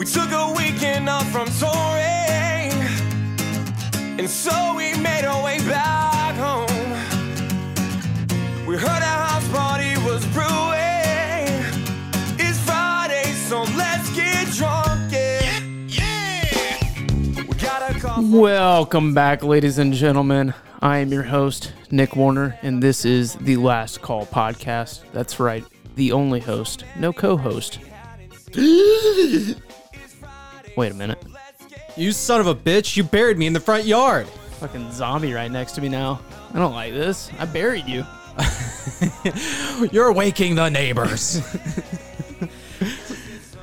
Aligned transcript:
We 0.00 0.06
took 0.06 0.32
a 0.32 0.54
weekend 0.56 1.10
off 1.10 1.30
from 1.30 1.46
touring, 1.58 2.72
and 4.18 4.30
so 4.30 4.74
we 4.74 4.96
made 4.96 5.26
our 5.26 5.44
way 5.44 5.58
back 5.58 6.36
home. 6.36 6.90
We 8.66 8.78
heard 8.78 8.86
a 8.86 9.04
house 9.04 9.46
party 9.48 9.98
was 10.06 10.24
brewing. 10.28 11.52
It's 12.38 12.58
Friday, 12.60 13.30
so 13.46 13.64
let's 13.76 14.08
get 14.16 14.46
drunk, 14.54 15.12
yeah. 15.12 15.60
Yeah. 15.86 17.42
We 17.46 17.54
got 17.58 17.94
a 17.94 18.00
call. 18.00 18.22
Welcome 18.22 19.12
back, 19.12 19.42
ladies 19.44 19.76
and 19.76 19.92
gentlemen. 19.92 20.54
I 20.80 20.96
am 20.96 21.12
your 21.12 21.24
host, 21.24 21.74
Nick 21.90 22.16
Warner, 22.16 22.58
and 22.62 22.82
this 22.82 23.04
is 23.04 23.34
the 23.34 23.58
Last 23.58 24.00
Call 24.00 24.24
podcast. 24.24 25.02
That's 25.12 25.38
right, 25.38 25.62
the 25.96 26.12
only 26.12 26.40
host, 26.40 26.84
no 26.96 27.12
co 27.12 27.36
host. 27.36 27.80
Wait 30.80 30.92
a 30.92 30.94
minute. 30.94 31.22
You 31.94 32.10
son 32.10 32.40
of 32.40 32.46
a 32.46 32.54
bitch, 32.54 32.96
you 32.96 33.04
buried 33.04 33.36
me 33.36 33.46
in 33.46 33.52
the 33.52 33.60
front 33.60 33.84
yard. 33.84 34.26
Fucking 34.60 34.90
zombie 34.92 35.34
right 35.34 35.50
next 35.50 35.72
to 35.72 35.82
me 35.82 35.90
now. 35.90 36.22
I 36.54 36.58
don't 36.58 36.72
like 36.72 36.94
this. 36.94 37.30
I 37.38 37.44
buried 37.44 37.86
you. 37.86 38.06
You're 39.92 40.10
waking 40.10 40.54
the 40.54 40.70
neighbors. 40.70 41.42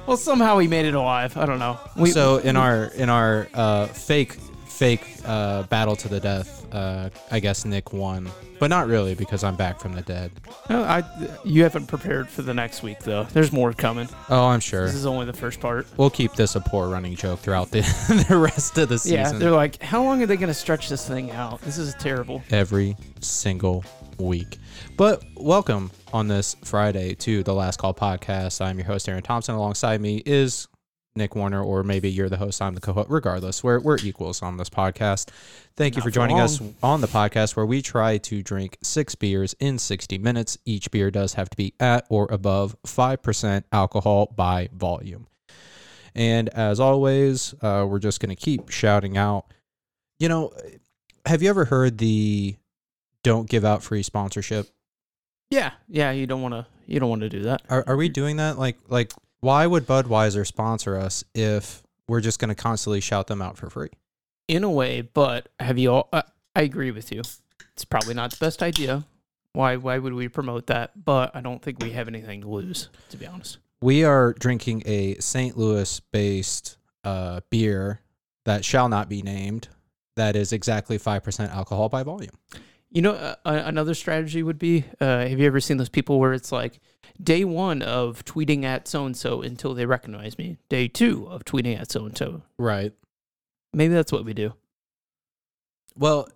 Well, 0.05 0.15
somehow 0.15 0.55
we 0.55 0.69
made 0.69 0.85
it 0.85 0.93
alive. 0.93 1.35
I 1.35 1.45
don't 1.45 1.59
know. 1.59 1.77
We, 1.97 2.11
so 2.11 2.37
in 2.37 2.55
our 2.55 2.85
in 2.95 3.09
our 3.09 3.49
uh, 3.53 3.87
fake 3.87 4.37
fake 4.65 5.05
uh, 5.25 5.63
battle 5.63 5.97
to 5.97 6.07
the 6.07 6.21
death, 6.21 6.65
uh, 6.73 7.09
I 7.29 7.41
guess 7.41 7.65
Nick 7.65 7.91
won, 7.91 8.29
but 8.59 8.69
not 8.69 8.87
really 8.87 9.15
because 9.15 9.43
I'm 9.43 9.55
back 9.55 9.79
from 9.79 9.93
the 9.93 10.01
dead. 10.01 10.31
No, 10.69 10.83
I, 10.83 11.03
you 11.43 11.63
haven't 11.63 11.87
prepared 11.87 12.29
for 12.29 12.41
the 12.41 12.53
next 12.53 12.83
week, 12.83 12.99
though. 12.99 13.23
There's 13.25 13.51
more 13.51 13.73
coming. 13.73 14.07
Oh, 14.29 14.47
I'm 14.47 14.59
sure. 14.59 14.85
This 14.85 14.95
is 14.95 15.05
only 15.05 15.25
the 15.25 15.33
first 15.33 15.59
part. 15.59 15.87
We'll 15.97 16.09
keep 16.09 16.33
this 16.33 16.55
a 16.55 16.61
poor 16.61 16.87
running 16.89 17.15
joke 17.15 17.39
throughout 17.39 17.71
the 17.71 17.81
the 18.29 18.37
rest 18.37 18.77
of 18.77 18.89
the 18.89 18.97
season. 18.99 19.17
Yeah, 19.17 19.31
they're 19.33 19.51
like, 19.51 19.81
how 19.81 20.03
long 20.03 20.21
are 20.23 20.25
they 20.25 20.37
going 20.37 20.47
to 20.47 20.53
stretch 20.53 20.89
this 20.89 21.07
thing 21.07 21.31
out? 21.31 21.61
This 21.61 21.77
is 21.77 21.93
terrible. 21.95 22.41
every 22.51 22.95
single 23.21 23.83
week. 24.19 24.57
But 24.95 25.23
welcome 25.35 25.91
on 26.13 26.27
this 26.27 26.55
Friday 26.63 27.13
to 27.15 27.43
the 27.43 27.53
Last 27.53 27.77
Call 27.77 27.93
podcast. 27.93 28.63
I'm 28.65 28.77
your 28.77 28.87
host 28.87 29.07
Aaron 29.07 29.21
Thompson. 29.21 29.55
Alongside 29.55 30.01
me 30.01 30.23
is 30.25 30.67
Nick 31.17 31.35
Warner, 31.35 31.61
or 31.61 31.83
maybe 31.83 32.09
you're 32.09 32.29
the 32.29 32.37
host. 32.37 32.61
I'm 32.61 32.75
the 32.75 32.81
co-host. 32.81 33.09
Regardless, 33.09 33.63
we're 33.63 33.79
we're 33.79 33.97
equals 33.97 34.41
on 34.41 34.57
this 34.57 34.69
podcast. 34.69 35.29
Thank 35.75 35.95
you 35.95 35.99
Not 35.99 36.05
for 36.05 36.09
for 36.09 36.15
joining 36.15 36.39
us 36.39 36.61
on 36.81 37.01
the 37.01 37.07
podcast 37.07 37.55
where 37.55 37.65
we 37.65 37.81
try 37.81 38.17
to 38.19 38.41
drink 38.41 38.77
six 38.81 39.15
beers 39.15 39.55
in 39.59 39.77
60 39.77 40.17
minutes. 40.17 40.57
Each 40.65 40.89
beer 40.89 41.11
does 41.11 41.33
have 41.33 41.49
to 41.49 41.57
be 41.57 41.73
at 41.79 42.05
or 42.09 42.27
above 42.31 42.75
five 42.85 43.21
percent 43.21 43.65
alcohol 43.71 44.33
by 44.35 44.69
volume. 44.73 45.27
And 46.15 46.49
as 46.49 46.79
always, 46.79 47.53
uh, 47.61 47.85
we're 47.87 47.99
just 47.99 48.19
going 48.19 48.35
to 48.35 48.41
keep 48.41 48.69
shouting 48.69 49.17
out. 49.17 49.45
You 50.19 50.29
know, 50.29 50.51
have 51.25 51.43
you 51.43 51.49
ever 51.49 51.65
heard 51.65 51.97
the 51.97 52.55
"don't 53.23 53.49
give 53.49 53.65
out 53.65 53.83
free 53.83 54.03
sponsorship"? 54.03 54.67
Yeah, 55.49 55.71
yeah. 55.87 56.11
You 56.11 56.27
don't 56.27 56.41
want 56.41 56.53
to. 56.53 56.65
You 56.87 56.99
don't 56.99 57.09
want 57.09 57.21
to 57.21 57.29
do 57.29 57.43
that. 57.43 57.61
Are, 57.69 57.83
are 57.85 57.97
we 57.97 58.09
doing 58.09 58.37
that? 58.37 58.57
Like, 58.57 58.77
like, 58.87 59.11
why 59.39 59.67
would 59.67 59.85
Budweiser 59.85 60.45
sponsor 60.45 60.97
us 60.97 61.23
if 61.33 61.83
we're 62.07 62.21
just 62.21 62.39
going 62.39 62.49
to 62.49 62.55
constantly 62.55 63.01
shout 63.01 63.27
them 63.27 63.41
out 63.41 63.57
for 63.57 63.69
free? 63.69 63.89
in 64.47 64.63
a 64.63 64.71
way, 64.71 65.01
but 65.01 65.49
have 65.59 65.77
you 65.77 65.91
all? 65.91 66.09
Uh, 66.11 66.23
I 66.55 66.61
agree 66.61 66.91
with 66.91 67.11
you. 67.11 67.19
It's 67.19 67.85
probably 67.85 68.13
not 68.13 68.31
the 68.31 68.37
best 68.37 68.63
idea. 68.63 69.05
Why? 69.53 69.75
Why 69.75 69.97
would 69.97 70.13
we 70.13 70.27
promote 70.27 70.67
that? 70.67 71.03
But 71.03 71.35
I 71.35 71.41
don't 71.41 71.61
think 71.61 71.79
we 71.81 71.91
have 71.91 72.07
anything 72.07 72.41
to 72.41 72.47
lose, 72.47 72.89
to 73.09 73.17
be 73.17 73.27
honest. 73.27 73.57
We 73.81 74.03
are 74.03 74.33
drinking 74.33 74.83
a 74.85 75.15
St. 75.15 75.57
Louis-based 75.57 76.77
uh, 77.03 77.41
beer 77.49 78.01
that 78.45 78.65
shall 78.65 78.89
not 78.89 79.09
be 79.09 79.21
named. 79.21 79.67
That 80.15 80.35
is 80.35 80.51
exactly 80.51 80.97
five 80.97 81.23
percent 81.23 81.51
alcohol 81.51 81.89
by 81.89 82.03
volume. 82.03 82.31
You 82.89 83.01
know, 83.01 83.13
uh, 83.13 83.35
another 83.43 83.93
strategy 83.93 84.41
would 84.43 84.57
be: 84.59 84.85
uh, 85.01 85.27
Have 85.27 85.39
you 85.39 85.45
ever 85.45 85.59
seen 85.59 85.77
those 85.77 85.89
people 85.89 86.19
where 86.19 86.33
it's 86.33 86.51
like 86.51 86.79
day 87.21 87.43
one 87.43 87.81
of 87.81 88.23
tweeting 88.25 88.63
at 88.63 88.87
so 88.87 89.05
and 89.05 89.15
so 89.15 89.41
until 89.41 89.73
they 89.73 89.85
recognize 89.85 90.37
me, 90.37 90.57
day 90.69 90.87
two 90.87 91.27
of 91.27 91.43
tweeting 91.43 91.79
at 91.79 91.91
so 91.91 92.05
and 92.05 92.17
so. 92.17 92.43
Right. 92.57 92.93
Maybe 93.73 93.93
that's 93.93 94.11
what 94.11 94.23
we 94.25 94.33
do. 94.33 94.53
Well, 95.97 96.29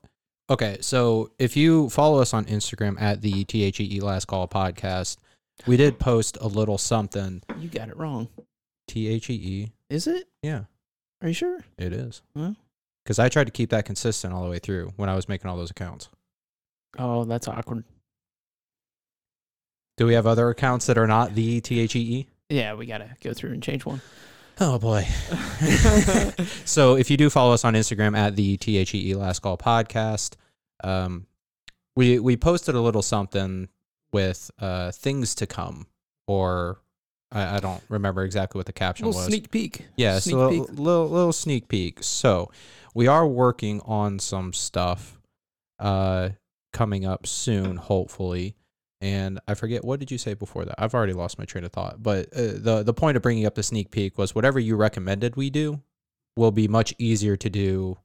okay. 0.50 0.78
So 0.81 1.31
if 1.40 1.56
you 1.56 1.90
follow 1.90 2.20
us 2.22 2.34
on 2.34 2.46
Instagram 2.46 3.00
at 3.02 3.22
the 3.22 3.44
THEE 3.46 4.02
Last 4.02 4.26
Call 4.26 4.47
podcast, 4.47 5.18
we 5.68 5.78
did 5.78 6.00
post 6.00 6.38
a 6.42 6.47
little 6.47 6.78
something. 6.78 7.42
You 7.59 7.70
got 7.70 7.90
it 7.90 7.97
wrong. 7.97 8.28
T 8.88 9.08
H 9.08 9.30
E 9.30 9.34
E. 9.34 9.72
Is 9.90 10.08
it? 10.08 10.28
Yeah, 10.42 10.64
Are 11.22 11.28
you 11.28 11.34
sure? 11.34 11.59
it 11.78 11.94
is. 11.94 12.22
Well. 12.36 12.56
Because 13.03 13.20
I 13.20 13.30
tried 13.30 13.46
to 13.46 13.52
keep 13.52 13.70
that 13.72 13.86
consistent 13.86 14.34
all 14.34 14.44
the 14.44 14.50
way 14.50 14.59
through 14.59 14.94
when 14.96 15.09
I 15.09 15.16
was 15.16 15.28
making 15.28 15.50
all 15.50 15.58
those 15.58 15.72
accounts. 15.72 16.09
Oh, 16.97 17.24
that's 17.25 17.47
awkward. 17.47 17.84
Do 19.97 20.06
we 20.07 20.13
have 20.13 20.25
other 20.25 20.50
accounts 20.50 20.88
that 20.88 20.97
are 20.97 21.07
not 21.07 21.35
the 21.35 21.62
T 21.62 21.79
H 21.79 21.96
E 21.96 22.00
E? 22.00 22.28
Yeah, 22.50 22.74
we 22.74 22.85
gotta 22.85 23.16
go 23.22 23.34
through 23.34 23.52
and 23.52 23.63
change 23.63 23.85
one. 23.85 24.02
Oh 24.59 24.78
boy. 24.78 25.03
so 26.66 26.96
if 26.96 27.09
you 27.09 27.18
do 27.18 27.29
follow 27.29 27.53
us 27.53 27.63
on 27.66 27.74
Instagram 27.74 28.18
at 28.18 28.35
the 28.35 28.57
THEE 28.57 29.16
Last 29.16 29.40
Call 29.40 29.57
Podcast, 29.57 30.35
um, 30.84 31.28
we 31.96 32.19
we 32.19 32.38
posted 32.38 32.75
a 32.75 32.81
little 32.81 33.02
something 33.02 33.69
with 34.12 34.52
uh, 34.59 34.91
things 34.91 35.35
to 35.35 35.47
come, 35.47 35.88
or 36.28 36.79
I, 37.31 37.58
I 37.58 37.59
don't 37.59 37.81
remember 37.90 38.23
exactly 38.23 38.59
what 38.59 38.66
the 38.66 38.73
caption 38.73 39.06
little 39.06 39.19
was. 39.19 39.28
sneak 39.28 39.52
peek. 39.52 39.88
yeah, 39.96 40.19
sneak 40.19 40.34
so 40.34 40.41
a 40.41 40.50
peek. 40.50 40.59
little, 40.62 40.75
little 40.84 41.09
little 41.09 41.34
sneak 41.34 41.68
peek. 41.68 42.00
So 42.03 42.52
we 42.94 43.08
are 43.08 43.25
working 43.25 43.81
on 43.85 44.19
some 44.19 44.53
stuff 44.53 45.19
uh, 45.79 46.29
coming 46.74 47.06
up 47.06 47.28
soon, 47.28 47.78
hopefully. 47.78 48.56
And 49.00 49.40
I 49.48 49.56
forget 49.56 49.84
what 49.84 50.00
did 50.00 50.12
you 50.12 50.18
say 50.18 50.36
before 50.36 50.66
that? 50.66 50.76
I've 50.78 50.94
already 50.94 51.14
lost 51.14 51.40
my 51.40 51.46
train 51.46 51.64
of 51.64 51.72
thought. 51.72 52.04
But 52.04 52.28
uh, 52.34 52.54
the 52.56 52.84
the 52.86 52.94
point 52.94 53.18
of 53.18 53.24
bringing 53.24 53.46
up 53.46 53.56
the 53.56 53.64
sneak 53.64 53.90
peek 53.90 54.18
was 54.18 54.36
whatever 54.36 54.59
you 54.59 54.76
recommended 54.76 55.36
we 55.36 55.50
do 55.50 55.82
will 56.36 56.52
be 56.52 56.68
much 56.68 56.94
easier 56.98 57.36
to 57.36 57.50
do 57.50 57.98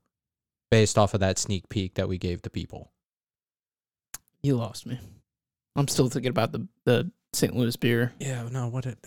based 0.70 0.96
off 0.96 1.14
of 1.14 1.20
that 1.20 1.38
sneak 1.38 1.68
peek 1.68 1.94
that 1.94 2.08
we 2.08 2.18
gave 2.18 2.42
the 2.42 2.50
people. 2.50 2.92
You 4.42 4.56
lost 4.56 4.86
me. 4.86 4.98
I'm 5.76 5.88
still 5.88 6.08
thinking 6.08 6.30
about 6.30 6.52
the 6.52 6.66
the 6.84 7.10
St. 7.34 7.54
Louis 7.54 7.76
beer. 7.76 8.14
Yeah, 8.18 8.48
no, 8.50 8.68
what 8.68 8.86
it 8.86 8.98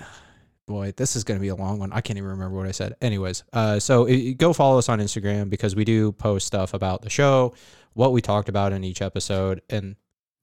boy, 0.70 0.94
this 0.96 1.16
is 1.16 1.24
going 1.26 1.38
to 1.38 1.42
be 1.42 1.48
a 1.50 1.56
long 1.56 1.80
one. 1.80 1.92
I 1.92 2.00
can't 2.00 2.18
even 2.18 2.30
remember 2.30 2.56
what 2.56 2.68
I 2.68 2.72
said. 2.72 2.94
Anyways, 3.02 3.44
uh, 3.52 3.80
so 3.80 4.08
uh, 4.08 4.16
go 4.38 4.54
follow 4.54 4.78
us 4.78 4.88
on 4.88 5.00
Instagram 5.00 5.50
because 5.50 5.76
we 5.76 5.84
do 5.84 6.12
post 6.14 6.46
stuff 6.46 6.74
about 6.74 7.02
the 7.02 7.10
show, 7.10 7.56
what 7.94 8.12
we 8.12 8.22
talked 8.22 8.50
about 8.50 8.72
in 8.74 8.84
each 8.84 9.02
episode, 9.02 9.62
and 9.70 9.96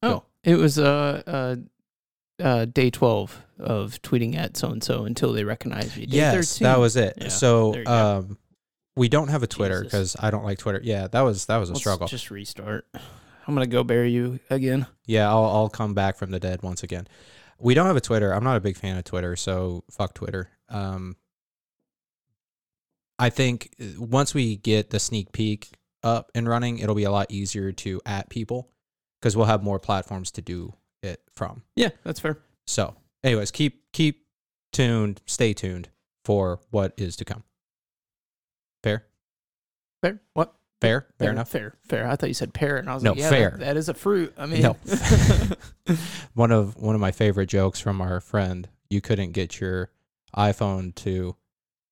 Oh, 0.03 0.25
it 0.45 0.57
was 0.57 0.79
uh 0.79 1.23
uh 1.27 1.57
uh 2.43 2.65
day 2.67 2.91
twelve 2.91 3.43
of 3.59 4.01
tweeting 4.03 4.37
at 4.37 4.57
so 4.57 4.71
and 4.71 4.85
so 4.85 5.05
until 5.05 5.33
they 5.33 5.45
recognize 5.45 5.97
me. 5.97 6.07
Day 6.07 6.17
yes, 6.19 6.59
13. 6.59 6.65
that 6.67 6.79
was 6.79 6.97
it. 6.97 7.15
Yeah, 7.19 7.29
so, 7.29 7.73
there 7.73 7.81
you 7.81 7.87
go. 7.87 8.17
um, 8.19 8.39
we 8.95 9.09
don't 9.09 9.29
have 9.29 9.43
a 9.43 9.47
Twitter 9.47 9.83
because 9.83 10.17
I 10.21 10.31
don't 10.31 10.45
like 10.45 10.59
Twitter. 10.59 10.81
Yeah, 10.83 11.07
that 11.09 11.23
was 11.23 11.47
that 11.47 11.57
was 11.57 11.71
a 11.71 11.73
Let's 11.73 11.81
struggle. 11.81 12.07
Just 12.07 12.31
restart. 12.31 12.87
I'm 12.95 13.55
gonna 13.55 13.67
go 13.67 13.83
bury 13.85 14.11
you 14.11 14.41
again. 14.51 14.87
Yeah, 15.07 15.29
I'll 15.31 15.45
I'll 15.45 15.69
come 15.69 15.95
back 15.95 16.17
from 16.17 16.31
the 16.31 16.41
dead 16.41 16.63
once 16.63 16.83
again. 16.83 17.07
We 17.59 17.73
don't 17.75 17.87
have 17.87 17.97
a 17.97 18.01
Twitter. 18.03 18.33
I'm 18.33 18.45
not 18.45 18.57
a 18.57 18.61
big 18.61 18.77
fan 18.77 18.97
of 18.99 19.05
Twitter, 19.05 19.35
so 19.37 19.85
fuck 19.91 20.13
Twitter. 20.15 20.51
Um, 20.69 21.17
I 23.19 23.31
think 23.31 23.71
uh, 23.81 24.01
once 24.03 24.35
we 24.35 24.57
get 24.57 24.91
the 24.91 24.99
sneak 25.01 25.33
peek 25.33 25.71
up 26.07 26.31
and 26.35 26.49
running, 26.49 26.79
it'll 26.79 26.95
be 26.95 27.05
a 27.05 27.11
lot 27.11 27.31
easier 27.31 27.73
to 27.73 28.01
at 28.07 28.29
people 28.31 28.71
because 29.21 29.37
we'll 29.37 29.47
have 29.47 29.63
more 29.63 29.79
platforms 29.79 30.31
to 30.33 30.43
do 30.43 30.73
it 31.03 31.21
from. 31.35 31.63
Yeah, 31.75 31.91
that's 32.05 32.21
fair. 32.21 32.39
So, 32.67 32.95
anyways, 33.25 33.51
keep 33.51 33.83
keep 33.93 34.25
tuned, 34.73 35.21
stay 35.27 35.53
tuned 35.53 35.89
for 36.25 36.61
what 36.71 36.93
is 36.97 37.17
to 37.17 37.25
come. 37.25 37.43
Fair, 38.83 39.05
Fair. 40.03 40.21
What? 40.35 40.55
fair, 40.81 41.01
fair 41.01 41.27
Fair 41.27 41.31
enough. 41.33 41.49
Fair. 41.49 41.75
Fair. 41.89 42.09
I 42.09 42.17
thought 42.17 42.29
you 42.29 42.35
said 42.35 42.53
pear, 42.55 42.77
and 42.77 42.89
I 42.89 42.95
was 42.95 43.03
No, 43.03 43.11
like, 43.13 43.21
yeah, 43.21 43.31
fair. 43.31 43.51
that- 43.53 43.61
that 43.61 43.77
is 43.77 43.89
a 43.89 43.95
fruit. 43.95 44.33
I 44.39 44.47
mean, 44.47 44.63
No. 44.63 44.77
one 46.35 46.53
of 46.53 46.77
one 46.77 46.95
of 46.95 47.01
my 47.01 47.11
favorite 47.13 47.47
jokes 47.49 47.81
from 47.81 48.01
our 48.01 48.21
friend. 48.21 48.69
You 48.91 49.01
couldn't 49.01 49.33
get 49.33 49.59
your 49.61 49.91
iPhone 50.37 50.95
to 50.97 51.35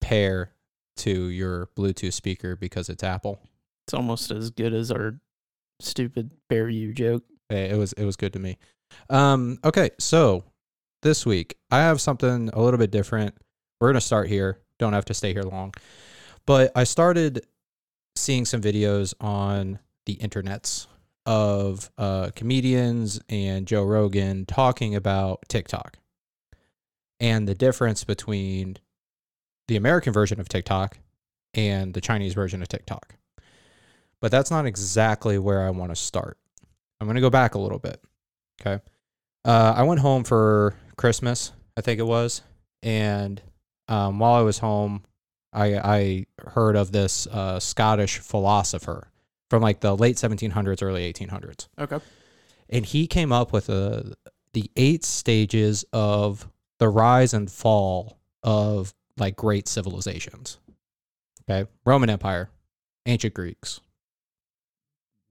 pair 0.00 0.52
to 0.98 1.10
your 1.28 1.68
Bluetooth 1.76 2.12
speaker 2.12 2.54
because 2.54 2.88
it's 2.88 3.02
Apple. 3.02 3.40
It's 3.86 3.94
almost 3.94 4.30
as 4.30 4.50
good 4.50 4.72
as 4.72 4.90
our 4.90 5.14
stupid 5.80 6.30
bear 6.48 6.68
you 6.68 6.92
joke. 6.92 7.24
Eh, 7.50 7.66
It 7.72 7.76
was 7.76 7.92
it 7.94 8.04
was 8.04 8.16
good 8.16 8.32
to 8.32 8.38
me. 8.38 8.58
Um, 9.10 9.58
okay, 9.64 9.90
so 9.98 10.44
this 11.02 11.26
week 11.26 11.56
I 11.70 11.78
have 11.78 12.00
something 12.00 12.50
a 12.52 12.60
little 12.60 12.78
bit 12.78 12.90
different. 12.90 13.34
We're 13.80 13.88
gonna 13.88 14.00
start 14.00 14.28
here. 14.28 14.60
Don't 14.78 14.92
have 14.92 15.04
to 15.06 15.14
stay 15.14 15.32
here 15.32 15.42
long, 15.42 15.72
but 16.46 16.72
I 16.74 16.84
started 16.84 17.46
seeing 18.16 18.44
some 18.44 18.60
videos 18.60 19.14
on 19.20 19.78
the 20.06 20.16
internets 20.16 20.86
of 21.26 21.90
uh, 21.96 22.30
comedians 22.36 23.20
and 23.28 23.66
Joe 23.66 23.84
Rogan 23.84 24.46
talking 24.46 24.94
about 24.94 25.44
TikTok 25.48 25.98
and 27.20 27.48
the 27.48 27.54
difference 27.54 28.04
between 28.04 28.76
the 29.68 29.76
American 29.76 30.12
version 30.12 30.40
of 30.40 30.48
TikTok 30.48 30.98
and 31.54 31.94
the 31.94 32.00
Chinese 32.00 32.34
version 32.34 32.60
of 32.60 32.68
TikTok. 32.68 33.14
But 34.20 34.30
that's 34.30 34.50
not 34.50 34.66
exactly 34.66 35.38
where 35.38 35.62
I 35.66 35.70
want 35.70 35.90
to 35.90 35.96
start. 35.96 36.38
I'm 37.00 37.06
going 37.06 37.16
to 37.16 37.20
go 37.20 37.30
back 37.30 37.54
a 37.54 37.58
little 37.58 37.78
bit. 37.78 38.02
Okay. 38.60 38.82
Uh, 39.44 39.74
I 39.76 39.82
went 39.82 40.00
home 40.00 40.24
for 40.24 40.74
Christmas, 40.96 41.52
I 41.76 41.82
think 41.82 42.00
it 42.00 42.04
was. 42.06 42.42
And 42.82 43.42
um, 43.88 44.18
while 44.18 44.34
I 44.34 44.40
was 44.42 44.58
home, 44.58 45.04
I, 45.52 45.76
I 45.76 46.26
heard 46.38 46.76
of 46.76 46.92
this 46.92 47.26
uh, 47.26 47.60
Scottish 47.60 48.18
philosopher 48.18 49.10
from 49.50 49.62
like 49.62 49.80
the 49.80 49.96
late 49.96 50.16
1700s, 50.16 50.82
early 50.82 51.12
1800s. 51.12 51.68
Okay. 51.78 51.98
And 52.70 52.86
he 52.86 53.06
came 53.06 53.32
up 53.32 53.52
with 53.52 53.68
a, 53.68 54.14
the 54.52 54.70
eight 54.76 55.04
stages 55.04 55.84
of 55.92 56.48
the 56.78 56.88
rise 56.88 57.34
and 57.34 57.50
fall 57.50 58.18
of 58.42 58.94
like 59.16 59.36
great 59.36 59.68
civilizations. 59.68 60.58
Okay. 61.48 61.68
Roman 61.84 62.10
Empire, 62.10 62.50
ancient 63.06 63.34
Greeks, 63.34 63.80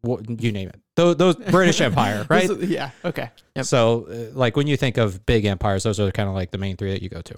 what, 0.03 0.41
you 0.41 0.51
name 0.51 0.67
it. 0.67 0.79
Those, 0.95 1.15
those 1.15 1.35
British 1.35 1.79
Empire, 1.81 2.25
right? 2.29 2.49
yeah. 2.59 2.91
Okay. 3.05 3.29
Yep. 3.55 3.65
So, 3.65 4.07
uh, 4.09 4.37
like 4.37 4.57
when 4.57 4.67
you 4.67 4.75
think 4.75 4.97
of 4.97 5.25
big 5.25 5.45
empires, 5.45 5.83
those 5.83 5.99
are 5.99 6.11
kind 6.11 6.27
of 6.27 6.35
like 6.35 6.51
the 6.51 6.57
main 6.57 6.75
three 6.75 6.91
that 6.91 7.01
you 7.01 7.09
go 7.09 7.21
to. 7.21 7.35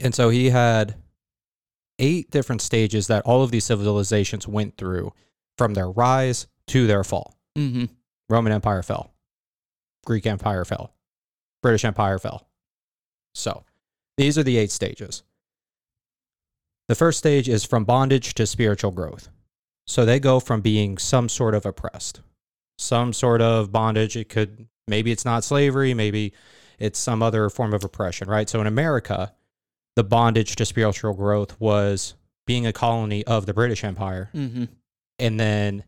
And 0.00 0.14
so 0.14 0.30
he 0.30 0.48
had 0.48 0.96
eight 1.98 2.30
different 2.30 2.62
stages 2.62 3.08
that 3.08 3.24
all 3.24 3.42
of 3.42 3.50
these 3.50 3.64
civilizations 3.64 4.48
went 4.48 4.78
through 4.78 5.12
from 5.58 5.74
their 5.74 5.90
rise 5.90 6.46
to 6.68 6.86
their 6.86 7.04
fall. 7.04 7.36
Mm-hmm. 7.56 7.84
Roman 8.30 8.52
Empire 8.52 8.82
fell, 8.82 9.12
Greek 10.06 10.26
Empire 10.26 10.64
fell, 10.64 10.94
British 11.62 11.84
Empire 11.84 12.18
fell. 12.18 12.48
So, 13.34 13.64
these 14.16 14.38
are 14.38 14.42
the 14.42 14.56
eight 14.56 14.70
stages. 14.70 15.22
The 16.88 16.94
first 16.94 17.18
stage 17.18 17.48
is 17.48 17.64
from 17.64 17.84
bondage 17.84 18.32
to 18.34 18.46
spiritual 18.46 18.90
growth. 18.90 19.28
So 19.86 20.04
they 20.04 20.20
go 20.20 20.40
from 20.40 20.60
being 20.60 20.98
some 20.98 21.28
sort 21.28 21.54
of 21.54 21.66
oppressed, 21.66 22.20
some 22.78 23.12
sort 23.12 23.40
of 23.42 23.72
bondage. 23.72 24.16
It 24.16 24.28
could, 24.28 24.68
maybe 24.86 25.10
it's 25.10 25.24
not 25.24 25.44
slavery, 25.44 25.92
maybe 25.94 26.32
it's 26.78 26.98
some 26.98 27.22
other 27.22 27.48
form 27.50 27.74
of 27.74 27.84
oppression, 27.84 28.28
right? 28.28 28.48
So 28.48 28.60
in 28.60 28.66
America, 28.66 29.32
the 29.96 30.04
bondage 30.04 30.56
to 30.56 30.64
spiritual 30.64 31.14
growth 31.14 31.60
was 31.60 32.14
being 32.46 32.66
a 32.66 32.72
colony 32.72 33.24
of 33.24 33.46
the 33.46 33.54
British 33.54 33.84
Empire 33.84 34.30
Mm-hmm. 34.34 34.64
and 35.18 35.38
then, 35.40 35.84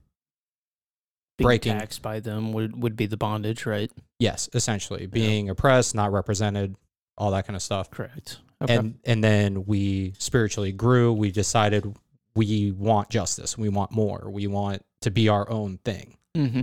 Being 1.39 1.47
Breaking- 1.49 1.79
taxed 1.79 2.03
by 2.03 2.21
them 2.21 2.53
would, 2.53 2.81
would 2.81 2.97
be 2.97 3.07
the 3.07 3.17
bondage, 3.17 3.67
right? 3.67 3.91
yes, 4.21 4.49
essentially 4.55 5.07
being 5.07 5.49
oppressed, 5.51 5.95
not 5.95 6.13
represented, 6.13 6.77
all 7.19 7.31
that 7.33 7.47
kind 7.47 7.57
of 7.57 7.63
stuff. 7.63 7.91
Correct. 7.91 8.39
Okay. 8.63 8.77
And, 8.77 8.99
and 9.05 9.23
then 9.23 9.67
we 9.67 10.15
spiritually 10.19 10.73
grew. 10.73 11.13
We 11.13 11.31
decided 11.33 11.95
we 12.35 12.73
want 12.73 13.11
justice. 13.11 13.57
We 13.57 13.69
want 13.69 13.93
more. 13.93 14.29
We 14.31 14.47
want 14.47 14.85
to 15.03 15.11
be 15.11 15.29
our 15.29 15.49
own 15.51 15.79
thing. 15.85 16.17
mm-hmm. 16.37 16.63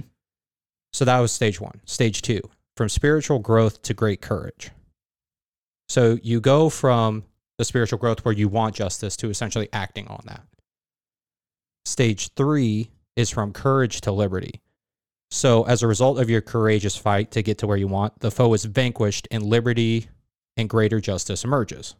So 0.94 1.06
that 1.06 1.20
was 1.20 1.32
stage 1.32 1.62
one. 1.62 1.80
Stage 1.86 2.22
two, 2.22 2.42
from 2.76 2.90
spiritual 2.90 3.40
growth 3.40 3.82
to 3.84 3.94
great 3.94 4.22
courage. 4.22 4.72
So 5.88 6.18
you 6.22 6.42
go 6.42 6.70
from 6.70 7.24
the 7.58 7.66
spiritual 7.66 8.00
growth 8.00 8.26
where 8.26 8.34
you 8.34 8.50
want 8.50 8.76
justice 8.76 9.16
to 9.18 9.30
essentially 9.30 9.70
acting 9.72 10.08
on 10.08 10.22
that. 10.26 10.42
Stage 11.86 12.34
three 12.34 12.92
is 13.16 13.30
from 13.30 13.54
courage 13.54 14.02
to 14.02 14.12
liberty. 14.12 14.62
So 15.30 15.64
as 15.64 15.82
a 15.82 15.88
result 15.88 16.20
of 16.20 16.30
your 16.30 16.42
courageous 16.42 16.98
fight 16.98 17.32
to 17.32 17.42
get 17.42 17.58
to 17.60 17.68
where 17.68 17.78
you 17.78 17.88
want, 17.88 18.20
the 18.20 18.32
foe 18.32 18.54
is 18.54 18.66
vanquished 18.66 19.28
and 19.32 19.44
liberty 19.44 20.08
and 20.58 20.70
greater 20.70 21.00
justice 21.00 21.44
emerges. 21.44 21.96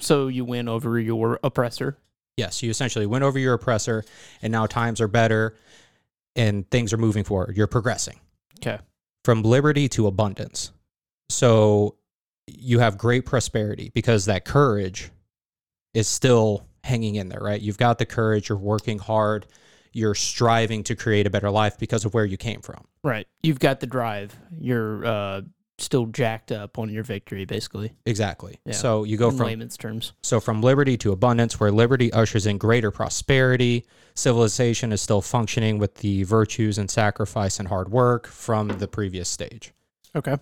So 0.00 0.28
you 0.28 0.44
win 0.44 0.68
over 0.68 0.98
your 0.98 1.38
oppressor. 1.42 1.98
Yes, 2.36 2.62
you 2.62 2.70
essentially 2.70 3.06
win 3.06 3.22
over 3.22 3.38
your 3.38 3.54
oppressor, 3.54 4.04
and 4.42 4.52
now 4.52 4.66
times 4.66 5.00
are 5.00 5.08
better 5.08 5.56
and 6.36 6.70
things 6.70 6.92
are 6.92 6.96
moving 6.98 7.24
forward. 7.24 7.56
You're 7.56 7.66
progressing. 7.66 8.20
Okay. 8.60 8.78
from 9.24 9.42
liberty 9.42 9.88
to 9.90 10.06
abundance. 10.06 10.72
So 11.28 11.96
you 12.46 12.78
have 12.78 12.96
great 12.96 13.26
prosperity 13.26 13.90
because 13.94 14.24
that 14.24 14.44
courage 14.44 15.10
is 15.94 16.08
still 16.08 16.66
hanging 16.82 17.16
in 17.16 17.28
there, 17.28 17.40
right? 17.40 17.60
You've 17.60 17.76
got 17.78 17.98
the 17.98 18.06
courage, 18.06 18.48
you're 18.48 18.58
working 18.58 18.98
hard, 18.98 19.46
you're 19.92 20.14
striving 20.14 20.82
to 20.84 20.96
create 20.96 21.26
a 21.26 21.30
better 21.30 21.50
life 21.50 21.78
because 21.78 22.04
of 22.04 22.14
where 22.14 22.24
you 22.24 22.36
came 22.36 22.60
from. 22.62 22.84
Right. 23.02 23.26
You've 23.42 23.60
got 23.60 23.80
the 23.80 23.86
drive. 23.86 24.34
You're 24.58 25.04
uh, 25.04 25.42
still 25.78 26.06
jacked 26.06 26.50
up 26.50 26.78
on 26.78 26.90
your 26.90 27.04
victory, 27.04 27.44
basically. 27.44 27.92
Exactly. 28.04 28.58
Yeah. 28.64 28.72
So 28.72 29.04
you 29.04 29.16
go 29.16 29.28
in 29.30 29.36
from 29.36 29.46
layman's 29.46 29.76
terms. 29.76 30.12
so 30.22 30.40
from 30.40 30.60
liberty 30.60 30.96
to 30.98 31.12
abundance 31.12 31.60
where 31.60 31.70
liberty 31.70 32.12
ushers 32.12 32.46
in 32.46 32.58
greater 32.58 32.90
prosperity, 32.90 33.86
civilization 34.14 34.92
is 34.92 35.00
still 35.00 35.20
functioning 35.22 35.78
with 35.78 35.96
the 35.96 36.24
virtues 36.24 36.78
and 36.78 36.90
sacrifice 36.90 37.58
and 37.58 37.68
hard 37.68 37.90
work 37.90 38.26
from 38.26 38.68
the 38.68 38.88
previous 38.88 39.28
stage. 39.28 39.72
Okay. 40.16 40.36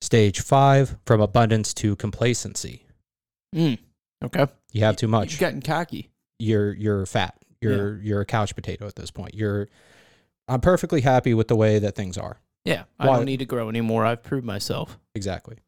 Stage 0.00 0.40
5 0.40 0.96
from 1.04 1.20
abundance 1.20 1.74
to 1.74 1.96
complacency. 1.96 2.84
Mm. 3.54 3.78
Okay. 4.24 4.46
You 4.72 4.84
have 4.84 4.96
too 4.96 5.08
much. 5.08 5.32
You're 5.32 5.48
getting 5.48 5.62
cocky. 5.62 6.10
you're 6.38 6.72
you're 6.74 7.06
fat. 7.06 7.34
You're 7.60 7.98
you're 8.00 8.20
a 8.20 8.26
couch 8.26 8.54
potato 8.54 8.86
at 8.86 8.94
this 8.94 9.10
point. 9.10 9.34
You're 9.34 9.68
I'm 10.46 10.60
perfectly 10.60 11.00
happy 11.00 11.34
with 11.34 11.48
the 11.48 11.56
way 11.56 11.78
that 11.80 11.96
things 11.96 12.16
are. 12.18 12.38
Yeah. 12.66 12.84
I 12.98 13.06
Why- 13.06 13.16
don't 13.16 13.24
need 13.26 13.38
to 13.38 13.46
grow 13.46 13.68
anymore. 13.68 14.04
I've 14.04 14.22
proved 14.22 14.44
myself. 14.46 14.98
Exactly. 15.14 15.58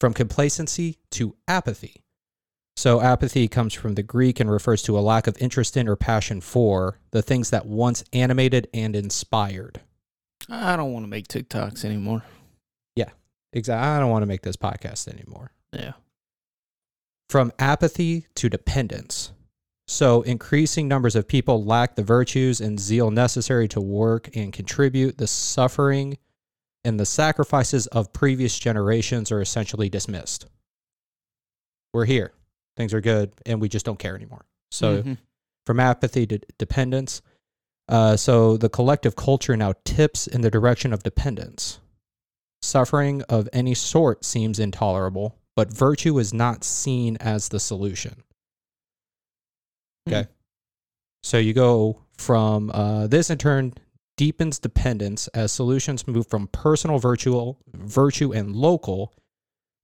From 0.00 0.14
complacency 0.14 0.98
to 1.12 1.36
apathy. 1.46 2.04
So 2.76 3.00
apathy 3.00 3.48
comes 3.48 3.74
from 3.74 3.94
the 3.96 4.04
Greek 4.04 4.38
and 4.38 4.48
refers 4.50 4.82
to 4.84 4.96
a 4.96 5.00
lack 5.00 5.26
of 5.26 5.36
interest 5.40 5.76
in 5.76 5.88
or 5.88 5.96
passion 5.96 6.40
for 6.40 7.00
the 7.10 7.22
things 7.22 7.50
that 7.50 7.66
once 7.66 8.04
animated 8.12 8.68
and 8.72 8.94
inspired. 8.94 9.80
I 10.48 10.76
don't 10.76 10.92
want 10.92 11.02
to 11.04 11.08
make 11.08 11.26
TikToks 11.26 11.84
anymore. 11.84 12.22
Yeah, 12.94 13.10
exactly. 13.52 13.86
I 13.88 13.98
don't 13.98 14.10
want 14.10 14.22
to 14.22 14.26
make 14.28 14.42
this 14.42 14.56
podcast 14.56 15.08
anymore. 15.08 15.50
Yeah. 15.72 15.92
from 17.28 17.52
apathy 17.58 18.26
to 18.36 18.48
dependence. 18.48 19.32
So, 19.90 20.20
increasing 20.20 20.86
numbers 20.86 21.16
of 21.16 21.26
people 21.26 21.64
lack 21.64 21.96
the 21.96 22.02
virtues 22.02 22.60
and 22.60 22.78
zeal 22.78 23.10
necessary 23.10 23.66
to 23.68 23.80
work 23.80 24.28
and 24.36 24.52
contribute. 24.52 25.16
The 25.16 25.26
suffering 25.26 26.18
and 26.84 27.00
the 27.00 27.06
sacrifices 27.06 27.86
of 27.86 28.12
previous 28.12 28.58
generations 28.58 29.32
are 29.32 29.40
essentially 29.40 29.88
dismissed. 29.88 30.44
We're 31.94 32.04
here, 32.04 32.34
things 32.76 32.92
are 32.92 33.00
good, 33.00 33.32
and 33.46 33.62
we 33.62 33.70
just 33.70 33.86
don't 33.86 33.98
care 33.98 34.14
anymore. 34.14 34.44
So, 34.70 35.02
Mhm. 35.02 35.18
from 35.64 35.80
apathy 35.80 36.26
to 36.26 36.38
dependence. 36.58 37.22
Uh, 37.88 38.14
so 38.14 38.58
the 38.58 38.68
collective 38.68 39.16
culture 39.16 39.56
now 39.56 39.72
tips 39.84 40.26
in 40.26 40.42
the 40.42 40.50
direction 40.50 40.92
of 40.92 41.02
dependence. 41.02 41.78
Suffering 42.60 43.22
of 43.22 43.48
any 43.54 43.74
sort 43.74 44.22
seems 44.22 44.58
intolerable, 44.58 45.36
but 45.56 45.72
virtue 45.72 46.18
is 46.18 46.34
not 46.34 46.62
seen 46.62 47.16
as 47.16 47.48
the 47.48 47.58
solution. 47.58 48.22
Okay. 50.08 50.28
So 51.22 51.38
you 51.38 51.52
go 51.52 52.02
from 52.16 52.70
uh, 52.70 53.06
this 53.06 53.30
in 53.30 53.38
turn 53.38 53.74
deepens 54.16 54.58
dependence 54.58 55.28
as 55.28 55.52
solutions 55.52 56.06
move 56.06 56.26
from 56.26 56.48
personal 56.48 56.98
virtue, 56.98 57.54
virtue 57.72 58.32
and 58.32 58.54
local 58.54 59.14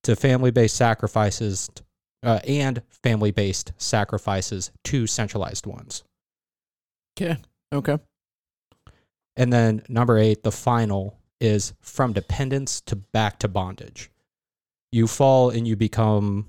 to 0.02 0.16
family-based 0.16 0.76
sacrifices 0.76 1.70
uh, 2.22 2.40
and 2.46 2.82
family-based 3.02 3.72
sacrifices 3.78 4.70
to 4.84 5.06
centralized 5.06 5.66
ones. 5.66 6.02
Okay. 7.16 7.36
Okay. 7.72 7.98
And 9.36 9.52
then 9.52 9.82
number 9.88 10.18
eight, 10.18 10.42
the 10.42 10.52
final 10.52 11.18
is 11.40 11.74
from 11.80 12.12
dependence 12.12 12.80
to 12.82 12.96
back 12.96 13.38
to 13.40 13.48
bondage. 13.48 14.10
You 14.92 15.06
fall 15.06 15.50
and 15.50 15.66
you 15.66 15.76
become 15.76 16.46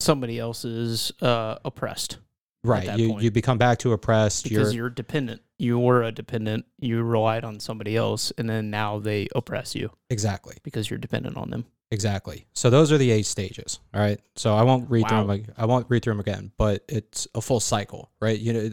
Somebody 0.00 0.38
else's 0.38 1.12
uh, 1.22 1.58
oppressed 1.64 2.18
right. 2.64 2.98
You 2.98 3.10
point. 3.10 3.22
you 3.22 3.30
become 3.30 3.58
back 3.58 3.78
to 3.78 3.92
oppressed. 3.92 4.44
because 4.44 4.74
You're 4.74 4.84
you're 4.84 4.90
dependent. 4.90 5.42
You 5.58 5.78
were 5.78 6.02
a 6.02 6.12
dependent. 6.12 6.64
You 6.78 7.02
relied 7.02 7.44
on 7.44 7.60
somebody 7.60 7.96
else, 7.96 8.32
and 8.38 8.48
then 8.48 8.70
now 8.70 8.98
they 8.98 9.28
oppress 9.34 9.74
you 9.74 9.90
exactly 10.10 10.56
because 10.62 10.90
you're 10.90 10.98
dependent 10.98 11.36
on 11.36 11.50
them. 11.50 11.64
exactly. 11.90 12.46
So 12.52 12.68
those 12.70 12.90
are 12.90 12.98
the 12.98 13.10
eight 13.10 13.26
stages. 13.26 13.78
All 13.94 14.00
right. 14.00 14.20
So 14.36 14.54
I 14.56 14.62
won't 14.62 14.90
read 14.90 15.08
through 15.08 15.26
them. 15.26 15.44
I 15.56 15.66
won't 15.66 15.86
read 15.88 16.02
through 16.02 16.14
them 16.14 16.20
again. 16.20 16.52
But 16.58 16.84
it's 16.88 17.28
a 17.34 17.40
full 17.40 17.60
cycle, 17.60 18.10
right? 18.20 18.38
You 18.38 18.52
know, 18.54 18.70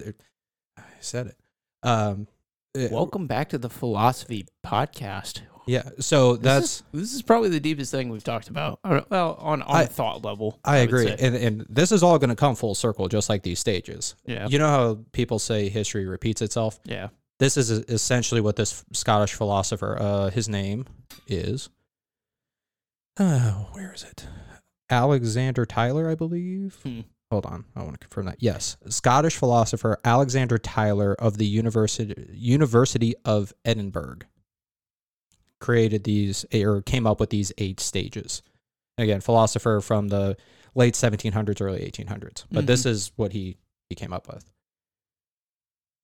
I 0.78 0.84
said 1.00 1.28
it. 1.28 1.38
Um, 1.84 2.28
it- 2.74 2.92
Welcome 2.92 3.28
back 3.28 3.50
to 3.50 3.58
the 3.58 3.70
philosophy 3.70 4.48
podcast. 4.66 5.42
Yeah. 5.70 5.90
So 6.00 6.36
This 6.36 6.44
that's 6.44 6.66
is, 6.66 6.84
this 6.94 7.14
is 7.14 7.22
probably 7.22 7.50
the 7.50 7.60
deepest 7.60 7.92
thing 7.92 8.10
we've 8.10 8.24
talked 8.24 8.50
about. 8.50 8.80
Well, 8.84 9.36
on 9.40 9.62
on 9.62 9.76
I- 9.78 9.84
a 9.84 9.88
thought 9.88 10.24
level, 10.26 10.60
I 10.66 10.80
would 10.80 10.90
agree, 10.90 11.10
and 11.12 11.36
and 11.36 11.66
this 11.70 11.92
is 11.92 12.02
all 12.04 12.18
going 12.18 12.30
to 12.32 12.36
come 12.36 12.56
full 12.56 12.76
circle, 12.76 13.08
just 13.08 13.30
like 13.30 13.44
these 13.44 13.60
stages. 13.60 14.16
yeah, 14.26 14.48
You 14.48 14.58
know 14.60 14.68
how 14.68 15.00
people 15.12 15.38
say 15.40 15.70
history 15.70 16.06
repeats 16.06 16.42
itself. 16.42 16.80
yeah. 16.86 17.10
this 17.40 17.56
is 17.56 17.70
essentially 17.72 18.42
what 18.42 18.56
this 18.58 18.84
Scottish 18.94 19.34
philosopher, 19.34 19.98
uh, 20.00 20.30
his 20.30 20.50
name 20.50 20.86
is, 21.28 21.70
uh, 23.18 23.52
where 23.74 23.94
is 23.94 24.04
it? 24.04 24.28
Alexander 24.90 25.66
Tyler, 25.66 26.10
I 26.10 26.16
believe. 26.16 26.78
Hmm. 26.84 27.02
Hold 27.32 27.46
on, 27.46 27.66
I 27.76 27.84
want 27.84 27.94
to 27.94 28.00
confirm 28.00 28.26
that. 28.26 28.38
Yes, 28.40 28.76
Scottish 28.90 29.36
philosopher 29.38 30.00
Alexander 30.04 30.58
Tyler 30.58 31.14
of 31.20 31.38
the 31.38 31.46
University 31.46 32.28
University 32.34 33.14
of 33.24 33.54
Edinburgh 33.64 34.20
created 35.60 36.04
these 36.04 36.46
eh, 36.52 36.64
or 36.64 36.82
came 36.82 37.06
up 37.06 37.20
with 37.20 37.30
these 37.30 37.52
eight 37.58 37.80
stages. 37.80 38.42
Again, 38.98 39.22
philosopher 39.22 39.82
from 39.82 40.10
the 40.10 40.38
late 40.76 40.94
1700s, 40.94 41.62
early 41.62 41.80
1800s. 41.82 42.46
But 42.52 42.68
this 42.68 42.82
mm-hmm. 42.82 42.90
is 42.90 43.12
what 43.16 43.34
he 43.34 43.58
he 43.90 43.96
came 43.96 44.14
up 44.14 44.28
with. 44.28 44.46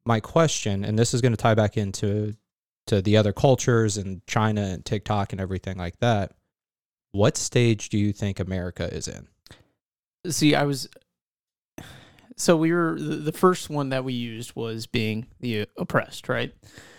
My 0.06 0.20
question, 0.20 0.84
and 0.84 0.98
this 0.98 1.14
is 1.14 1.22
going 1.22 1.32
to 1.32 1.38
tie 1.38 1.56
back 1.56 1.78
into 1.78 2.36
to 2.88 3.02
the 3.02 3.18
other 3.18 3.34
cultures 3.34 3.98
and 3.98 4.26
China 4.28 4.62
and 4.62 4.86
TikTok 4.86 5.32
and 5.32 5.42
everything 5.42 5.78
like 5.78 6.00
that. 6.00 6.34
What 7.12 7.38
stage 7.38 7.90
do 7.90 7.98
you 7.98 8.14
think 8.14 8.40
America 8.40 8.94
is 8.94 9.08
in? 9.08 9.28
See, 10.30 10.56
I 10.56 10.64
was. 10.64 10.90
So 12.38 12.58
we 12.58 12.74
were 12.74 13.00
the 13.00 13.32
first 13.32 13.70
one 13.70 13.90
that 13.90 14.04
we 14.04 14.14
used 14.14 14.56
was 14.56 14.88
being 14.88 15.28
the 15.40 15.68
oppressed, 15.78 16.28
right? 16.28 16.54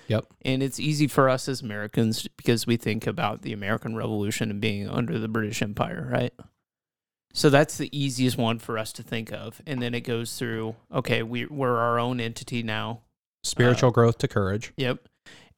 Yep. 0.08 0.26
And 0.42 0.62
it's 0.62 0.78
easy 0.78 1.06
for 1.06 1.28
us 1.28 1.48
as 1.48 1.62
Americans 1.62 2.28
because 2.36 2.66
we 2.66 2.76
think 2.76 3.06
about 3.06 3.42
the 3.42 3.52
American 3.52 3.96
Revolution 3.96 4.50
and 4.50 4.60
being 4.60 4.88
under 4.88 5.18
the 5.18 5.28
British 5.28 5.62
Empire, 5.62 6.08
right? 6.10 6.32
So 7.32 7.50
that's 7.50 7.76
the 7.76 7.94
easiest 7.96 8.38
one 8.38 8.58
for 8.58 8.78
us 8.78 8.92
to 8.94 9.02
think 9.02 9.32
of. 9.32 9.60
And 9.66 9.82
then 9.82 9.94
it 9.94 10.00
goes 10.02 10.38
through, 10.38 10.76
okay, 10.94 11.22
we, 11.22 11.44
we're 11.46 11.76
our 11.76 11.98
own 11.98 12.18
entity 12.20 12.62
now. 12.62 13.00
Spiritual 13.42 13.90
uh, 13.90 13.92
growth 13.92 14.18
to 14.18 14.28
courage. 14.28 14.72
Yep. 14.76 15.06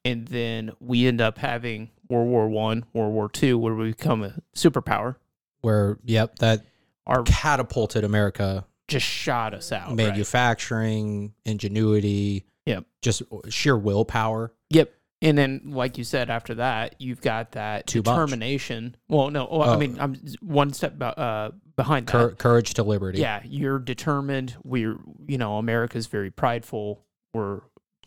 And 0.04 0.26
then 0.26 0.72
we 0.80 1.06
end 1.06 1.20
up 1.20 1.38
having 1.38 1.90
World 2.08 2.28
War 2.28 2.48
One, 2.48 2.84
World 2.92 3.12
War 3.12 3.28
Two, 3.28 3.58
where 3.58 3.74
we 3.74 3.90
become 3.90 4.24
a 4.24 4.34
superpower. 4.56 5.16
Where, 5.60 5.98
yep, 6.04 6.38
that 6.38 6.64
Our 7.06 7.22
catapulted 7.22 8.04
America 8.04 8.64
just 8.88 9.06
shot 9.06 9.54
us 9.54 9.70
out. 9.70 9.88
right? 9.88 9.96
manufacturing, 9.96 11.34
ingenuity, 11.44 12.44
Yep. 12.68 12.84
just 13.02 13.22
sheer 13.48 13.76
willpower. 13.76 14.52
Yep. 14.70 14.92
And 15.20 15.36
then, 15.36 15.62
like 15.66 15.98
you 15.98 16.04
said, 16.04 16.30
after 16.30 16.54
that, 16.56 16.94
you've 17.00 17.20
got 17.20 17.52
that 17.52 17.88
Too 17.88 17.98
much. 18.00 18.04
determination. 18.04 18.94
Well, 19.08 19.30
no, 19.30 19.48
well, 19.50 19.62
I 19.70 19.74
Oh. 19.74 19.78
mean, 19.78 19.96
I'm 19.98 20.14
one 20.40 20.72
step 20.72 20.96
be- 20.96 21.04
uh, 21.06 21.50
behind 21.74 22.06
that. 22.06 22.12
Cour- 22.12 22.30
courage 22.36 22.74
to 22.74 22.84
liberty. 22.84 23.18
Yeah, 23.18 23.42
you're 23.44 23.80
determined. 23.80 24.54
We're, 24.62 24.96
you 25.26 25.36
know, 25.38 25.58
America's 25.58 26.06
very 26.06 26.30
prideful. 26.30 27.04
We're, 27.34 27.62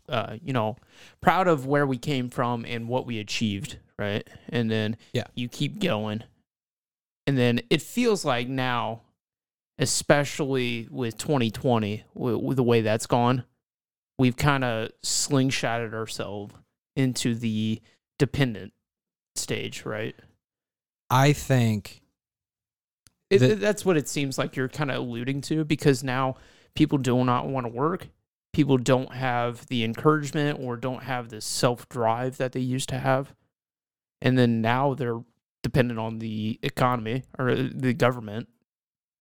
uh, 0.07 0.37
you 0.41 0.53
know, 0.53 0.77
proud 1.19 1.49
of 1.49 1.65
where 1.65 1.85
we 1.85 1.97
came 1.97 2.29
from 2.29 2.63
and 2.65 2.87
what 2.87 3.05
we 3.05 3.19
achieved, 3.19 3.77
right? 3.99 4.25
And 4.47 4.71
then, 4.71 4.95
Yeah. 5.11 5.25
you 5.35 5.49
keep 5.49 5.79
going. 5.79 6.23
And 7.27 7.37
then 7.37 7.59
it 7.69 7.81
feels 7.81 8.23
like 8.23 8.47
now, 8.47 9.01
especially 9.79 10.87
with 10.89 11.17
2020, 11.17 12.03
with, 12.13 12.35
with 12.35 12.57
the 12.57 12.63
way 12.63 12.81
that's 12.81 13.05
gone, 13.07 13.43
we've 14.21 14.37
kind 14.37 14.63
of 14.63 14.89
slingshotted 15.03 15.95
ourselves 15.95 16.53
into 16.95 17.33
the 17.33 17.81
dependent 18.19 18.71
stage, 19.35 19.83
right? 19.83 20.15
I 21.09 21.33
think 21.33 22.01
It, 23.31 23.59
that's 23.59 23.83
what 23.83 23.97
it 23.97 24.07
seems 24.07 24.37
like 24.37 24.55
you're 24.55 24.69
kind 24.69 24.91
of 24.91 24.97
alluding 24.97 25.41
to 25.41 25.65
because 25.65 26.03
now 26.03 26.35
people 26.75 26.99
do 26.99 27.23
not 27.25 27.47
want 27.47 27.65
to 27.65 27.71
work. 27.73 28.09
People 28.53 28.77
don't 28.77 29.13
have 29.13 29.65
the 29.67 29.83
encouragement 29.83 30.59
or 30.61 30.77
don't 30.77 31.03
have 31.03 31.29
the 31.29 31.41
self 31.41 31.89
drive 31.89 32.37
that 32.37 32.51
they 32.51 32.59
used 32.59 32.89
to 32.89 32.99
have. 32.99 33.33
And 34.21 34.37
then 34.37 34.61
now 34.61 34.93
they're 34.93 35.23
dependent 35.63 35.99
on 35.99 36.19
the 36.19 36.59
economy 36.61 37.23
or 37.39 37.49
uh, 37.49 37.69
the 37.73 37.93
government 37.95 38.49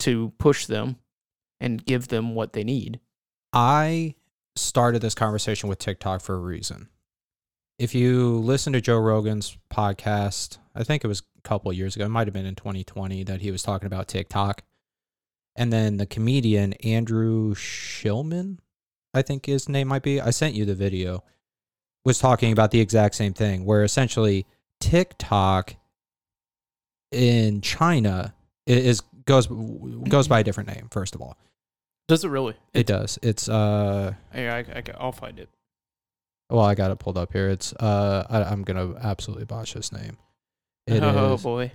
to 0.00 0.34
push 0.38 0.66
them 0.66 0.96
and 1.58 1.84
give 1.86 2.08
them 2.08 2.34
what 2.34 2.52
they 2.52 2.64
need. 2.64 3.00
I 3.52 4.16
started 4.56 5.02
this 5.02 5.14
conversation 5.14 5.68
with 5.68 5.78
TikTok 5.78 6.20
for 6.20 6.34
a 6.34 6.40
reason. 6.40 6.88
If 7.78 7.94
you 7.94 8.38
listen 8.38 8.72
to 8.74 8.80
Joe 8.80 8.98
Rogan's 8.98 9.56
podcast, 9.72 10.58
I 10.74 10.84
think 10.84 11.04
it 11.04 11.08
was 11.08 11.22
a 11.38 11.48
couple 11.48 11.72
years 11.72 11.96
ago, 11.96 12.04
it 12.04 12.10
might 12.10 12.26
have 12.26 12.34
been 12.34 12.46
in 12.46 12.54
2020 12.54 13.24
that 13.24 13.40
he 13.40 13.50
was 13.50 13.62
talking 13.62 13.86
about 13.86 14.08
TikTok. 14.08 14.62
And 15.56 15.72
then 15.72 15.96
the 15.96 16.06
comedian 16.06 16.74
Andrew 16.74 17.54
Schillman, 17.54 18.58
I 19.14 19.22
think 19.22 19.46
his 19.46 19.68
name 19.68 19.88
might 19.88 20.02
be, 20.02 20.20
I 20.20 20.30
sent 20.30 20.54
you 20.54 20.64
the 20.64 20.74
video, 20.74 21.24
was 22.04 22.18
talking 22.18 22.52
about 22.52 22.70
the 22.70 22.80
exact 22.80 23.14
same 23.14 23.34
thing, 23.34 23.64
where 23.64 23.82
essentially 23.82 24.46
TikTok 24.80 25.74
in 27.10 27.60
China 27.60 28.34
is 28.66 29.02
goes 29.26 29.46
goes 30.08 30.28
by 30.28 30.40
a 30.40 30.44
different 30.44 30.68
name, 30.68 30.88
first 30.90 31.14
of 31.14 31.20
all. 31.20 31.36
Does 32.10 32.24
it 32.24 32.28
really? 32.28 32.54
It 32.74 32.88
does. 32.88 33.20
It's 33.22 33.48
uh 33.48 34.14
Yeah, 34.34 34.56
I, 34.56 34.78
I, 34.78 34.82
I'll 34.98 35.12
find 35.12 35.38
it. 35.38 35.48
Well, 36.50 36.64
I 36.64 36.74
got 36.74 36.90
it 36.90 36.98
pulled 36.98 37.16
up 37.16 37.32
here. 37.32 37.48
It's 37.48 37.72
uh, 37.74 38.26
I, 38.28 38.42
I'm 38.42 38.64
gonna 38.64 38.96
absolutely 38.96 39.44
botch 39.44 39.74
this 39.74 39.92
name. 39.92 40.16
It 40.88 41.04
oh 41.04 41.34
is- 41.34 41.42
boy. 41.44 41.70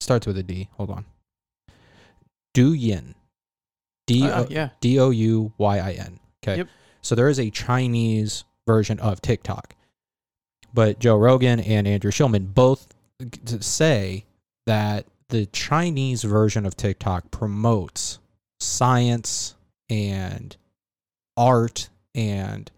starts 0.00 0.26
with 0.26 0.38
a 0.38 0.42
D. 0.42 0.68
Hold 0.72 0.90
on. 0.90 1.04
Douyin. 2.52 3.14
D 4.08 4.28
Uh, 4.28 4.46
yeah. 4.50 4.70
D 4.80 4.98
O 4.98 5.10
U 5.10 5.52
Y 5.56 5.78
I 5.78 5.92
N. 5.92 6.18
Okay. 6.42 6.56
Yep. 6.58 6.68
So 7.02 7.14
there 7.14 7.28
is 7.28 7.38
a 7.38 7.48
Chinese 7.50 8.42
version 8.66 8.98
of 8.98 9.22
TikTok, 9.22 9.76
but 10.74 10.98
Joe 10.98 11.16
Rogan 11.16 11.60
and 11.60 11.86
Andrew 11.86 12.10
Schillman 12.10 12.52
both 12.52 12.88
say 13.60 14.24
that 14.66 15.06
the 15.28 15.46
Chinese 15.46 16.24
version 16.24 16.66
of 16.66 16.76
TikTok 16.76 17.30
promotes 17.30 18.18
science 18.62 19.54
and 19.88 20.56
art 21.36 21.88
and 22.14 22.70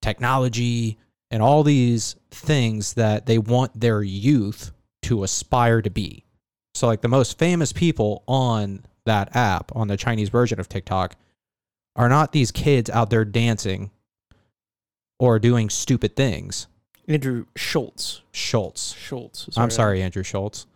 technology 0.00 0.98
and 1.30 1.42
all 1.42 1.62
these 1.62 2.16
things 2.30 2.94
that 2.94 3.26
they 3.26 3.38
want 3.38 3.78
their 3.78 4.02
youth 4.02 4.72
to 5.02 5.24
aspire 5.24 5.80
to 5.82 5.90
be. 5.90 6.24
So, 6.74 6.86
like 6.86 7.00
the 7.00 7.08
most 7.08 7.38
famous 7.38 7.72
people 7.72 8.22
on 8.26 8.84
that 9.04 9.34
app, 9.34 9.74
on 9.74 9.88
the 9.88 9.96
Chinese 9.96 10.28
version 10.28 10.60
of 10.60 10.68
TikTok, 10.68 11.16
are 11.96 12.08
not 12.08 12.32
these 12.32 12.50
kids 12.50 12.88
out 12.90 13.10
there 13.10 13.24
dancing 13.24 13.90
or 15.18 15.38
doing 15.38 15.70
stupid 15.70 16.16
things. 16.16 16.66
Andrew 17.08 17.46
Schultz. 17.56 18.22
Schultz. 18.32 18.94
Schultz. 18.94 19.48
I'm 19.56 19.70
sorry, 19.70 20.02
Andrew 20.02 20.22
Schultz. 20.22 20.66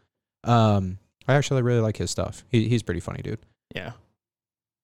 Um, 0.44 0.98
I 1.28 1.34
actually 1.34 1.62
really 1.62 1.80
like 1.80 1.96
his 1.96 2.10
stuff. 2.10 2.44
He, 2.48 2.68
he's 2.68 2.82
pretty 2.82 3.00
funny, 3.00 3.22
dude. 3.22 3.38
Yeah. 3.74 3.92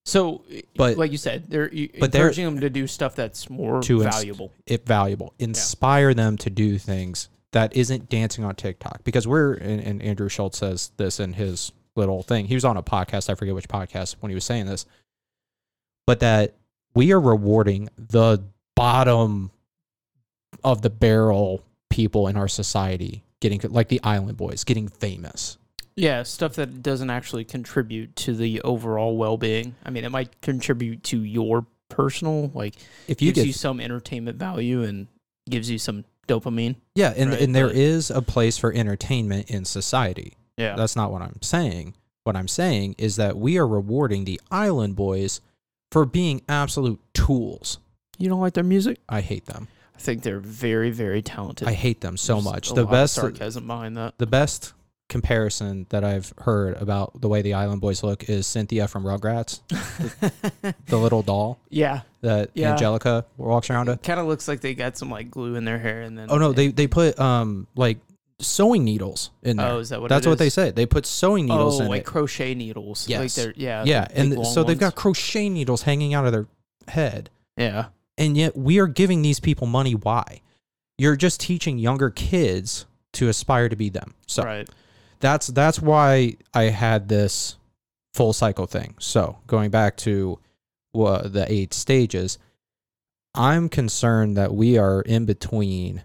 So, 0.05 0.43
But- 0.77 0.99
like 0.99 1.13
you 1.13 1.19
said, 1.19 1.45
they're 1.49 1.73
you- 1.73 1.89
but 2.01 2.11
they're- 2.13 2.23
encouraging 2.23 2.45
them 2.47 2.61
to 2.61 2.71
do 2.71 2.87
stuff 2.87 3.15
that's 3.15 3.49
more 3.49 3.81
To 3.83 4.03
valuable. 4.03 4.53
It 4.67 4.85
valuable. 4.85 5.33
Inspire 5.39 6.13
them 6.15 6.37
to 6.39 6.51
do 6.51 6.77
things 6.79 7.29
that 7.53 7.77
isn't 7.77 8.09
dancing 8.09 8.45
on 8.45 8.55
TikTok 8.57 9.05
because 9.05 9.29
we're 9.29 9.55
and, 9.55 9.81
and 9.81 10.03
Andrew 10.03 10.29
Schultz 10.29 10.59
says 10.59 10.91
this 10.97 11.21
in 11.21 11.35
his 11.35 11.71
little 11.95 12.23
thing. 12.23 12.47
He 12.47 12.55
was 12.55 12.65
on 12.65 12.77
a 12.77 12.83
podcast. 12.83 13.31
I 13.31 13.35
forget 13.35 13.55
which 13.55 13.69
podcast 13.69 14.17
when 14.21 14.31
he 14.31 14.35
was 14.35 14.45
saying 14.45 14.67
this, 14.67 14.87
but 16.07 16.21
that 16.21 16.55
we 16.95 17.13
are 17.13 17.21
rewarding 17.21 17.89
the 17.97 18.43
bottom 18.75 19.51
of 20.65 20.83
the 20.83 20.91
barrel 20.91 21.63
people 21.91 22.27
in 22.27 22.37
our 22.37 22.49
society 22.49 23.23
getting 23.41 23.61
like 23.71 23.89
the 23.89 24.01
Island 24.03 24.37
Boys 24.37 24.65
getting 24.65 24.89
famous. 24.89 25.59
Yeah, 25.97 26.23
stuff 26.23 26.55
that 26.55 26.83
doesn't 26.83 27.11
actually 27.11 27.45
contribute 27.45 28.17
to 28.17 28.35
the 28.35 28.61
overall 28.63 29.17
well-being. 29.17 29.75
I 29.85 29.91
mean, 29.91 30.05
it 30.05 30.11
might 30.11 30.41
contribute 30.41 31.03
to 31.05 31.23
your 31.23 31.67
personal, 31.89 32.51
like 32.55 32.75
If 33.09 33.21
you 33.21 33.29
gives 33.33 33.37
get 33.45 33.47
you 33.49 33.53
some 33.53 33.81
entertainment 33.81 34.39
value 34.39 34.83
and 34.83 35.07
gives 35.51 35.69
you 35.71 35.79
some 35.79 36.05
dopamine. 36.29 36.77
yeah, 36.95 37.13
and 37.17 37.31
right, 37.31 37.41
and 37.41 37.55
there 37.55 37.67
but- 37.67 37.77
is 37.77 38.11
a 38.11 38.23
place 38.23 38.57
for 38.57 38.73
entertainment 38.73 39.51
in 39.51 39.65
society. 39.65 40.35
Yeah. 40.57 40.77
That's 40.77 40.97
not 40.97 41.13
what 41.13 41.21
I'm 41.23 41.43
saying. 41.43 41.95
What 42.25 42.37
I'm 42.37 42.49
saying 42.49 42.95
is 42.99 43.17
that 43.17 43.37
we 43.37 43.59
are 43.59 43.67
rewarding 43.67 44.25
the 44.25 44.41
Island 44.51 44.95
Boys 44.97 45.41
for 45.91 46.05
being 46.07 46.41
absolute 46.49 47.01
tools. 47.15 47.79
you 48.19 48.29
don't 48.29 48.41
like 48.41 48.55
their 48.55 48.63
music? 48.65 48.99
I 49.09 49.21
hate 49.21 49.47
them. 49.47 49.67
I 49.97 49.99
think 49.99 50.23
they're 50.23 50.39
very, 50.41 50.91
very 50.91 51.21
talented. 51.23 51.67
I 51.69 51.73
hate 51.73 52.01
them 52.01 52.17
so 52.17 52.35
There's 52.35 52.45
much. 52.45 52.71
a 52.71 52.75
The 52.75 52.87
best 52.87 53.15
sarcasm 53.15 53.67
behind 53.67 53.97
that. 53.97 54.17
the 54.19 54.27
best 54.27 54.73
comparison 55.13 55.87
that 55.91 56.03
I've 56.05 56.33
heard 56.39 56.77
about 56.81 57.21
the 57.21 57.29
way 57.29 57.43
the 57.43 57.55
Island 57.55 57.81
Boys 57.81 58.03
look 58.03 58.29
is 58.29 58.47
Cynthia 58.47 58.89
from 58.89 59.05
Rugrats, 59.05 59.61
the 60.87 60.97
little 60.97 61.23
doll 61.23 61.61
yeah, 61.69 62.01
that 62.23 62.51
Yeah. 62.55 62.73
Angelica 62.73 63.25
walks 63.37 63.69
around 63.71 63.89
with. 63.89 64.03
kind 64.03 64.19
of 64.19 64.27
looks 64.27 64.49
like 64.49 64.61
they 64.63 64.75
got 64.75 64.97
some 64.97 65.11
like 65.11 65.31
glue 65.31 65.55
in 65.55 65.65
their 65.65 65.79
hair 65.79 66.03
and 66.03 66.19
then. 66.19 66.29
Oh 66.31 66.39
no, 66.39 66.53
they 66.53 66.69
they 66.69 66.87
put 66.87 67.19
um 67.21 67.67
like 67.77 67.99
sewing 68.41 68.85
needles 68.85 69.31
in 69.43 69.59
there. 69.59 69.69
Oh, 69.73 69.79
is 69.79 69.91
that 69.91 70.01
what? 70.01 70.09
That's 70.09 70.27
it 70.27 70.29
what 70.31 70.39
they 70.39 70.47
is? 70.49 70.55
say. 70.55 70.71
They 70.71 70.87
put 70.87 71.07
sewing 71.07 71.47
needles 71.47 71.81
oh, 71.81 71.85
in 71.85 71.89
like 71.91 72.01
it. 72.01 72.07
crochet 72.07 72.55
needles. 72.55 73.09
Like 73.09 73.21
Yes. 73.21 73.35
they're 73.37 73.55
yeah. 73.57 73.85
Yeah, 73.85 74.07
the 74.09 74.19
and 74.19 74.47
so 74.47 74.65
they've 74.65 74.79
got 74.79 74.95
crochet 74.97 75.49
needles 75.49 75.83
hanging 75.83 76.15
out 76.15 76.25
of 76.27 76.33
their 76.33 76.47
head. 76.89 77.31
yeah. 77.57 77.87
and 78.19 78.37
yet 78.37 78.57
we 78.57 78.79
are 78.81 78.89
giving 78.89 79.23
these 79.23 79.39
people 79.41 79.67
money 79.67 79.95
why 79.95 80.41
you're 80.99 81.17
just 81.17 81.39
teaching 81.41 81.79
younger 81.79 82.11
kids 82.11 82.87
to 83.13 83.29
aspire 83.29 83.69
to 83.69 83.77
be 83.77 83.89
them 83.89 84.15
so 84.27 84.43
right. 84.43 84.69
That's 85.23 85.47
that's 85.47 85.81
why 85.81 86.37
I 86.53 86.65
had 86.65 87.09
this 87.09 87.57
full 88.13 88.35
cycle 88.35 88.67
thing. 88.67 88.97
So 88.99 89.39
going 89.47 89.71
back 89.71 89.97
to 89.99 90.39
uh, 90.95 91.27
the 91.29 91.51
eight 91.51 91.73
stages, 91.73 92.39
I'm 93.35 93.71
concerned 93.71 94.37
that 94.37 94.55
we 94.55 94.77
are 94.77 95.01
in 95.01 95.25
between 95.25 96.03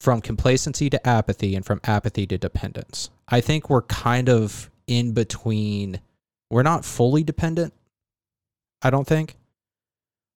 from 0.00 0.20
complacency 0.20 0.90
to 0.90 1.06
apathy 1.06 1.54
and 1.54 1.64
from 1.64 1.80
apathy 1.84 2.26
to 2.26 2.36
dependence. 2.36 3.08
I 3.28 3.40
think 3.40 3.70
we're 3.70 3.82
kind 3.82 4.28
of 4.28 4.68
in 4.86 5.12
between. 5.12 6.00
We're 6.50 6.64
not 6.64 6.84
fully 6.84 7.22
dependent, 7.22 7.72
I 8.82 8.90
don't 8.90 9.06
think. 9.06 9.36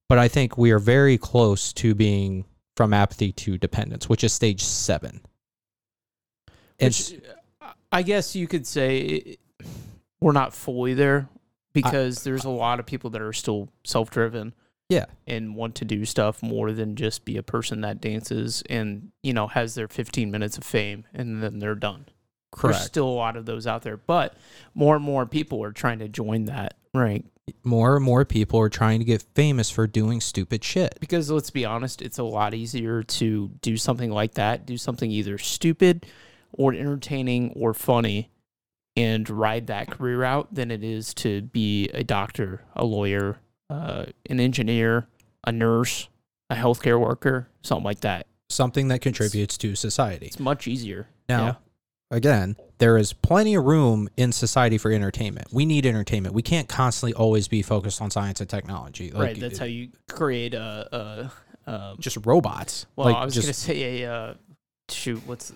But 0.08 0.18
I 0.18 0.28
think 0.28 0.56
we 0.56 0.70
are 0.70 0.78
very 0.78 1.18
close 1.18 1.72
to 1.74 1.94
being 1.94 2.44
from 2.76 2.94
apathy 2.94 3.32
to 3.32 3.58
dependence, 3.58 4.08
which 4.08 4.22
is 4.22 4.32
stage 4.32 4.62
seven. 4.62 5.20
And 6.78 6.94
Which, 6.94 7.20
I 7.90 8.02
guess 8.02 8.36
you 8.36 8.46
could 8.46 8.66
say 8.66 9.36
we're 10.20 10.32
not 10.32 10.52
fully 10.52 10.94
there 10.94 11.28
because 11.72 12.24
there's 12.24 12.44
a 12.44 12.50
lot 12.50 12.80
of 12.80 12.86
people 12.86 13.10
that 13.10 13.20
are 13.20 13.32
still 13.32 13.68
self-driven 13.84 14.54
yeah, 14.88 15.06
and 15.26 15.56
want 15.56 15.74
to 15.76 15.84
do 15.84 16.04
stuff 16.04 16.42
more 16.42 16.72
than 16.72 16.94
just 16.94 17.24
be 17.24 17.36
a 17.36 17.42
person 17.42 17.80
that 17.80 18.00
dances 18.00 18.62
and 18.70 19.10
you 19.22 19.32
know 19.32 19.48
has 19.48 19.74
their 19.74 19.88
15 19.88 20.30
minutes 20.30 20.56
of 20.56 20.64
fame 20.64 21.04
and 21.12 21.42
then 21.42 21.58
they're 21.58 21.74
done. 21.74 22.06
There's 22.62 22.80
still 22.80 23.06
a 23.06 23.10
lot 23.10 23.36
of 23.36 23.44
those 23.44 23.66
out 23.66 23.82
there, 23.82 23.98
but 23.98 24.34
more 24.74 24.96
and 24.96 25.04
more 25.04 25.26
people 25.26 25.62
are 25.62 25.72
trying 25.72 25.98
to 25.98 26.08
join 26.08 26.46
that 26.46 26.74
rank 26.94 27.26
More 27.64 27.96
and 27.96 28.04
more 28.04 28.24
people 28.24 28.58
are 28.60 28.70
trying 28.70 29.00
to 29.00 29.04
get 29.04 29.22
famous 29.34 29.70
for 29.70 29.86
doing 29.86 30.20
stupid 30.20 30.64
shit. 30.64 30.96
because 31.00 31.30
let's 31.30 31.50
be 31.50 31.64
honest, 31.64 32.00
it's 32.00 32.18
a 32.18 32.24
lot 32.24 32.54
easier 32.54 33.02
to 33.02 33.50
do 33.60 33.76
something 33.76 34.10
like 34.10 34.34
that, 34.34 34.64
do 34.64 34.78
something 34.78 35.10
either 35.10 35.36
stupid 35.36 36.06
or 36.56 36.72
entertaining 36.74 37.52
or 37.56 37.74
funny 37.74 38.30
and 38.96 39.28
ride 39.28 39.66
that 39.66 39.90
career 39.90 40.24
out 40.24 40.54
than 40.54 40.70
it 40.70 40.82
is 40.82 41.12
to 41.14 41.42
be 41.42 41.88
a 41.90 42.02
doctor, 42.02 42.62
a 42.74 42.84
lawyer, 42.84 43.38
uh, 43.68 44.06
an 44.30 44.40
engineer, 44.40 45.06
a 45.46 45.52
nurse, 45.52 46.08
a 46.48 46.54
healthcare 46.54 46.98
worker, 46.98 47.48
something 47.62 47.84
like 47.84 48.00
that. 48.00 48.26
Something 48.48 48.88
that 48.88 49.00
contributes 49.00 49.58
to 49.58 49.74
society. 49.74 50.26
It's 50.26 50.40
much 50.40 50.66
easier. 50.66 51.08
Now, 51.28 51.44
Yeah. 51.44 51.54
again, 52.16 52.56
there 52.78 52.96
is 52.96 53.12
plenty 53.12 53.54
of 53.54 53.64
room 53.64 54.08
in 54.16 54.32
society 54.32 54.78
for 54.78 54.92
entertainment. 54.92 55.48
We 55.52 55.66
need 55.66 55.84
entertainment. 55.84 56.34
We 56.34 56.42
can't 56.42 56.68
constantly 56.68 57.12
always 57.12 57.48
be 57.48 57.62
focused 57.62 58.00
on 58.00 58.10
science 58.10 58.40
and 58.40 58.48
technology. 58.48 59.10
Like, 59.10 59.22
right. 59.22 59.40
That's 59.40 59.58
how 59.58 59.64
you 59.64 59.88
create 60.08 60.54
a, 60.54 61.30
a 61.66 61.70
um, 61.70 61.96
just 61.98 62.16
robots. 62.24 62.86
Well, 62.94 63.08
like 63.08 63.16
I 63.16 63.24
was 63.24 63.34
just 63.34 63.46
gonna 63.46 63.54
say 63.54 64.02
a 64.02 64.12
uh, 64.12 64.34
shoot. 64.88 65.20
What's 65.26 65.52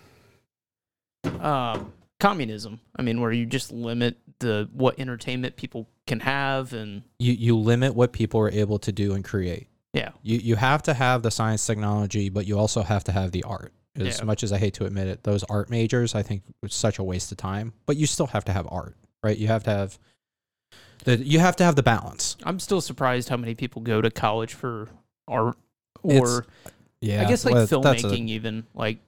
um, 1.24 1.92
communism? 2.18 2.80
I 2.96 3.02
mean, 3.02 3.20
where 3.20 3.32
you 3.32 3.46
just 3.46 3.72
limit 3.72 4.18
the 4.38 4.68
what 4.72 4.98
entertainment 4.98 5.56
people 5.56 5.88
can 6.06 6.20
have, 6.20 6.72
and 6.72 7.02
you 7.18 7.32
you 7.32 7.56
limit 7.56 7.94
what 7.94 8.12
people 8.12 8.40
are 8.40 8.50
able 8.50 8.78
to 8.80 8.92
do 8.92 9.12
and 9.14 9.24
create. 9.24 9.68
yeah, 9.92 10.10
You 10.22 10.38
you 10.38 10.56
have 10.56 10.82
to 10.84 10.94
have 10.94 11.22
the 11.22 11.30
science 11.30 11.66
technology, 11.66 12.28
but 12.28 12.46
you 12.46 12.58
also 12.58 12.82
have 12.82 13.04
to 13.04 13.12
have 13.12 13.32
the 13.32 13.42
art. 13.44 13.72
As 13.96 14.18
Yeah. 14.18 14.24
much 14.24 14.44
as 14.44 14.52
I 14.52 14.58
hate 14.58 14.74
to 14.74 14.86
admit 14.86 15.08
it, 15.08 15.24
those 15.24 15.42
art 15.44 15.68
majors 15.68 16.14
I 16.14 16.22
think 16.22 16.42
was 16.62 16.72
such 16.74 16.98
a 16.98 17.02
waste 17.02 17.32
of 17.32 17.38
time. 17.38 17.72
But 17.86 17.96
you 17.96 18.06
still 18.06 18.28
have 18.28 18.44
to 18.44 18.52
have 18.52 18.66
art, 18.70 18.96
right? 19.22 19.36
You 19.36 19.48
have 19.48 19.64
to 19.64 19.70
have 19.70 19.98
the 21.04 21.16
you 21.18 21.38
have 21.40 21.56
to 21.56 21.64
have 21.64 21.74
the 21.76 21.82
balance. 21.82 22.36
I'm 22.44 22.60
still 22.60 22.80
surprised 22.80 23.28
how 23.28 23.36
many 23.36 23.54
people 23.54 23.82
go 23.82 24.00
to 24.00 24.10
college 24.10 24.54
for 24.54 24.88
art 25.28 25.56
It's- 26.04 26.20
or 26.20 26.46
Yeah, 27.00 27.22
I 27.22 27.24
guess 27.28 27.44
like 27.44 27.54
well, 27.54 27.66
that's 27.80 28.04
a- 28.04 28.08
filmmaking. 28.08 28.28
even 28.28 28.64
like 28.74 28.98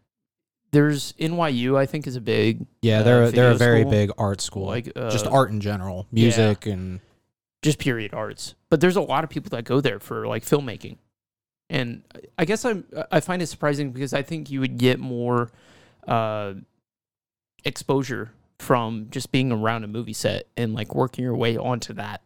there's 0.72 1.12
NYU. 1.14 1.76
I 1.76 1.86
think 1.86 2.06
is 2.06 2.16
a 2.16 2.20
big 2.20 2.66
yeah, 2.80 3.00
uh, 3.00 3.02
they're 3.02 3.30
they're 3.30 3.50
a 3.52 3.54
very 3.54 3.82
school, 3.82 3.90
big 3.90 4.10
art 4.18 4.40
school. 4.40 4.66
like 4.66 4.90
uh, 4.96 5.10
just 5.10 5.26
art 5.26 5.50
in 5.50 5.60
general, 5.60 6.06
music 6.10 6.66
and 6.66 7.00
just 7.62 7.78
period 7.78 8.12
arts. 8.14 8.54
But 8.70 8.80
there's 8.80 8.96
a 8.96 9.00
lot 9.02 9.22
of 9.24 9.30
people 9.30 9.50
that 9.50 9.64
go 9.64 9.80
there 9.80 10.00
for 10.00 10.26
like 10.26 10.44
filmmaking. 10.44 10.96
And 11.70 12.02
I 12.36 12.44
guess 12.44 12.64
I'm 12.64 12.84
I 13.10 13.20
find 13.20 13.40
it 13.40 13.46
surprising 13.46 13.92
because 13.92 14.12
I 14.12 14.22
think 14.22 14.50
you 14.50 14.60
would 14.60 14.78
get 14.78 14.98
more 14.98 15.50
uh 16.06 16.54
exposure 17.64 18.32
from 18.58 19.08
just 19.10 19.32
being 19.32 19.52
around 19.52 19.84
a 19.84 19.88
movie 19.88 20.12
set 20.12 20.48
and 20.56 20.74
like 20.74 20.94
working 20.94 21.24
your 21.24 21.36
way 21.36 21.56
onto 21.56 21.92
that. 21.94 22.22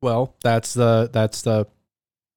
well, 0.00 0.34
that's 0.42 0.74
the 0.74 1.10
that's 1.12 1.42
the 1.42 1.66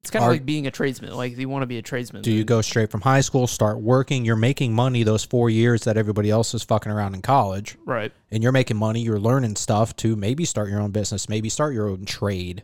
It's 0.05 0.11
kind 0.11 0.21
of 0.23 0.29
Are- 0.29 0.33
like 0.33 0.45
being 0.45 0.67
a 0.67 0.71
tradesman. 0.71 1.15
Like 1.15 1.35
you 1.35 1.49
want 1.49 1.63
to 1.63 1.65
be 1.65 1.79
a 1.79 1.81
tradesman. 1.81 2.21
do 2.21 2.31
you 2.31 2.43
go 2.43 2.61
straight 2.61 2.91
from 2.91 3.01
high 3.01 3.21
school, 3.21 3.47
start 3.47 3.79
working, 3.79 4.23
you're 4.23 4.35
making 4.35 4.71
money 4.71 5.01
those 5.01 5.23
4 5.25 5.49
years 5.49 5.85
that 5.85 5.97
everybody 5.97 6.29
else 6.29 6.53
is 6.53 6.61
fucking 6.63 6.91
around 6.91 7.15
in 7.15 7.23
college. 7.23 7.75
right? 7.85 8.11
and 8.29 8.43
you're 8.43 8.51
making 8.51 8.77
money, 8.77 9.01
you're 9.01 9.17
learning 9.19 9.55
stuff 9.55 9.95
to 9.95 10.15
maybe 10.15 10.45
start 10.45 10.69
your 10.69 10.79
own 10.79 10.91
business, 10.91 11.27
maybe 11.27 11.49
start 11.49 11.73
your 11.73 11.89
own 11.89 12.05
trade, 12.05 12.61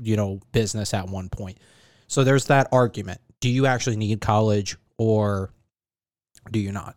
you 0.00 0.16
know, 0.16 0.38
business 0.52 0.94
at 0.94 1.08
one 1.08 1.28
point. 1.28 1.58
So 2.06 2.22
there's 2.22 2.44
that 2.44 2.68
argument. 2.70 3.20
Do 3.40 3.48
you 3.48 3.66
actually 3.66 3.96
need 3.96 4.20
college 4.20 4.76
or 4.96 5.50
do 6.52 6.60
you 6.60 6.70
not? 6.70 6.94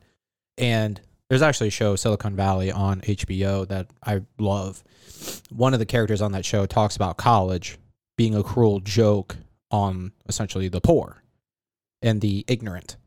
And 0.60 1.02
there's 1.30 1.42
actually 1.42 1.70
a 1.70 1.72
show, 1.72 1.96
Silicon 1.96 2.36
Valley, 2.36 2.72
on 2.72 3.02
HBO 3.02 3.68
that 3.70 3.88
I 4.04 4.22
love. 4.38 4.84
One 5.50 5.74
of 5.74 5.80
the 5.80 5.86
characters 5.88 6.22
on 6.22 6.34
that 6.34 6.46
show 6.46 6.68
talks 6.68 6.96
about 6.96 7.18
college 7.18 7.80
being 8.18 8.36
a 8.36 8.44
cruel 8.44 8.82
joke 8.82 9.36
on 9.72 10.12
essentially 10.28 10.68
the 10.68 10.82
poor 10.82 11.24
and 12.02 12.22
the 12.22 12.46
ignorant 12.48 12.98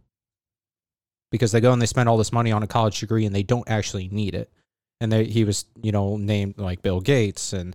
because 1.30 1.52
they 1.52 1.60
go 1.60 1.72
and 1.72 1.80
they 1.80 1.86
spend 1.86 2.08
all 2.08 2.18
this 2.18 2.32
money 2.32 2.52
on 2.52 2.62
a 2.62 2.66
college 2.66 3.00
degree 3.00 3.24
and 3.24 3.34
they 3.34 3.42
don't 3.42 3.68
actually 3.68 4.08
need 4.08 4.34
it 4.34 4.50
and 5.00 5.10
they, 5.10 5.24
he 5.24 5.44
was 5.44 5.66
you 5.82 5.92
know 5.92 6.16
named 6.16 6.58
like 6.58 6.80
Bill 6.82 7.00
Gates 7.00 7.52
and 7.52 7.74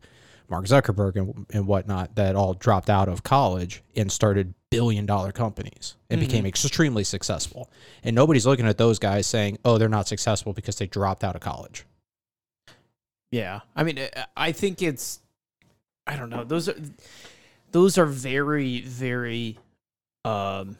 Mark 0.49 0.65
Zuckerberg 0.65 1.17
and, 1.17 1.45
and 1.51 1.67
whatnot 1.67 2.15
that 2.15 2.35
all 2.35 2.53
dropped 2.53 2.89
out 2.89 3.09
of 3.09 3.23
college 3.23 3.83
and 3.95 4.11
started 4.11 4.53
billion 4.69 5.05
dollar 5.05 5.31
companies 5.31 5.95
and 6.09 6.19
mm-hmm. 6.19 6.27
became 6.27 6.45
extremely 6.45 7.03
successful. 7.03 7.69
And 8.03 8.15
nobody's 8.15 8.45
looking 8.45 8.67
at 8.67 8.77
those 8.77 8.97
guys 8.97 9.27
saying, 9.27 9.59
"Oh, 9.65 9.77
they're 9.77 9.89
not 9.89 10.07
successful 10.07 10.53
because 10.53 10.77
they 10.77 10.87
dropped 10.87 11.23
out 11.23 11.35
of 11.35 11.41
college." 11.41 11.85
Yeah. 13.31 13.61
I 13.75 13.83
mean, 13.83 13.99
I 14.37 14.53
think 14.53 14.81
it's 14.81 15.19
I 16.05 16.15
don't 16.15 16.29
know. 16.29 16.45
Those 16.45 16.69
are 16.69 16.75
those 17.71 17.97
are 17.97 18.05
very 18.05 18.81
very 18.81 19.57
um 20.25 20.77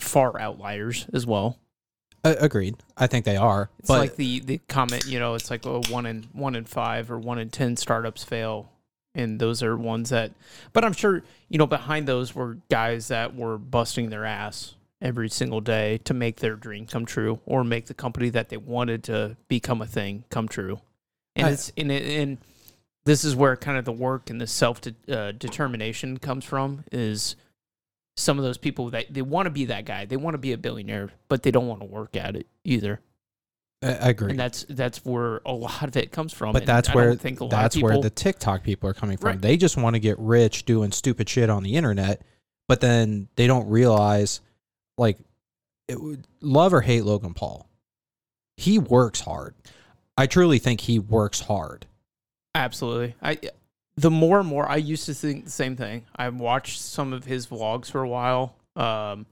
far 0.00 0.38
outliers 0.40 1.06
as 1.12 1.26
well. 1.26 1.58
Uh, 2.24 2.34
agreed. 2.40 2.76
I 2.96 3.06
think 3.06 3.24
they 3.26 3.36
are. 3.36 3.68
It's 3.78 3.88
but 3.88 3.98
like 4.00 4.16
the 4.16 4.40
the 4.40 4.58
comment, 4.68 5.04
you 5.06 5.18
know, 5.18 5.34
it's 5.34 5.50
like 5.50 5.66
oh, 5.66 5.82
one 5.90 6.06
in 6.06 6.28
one 6.32 6.54
in 6.54 6.64
five 6.64 7.10
or 7.10 7.18
one 7.18 7.38
in 7.38 7.50
ten 7.50 7.76
startups 7.76 8.24
fail, 8.24 8.70
and 9.14 9.38
those 9.38 9.62
are 9.62 9.76
ones 9.76 10.10
that. 10.10 10.32
But 10.72 10.84
I'm 10.84 10.94
sure 10.94 11.22
you 11.48 11.58
know 11.58 11.66
behind 11.66 12.08
those 12.08 12.34
were 12.34 12.58
guys 12.70 13.08
that 13.08 13.34
were 13.36 13.58
busting 13.58 14.08
their 14.10 14.24
ass 14.24 14.74
every 15.02 15.28
single 15.28 15.60
day 15.60 15.98
to 16.04 16.14
make 16.14 16.36
their 16.36 16.56
dream 16.56 16.86
come 16.86 17.04
true 17.04 17.38
or 17.44 17.62
make 17.62 17.86
the 17.86 17.94
company 17.94 18.30
that 18.30 18.48
they 18.48 18.56
wanted 18.56 19.04
to 19.04 19.36
become 19.48 19.82
a 19.82 19.86
thing 19.86 20.24
come 20.30 20.48
true. 20.48 20.80
And 21.36 21.46
I- 21.48 21.50
it's 21.50 21.72
and 21.76 21.92
it, 21.92 22.20
and 22.22 22.38
this 23.06 23.24
is 23.24 23.36
where 23.36 23.56
kind 23.56 23.76
of 23.78 23.84
the 23.84 23.92
work 23.92 24.30
and 24.30 24.40
the 24.40 24.46
self 24.46 24.80
de- 24.80 24.94
uh, 25.08 25.32
determination 25.32 26.18
comes 26.18 26.44
from 26.44 26.84
is 26.92 27.36
some 28.16 28.38
of 28.38 28.44
those 28.44 28.58
people 28.58 28.90
that 28.90 29.12
they 29.12 29.22
want 29.22 29.46
to 29.46 29.50
be 29.50 29.64
that 29.66 29.84
guy 29.84 30.04
they 30.04 30.16
want 30.16 30.34
to 30.34 30.38
be 30.38 30.52
a 30.52 30.58
billionaire 30.58 31.10
but 31.28 31.42
they 31.42 31.50
don't 31.50 31.66
want 31.66 31.80
to 31.80 31.86
work 31.86 32.16
at 32.16 32.36
it 32.36 32.46
either 32.64 33.00
I 33.82 33.88
I 33.88 34.08
agree. 34.10 34.30
and 34.30 34.38
that's 34.38 34.64
that's 34.68 35.04
where 35.04 35.40
a 35.44 35.52
lot 35.52 35.82
of 35.82 35.96
it 35.96 36.10
comes 36.12 36.32
from. 36.32 36.52
but 36.52 36.62
and 36.62 36.68
that's 36.68 36.88
I 36.88 36.94
where 36.94 37.08
don't 37.08 37.20
think 37.20 37.40
a 37.40 37.44
lot 37.44 37.50
that's 37.50 37.74
of 37.74 37.80
people, 37.80 37.90
where 37.90 38.00
the 38.02 38.10
TikTok 38.10 38.62
people 38.62 38.88
are 38.88 38.94
coming 38.94 39.16
from. 39.18 39.30
Right. 39.30 39.40
They 39.40 39.56
just 39.58 39.76
want 39.76 39.94
to 39.94 40.00
get 40.00 40.18
rich 40.18 40.64
doing 40.64 40.90
stupid 40.92 41.28
shit 41.28 41.50
on 41.50 41.62
the 41.62 41.74
internet, 41.76 42.22
but 42.66 42.80
then 42.80 43.28
they 43.36 43.46
don't 43.46 43.68
realize, 43.68 44.40
like, 44.96 45.18
it, 45.88 46.00
would- 46.00 46.26
love 46.40 46.72
or 46.72 46.80
hate 46.80 47.04
Logan 47.04 47.34
Paul, 47.34 47.68
he 48.56 48.78
works 48.78 49.20
hard. 49.20 49.54
I 50.16 50.28
truly 50.28 50.58
think 50.58 50.80
he 50.80 50.98
works 50.98 51.40
hard. 51.40 51.86
Absolutely. 52.54 53.14
I 53.22 53.38
the 53.96 54.10
more 54.10 54.40
and 54.40 54.48
more 54.48 54.68
I 54.68 54.76
used 54.76 55.06
to 55.06 55.14
think 55.14 55.44
the 55.44 55.50
same 55.50 55.76
thing. 55.76 56.04
I've 56.16 56.36
watched 56.36 56.80
some 56.80 57.12
of 57.12 57.24
his 57.24 57.46
vlogs 57.46 57.90
for 57.90 58.02
a 58.02 58.08
while. 58.08 58.56
Um, 58.76 59.26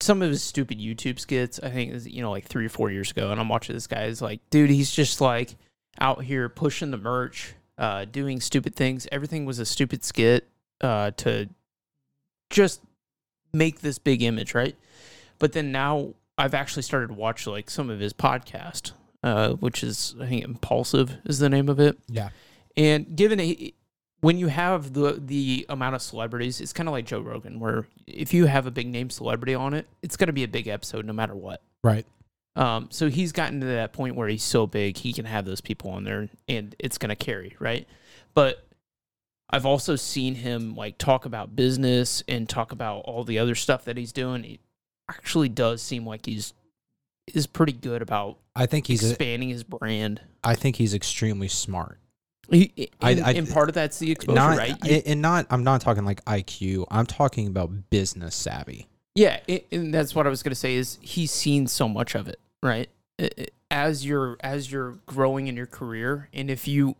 some 0.00 0.20
of 0.22 0.30
his 0.30 0.42
stupid 0.42 0.80
YouTube 0.80 1.20
skits. 1.20 1.60
I 1.62 1.70
think 1.70 1.92
was, 1.92 2.08
you 2.08 2.22
know 2.22 2.30
like 2.30 2.46
three 2.46 2.66
or 2.66 2.70
four 2.70 2.90
years 2.90 3.10
ago, 3.10 3.30
and 3.30 3.40
I'm 3.40 3.48
watching 3.48 3.74
this 3.74 3.86
guy. 3.86 4.04
Is 4.04 4.22
like, 4.22 4.40
dude, 4.50 4.70
he's 4.70 4.90
just 4.90 5.20
like 5.20 5.56
out 6.00 6.24
here 6.24 6.48
pushing 6.48 6.90
the 6.90 6.96
merch, 6.96 7.54
uh, 7.78 8.04
doing 8.06 8.40
stupid 8.40 8.74
things. 8.74 9.06
Everything 9.12 9.44
was 9.44 9.58
a 9.58 9.66
stupid 9.66 10.02
skit 10.04 10.48
uh, 10.80 11.12
to 11.18 11.48
just 12.50 12.80
make 13.52 13.80
this 13.80 13.98
big 13.98 14.22
image, 14.22 14.54
right? 14.54 14.76
But 15.38 15.52
then 15.52 15.72
now 15.72 16.14
I've 16.38 16.54
actually 16.54 16.82
started 16.82 17.08
to 17.08 17.14
watch 17.14 17.46
like 17.46 17.70
some 17.70 17.90
of 17.90 18.00
his 18.00 18.12
podcast, 18.12 18.92
uh, 19.22 19.50
which 19.54 19.82
is 19.82 20.14
I 20.20 20.26
think 20.26 20.44
Impulsive 20.44 21.16
is 21.24 21.38
the 21.38 21.48
name 21.48 21.68
of 21.68 21.80
it. 21.80 21.98
Yeah. 22.08 22.30
And 22.76 23.16
given 23.16 23.38
a, 23.40 23.72
when 24.20 24.38
you 24.38 24.48
have 24.48 24.92
the 24.92 25.20
the 25.24 25.66
amount 25.68 25.94
of 25.94 26.02
celebrities, 26.02 26.60
it's 26.60 26.72
kind 26.72 26.88
of 26.88 26.92
like 26.92 27.06
Joe 27.06 27.20
Rogan, 27.20 27.60
where 27.60 27.86
if 28.06 28.32
you 28.32 28.46
have 28.46 28.66
a 28.66 28.70
big 28.70 28.86
name 28.86 29.10
celebrity 29.10 29.54
on 29.54 29.74
it, 29.74 29.86
it's 30.02 30.16
going 30.16 30.28
to 30.28 30.32
be 30.32 30.44
a 30.44 30.48
big 30.48 30.68
episode 30.68 31.04
no 31.04 31.12
matter 31.12 31.34
what. 31.34 31.62
Right. 31.84 32.06
Um, 32.54 32.88
so 32.90 33.08
he's 33.08 33.32
gotten 33.32 33.60
to 33.60 33.66
that 33.66 33.92
point 33.92 34.14
where 34.14 34.28
he's 34.28 34.42
so 34.42 34.66
big 34.66 34.98
he 34.98 35.12
can 35.12 35.24
have 35.24 35.44
those 35.44 35.62
people 35.62 35.90
on 35.90 36.04
there 36.04 36.28
and 36.48 36.76
it's 36.78 36.98
gonna 36.98 37.16
carry, 37.16 37.56
right? 37.58 37.88
But 38.34 38.66
I've 39.48 39.66
also 39.66 39.96
seen 39.96 40.34
him 40.34 40.74
like 40.74 40.98
talk 40.98 41.24
about 41.24 41.56
business 41.56 42.22
and 42.28 42.48
talk 42.48 42.72
about 42.72 43.00
all 43.00 43.24
the 43.24 43.38
other 43.38 43.54
stuff 43.54 43.84
that 43.84 43.96
he's 43.96 44.12
doing. 44.12 44.42
He 44.42 44.60
actually 45.08 45.48
does 45.48 45.82
seem 45.82 46.06
like 46.06 46.26
he's 46.26 46.52
is 47.32 47.46
pretty 47.46 47.72
good 47.72 48.02
about 48.02 48.38
I 48.54 48.66
think 48.66 48.86
he's. 48.86 49.02
A, 49.04 49.10
expanding 49.10 49.48
his 49.48 49.64
brand. 49.64 50.20
I 50.44 50.54
think 50.54 50.76
he's 50.76 50.94
extremely 50.94 51.48
smart. 51.48 51.98
He, 52.50 52.90
and, 53.00 53.20
I- 53.20 53.32
and 53.32 53.48
part 53.48 53.68
of 53.68 53.74
that's 53.74 53.98
the 53.98 54.10
exposure, 54.10 54.34
Not 54.34 54.58
right? 54.58 54.76
You- 54.84 55.02
and- 55.06 55.22
not. 55.22 55.46
I'm 55.50 55.64
not 55.64 55.80
talking 55.80 56.04
like 56.04 56.24
IQ. 56.24 56.86
I'm 56.90 57.06
talking 57.06 57.46
about 57.46 57.90
business 57.90 58.34
savvy. 58.34 58.88
Yeah, 59.14 59.40
and 59.70 59.92
that's 59.92 60.14
what 60.14 60.26
I 60.26 60.30
was 60.30 60.42
gonna 60.42 60.54
say. 60.54 60.74
Is 60.74 60.98
he's 61.00 61.30
seen 61.30 61.66
so 61.66 61.88
much 61.88 62.14
of 62.14 62.28
it, 62.28 62.40
right? 62.62 62.88
As 63.70 64.04
you're 64.04 64.36
as 64.40 64.72
you're 64.72 64.92
growing 65.06 65.46
in 65.48 65.56
your 65.56 65.66
career, 65.66 66.28
and 66.32 66.50
if 66.50 66.66
you 66.66 66.96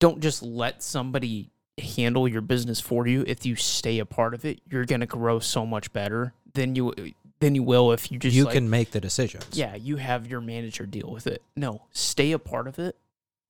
don't 0.00 0.20
just 0.20 0.42
let 0.42 0.82
somebody 0.82 1.50
handle 1.78 2.28
your 2.28 2.40
business 2.40 2.80
for 2.80 3.06
you, 3.06 3.24
if 3.26 3.44
you 3.44 3.56
stay 3.56 3.98
a 3.98 4.06
part 4.06 4.32
of 4.34 4.44
it, 4.44 4.60
you're 4.70 4.84
gonna 4.84 5.06
grow 5.06 5.38
so 5.40 5.66
much 5.66 5.92
better 5.92 6.32
than 6.54 6.76
you 6.76 6.92
than 7.44 7.54
you 7.54 7.62
will 7.62 7.92
if 7.92 8.10
you 8.10 8.18
just 8.18 8.34
you 8.34 8.44
like, 8.44 8.54
can 8.54 8.68
make 8.70 8.90
the 8.90 9.00
decisions. 9.00 9.46
yeah 9.52 9.74
you 9.74 9.96
have 9.96 10.26
your 10.26 10.40
manager 10.40 10.86
deal 10.86 11.10
with 11.10 11.26
it. 11.26 11.42
No, 11.56 11.82
stay 11.92 12.32
a 12.32 12.38
part 12.38 12.66
of 12.66 12.78
it, 12.78 12.96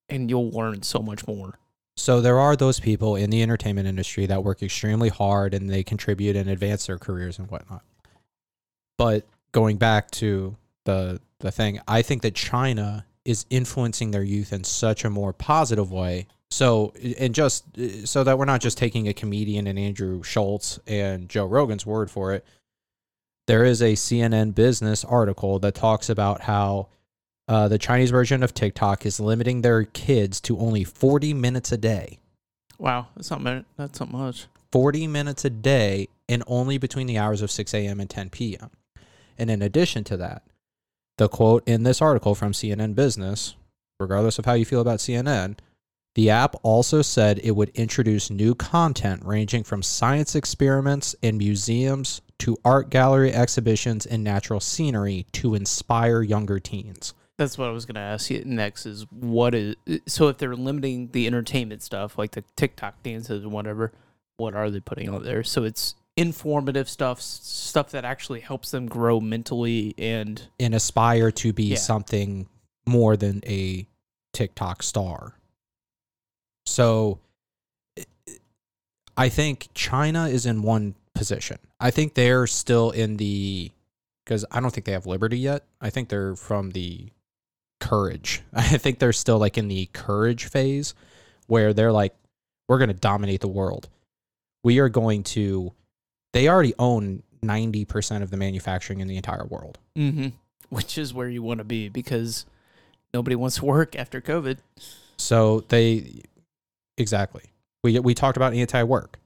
and 0.09 0.29
you'll 0.29 0.51
learn 0.51 0.83
so 0.83 0.99
much 0.99 1.27
more. 1.27 1.59
So 1.97 2.21
there 2.21 2.41
are 2.41 2.57
those 2.57 2.81
people 2.81 3.15
in 3.17 3.31
the 3.31 3.43
entertainment 3.43 3.87
industry 3.87 4.27
that 4.27 4.43
work 4.43 4.63
extremely 4.63 5.11
hard 5.11 5.55
and 5.55 5.71
they 5.71 5.85
contribute 5.85 6.35
and 6.35 6.51
advance 6.51 6.87
their 6.87 6.99
careers 6.99 7.39
and 7.39 7.49
whatnot. 7.49 7.83
But 8.99 9.27
going 9.53 9.77
back 9.77 10.11
to 10.13 10.57
the 10.85 11.21
the 11.39 11.53
thing, 11.53 11.81
I 11.87 12.03
think 12.03 12.23
that 12.23 12.35
China 12.35 13.07
is 13.25 13.47
influencing 13.49 14.11
their 14.11 14.23
youth 14.23 14.53
in 14.53 14.65
such 14.65 15.05
a 15.05 15.11
more 15.11 15.33
positive 15.33 15.93
way. 15.93 16.27
So 16.51 16.93
and 17.19 17.35
just 17.35 17.65
so 18.07 18.25
that 18.25 18.39
we're 18.39 18.45
not 18.45 18.61
just 18.61 18.79
taking 18.79 19.09
a 19.09 19.15
comedian 19.15 19.67
and 19.67 19.79
Andrew 19.79 20.23
Schultz 20.23 20.79
and 20.87 21.29
Joe 21.29 21.47
Rogan's 21.47 21.87
word 21.87 22.11
for 22.11 22.33
it. 22.33 22.45
There 23.47 23.65
is 23.65 23.83
a 23.83 23.93
CNN 23.93 24.55
business 24.55 25.05
article 25.05 25.59
that 25.59 25.75
talks 25.75 26.09
about 26.09 26.43
how 26.43 26.89
uh, 27.47 27.69
the 27.69 27.79
Chinese 27.79 28.11
version 28.11 28.43
of 28.43 28.55
TikTok 28.55 29.05
is 29.05 29.21
limiting 29.21 29.61
their 29.61 29.85
kids 29.85 30.41
to 30.43 30.59
only 30.59 30.85
40 30.85 31.35
minutes 31.35 31.71
a 31.73 31.77
day. 31.77 32.19
Wow, 32.79 33.09
that's 33.15 33.31
not 33.31 33.65
that's 33.77 34.01
not 34.01 34.11
much. 34.11 34.47
40 34.73 35.07
minutes 35.07 35.45
a 35.45 35.51
day 35.51 36.09
and 36.29 36.43
only 36.47 36.79
between 36.79 37.07
the 37.07 37.19
hours 37.19 37.43
of 37.43 37.51
6 37.51 37.75
a.m. 37.75 38.01
and 38.01 38.11
10 38.11 38.31
p.m. 38.31 38.71
And 39.39 39.51
in 39.51 39.63
addition 39.63 40.05
to 40.05 40.17
that, 40.17 40.43
the 41.19 41.29
quote 41.29 41.63
in 41.67 41.83
this 41.83 42.03
article 42.03 42.35
from 42.35 42.53
CNN 42.53 42.95
Business, 42.95 43.55
regardless 44.01 44.39
of 44.39 44.47
how 44.47 44.55
you 44.55 44.65
feel 44.65 44.81
about 44.81 44.99
CNN, 44.99 45.59
the 46.15 46.31
app 46.31 46.55
also 46.63 47.03
said 47.03 47.41
it 47.43 47.53
would 47.53 47.71
introduce 47.71 48.31
new 48.31 48.55
content 48.55 49.23
ranging 49.25 49.65
from 49.65 49.83
science 49.83 50.35
experiments 50.35 51.15
in 51.23 51.39
museums 51.39 52.21
to 52.39 52.57
art 52.65 52.91
gallery 52.91 53.33
exhibitions 53.33 54.07
and 54.07 54.23
natural 54.23 54.61
scenery 54.61 55.27
to 55.33 55.55
inspire 55.55 56.23
younger 56.23 56.61
teens. 56.61 57.15
That's 57.37 57.59
what 57.59 57.69
I 57.69 57.73
was 57.73 57.85
gonna 57.85 58.01
ask 58.01 58.31
you 58.31 58.45
next. 58.45 58.87
Is 58.87 59.07
what 59.11 59.55
is 59.57 59.75
so 60.07 60.29
if 60.29 60.39
they're 60.39 60.55
limiting 60.55 61.09
the 61.09 61.27
entertainment 61.27 61.83
stuff 61.83 62.17
like 62.17 62.31
the 62.33 62.45
TikTok 62.57 63.03
dances 63.03 63.43
and 63.43 63.53
whatever, 63.53 63.93
what 64.37 64.55
are 64.55 64.71
they 64.71 64.81
putting 64.81 65.09
out 65.09 65.25
there? 65.25 65.43
So 65.43 65.65
it's 65.65 65.97
informative 66.17 66.89
stuff, 66.89 67.21
stuff 67.21 67.91
that 67.91 68.05
actually 68.05 68.39
helps 68.39 68.71
them 68.71 68.87
grow 68.87 69.21
mentally 69.21 69.95
and 69.99 70.43
and 70.61 70.75
aspire 70.77 71.33
to 71.33 71.53
be 71.53 71.65
Yeah. 71.65 71.77
something 71.79 72.47
more 72.87 73.17
than 73.17 73.43
a 73.47 73.89
TikTok 74.33 74.85
star. 74.85 75.35
So 76.75 77.21
I 79.17 79.29
think 79.29 79.69
China 79.75 80.27
is 80.27 80.45
in 80.45 80.63
one 80.63 80.97
position. 81.15 81.59
I 81.79 81.93
think 81.93 82.15
they're 82.15 82.49
still 82.49 82.91
in 82.91 83.17
the 83.17 83.71
because 84.25 84.45
I 84.51 84.59
don't 84.59 84.73
think 84.73 84.85
they 84.85 84.93
have 84.93 85.07
liberty 85.07 85.39
yet. 85.39 85.63
I 85.81 85.91
think 85.91 86.09
they're 86.09 86.35
from 86.35 86.73
the 86.73 87.11
courage. 87.79 88.43
I 88.53 88.77
think 88.79 88.99
they're 88.99 89.13
still 89.13 89.39
like 89.39 89.57
in 89.57 89.69
the 89.69 89.89
courage 89.93 90.47
phase 90.47 90.95
where 91.47 91.73
they're 91.73 91.93
like, 91.93 92.17
we're 92.69 92.79
going 92.79 92.89
to 92.89 92.95
dominate 92.95 93.41
the 93.41 93.47
world. 93.47 93.89
We 94.65 94.81
are 94.81 94.89
going 94.89 95.23
to, 95.25 95.73
they 96.33 96.49
already 96.49 96.75
own 96.77 97.23
90% 97.45 98.23
of 98.23 98.31
the 98.31 98.37
manufacturing 98.37 98.99
in 98.99 99.07
the 99.07 99.17
entire 99.17 99.45
world. 99.45 99.79
mm-hmm. 99.97 100.29
which 100.71 100.99
is 100.99 101.15
where 101.15 101.29
you 101.29 101.43
want 101.45 101.59
to 101.59 101.65
be 101.65 101.89
because 101.89 102.47
nobody 103.13 103.37
wants 103.37 103.57
to 103.59 103.65
work 103.65 103.95
after 103.95 104.21
COVID. 104.21 104.57
So 105.19 105.61
they 105.69 106.23
exactly. 106.99 107.45
We 107.83 107.99
we 107.99 108.15
talked 108.15 108.37
about 108.37 108.55
anti-work. 108.55 109.19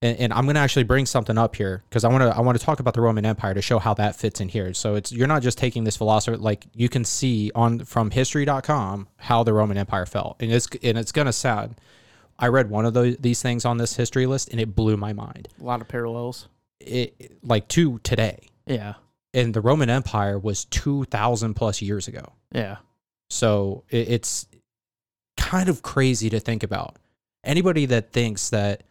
And, 0.00 0.16
and 0.20 0.32
I'm 0.32 0.44
going 0.44 0.54
to 0.54 0.60
actually 0.60 0.84
bring 0.84 1.06
something 1.06 1.36
up 1.36 1.56
here 1.56 1.82
because 1.88 2.04
I 2.04 2.08
want 2.08 2.22
to 2.22 2.28
I 2.28 2.40
want 2.40 2.56
to 2.56 2.64
talk 2.64 2.78
about 2.78 2.94
the 2.94 3.00
Roman 3.00 3.26
Empire 3.26 3.54
to 3.54 3.62
show 3.62 3.80
how 3.80 3.94
that 3.94 4.14
fits 4.14 4.40
in 4.40 4.48
here. 4.48 4.72
So 4.72 4.94
it's 4.94 5.10
you're 5.10 5.26
not 5.26 5.42
just 5.42 5.58
taking 5.58 5.82
this 5.82 5.96
philosopher 5.96 6.36
like 6.36 6.66
you 6.72 6.88
can 6.88 7.04
see 7.04 7.50
on 7.54 7.80
from 7.80 8.12
history.com 8.12 9.08
how 9.16 9.42
the 9.42 9.52
Roman 9.52 9.76
Empire 9.76 10.06
fell. 10.06 10.36
And 10.38 10.52
it's 10.52 10.68
and 10.84 10.96
it's 10.96 11.10
going 11.10 11.26
to 11.26 11.32
sound 11.32 11.74
I 12.38 12.46
read 12.46 12.70
one 12.70 12.86
of 12.86 12.94
those 12.94 13.16
these 13.16 13.42
things 13.42 13.64
on 13.64 13.78
this 13.78 13.96
history 13.96 14.26
list 14.26 14.50
and 14.50 14.60
it 14.60 14.76
blew 14.76 14.96
my 14.96 15.12
mind. 15.12 15.48
A 15.60 15.64
lot 15.64 15.80
of 15.80 15.88
parallels. 15.88 16.46
It 16.78 17.32
like 17.42 17.66
to 17.68 17.98
today. 18.04 18.50
Yeah, 18.66 18.94
And 19.34 19.52
the 19.52 19.60
Roman 19.60 19.90
Empire 19.90 20.38
was 20.38 20.66
2000 20.66 21.54
plus 21.54 21.82
years 21.82 22.06
ago. 22.06 22.34
yeah, 22.52 22.76
So 23.30 23.82
it, 23.88 24.08
it's 24.10 24.46
kind 25.38 25.70
of 25.70 25.80
crazy 25.80 26.28
to 26.28 26.38
think 26.40 26.62
about. 26.62 26.96
Anybody 27.44 27.86
that 27.86 28.12
thinks 28.12 28.50
that, 28.50 28.82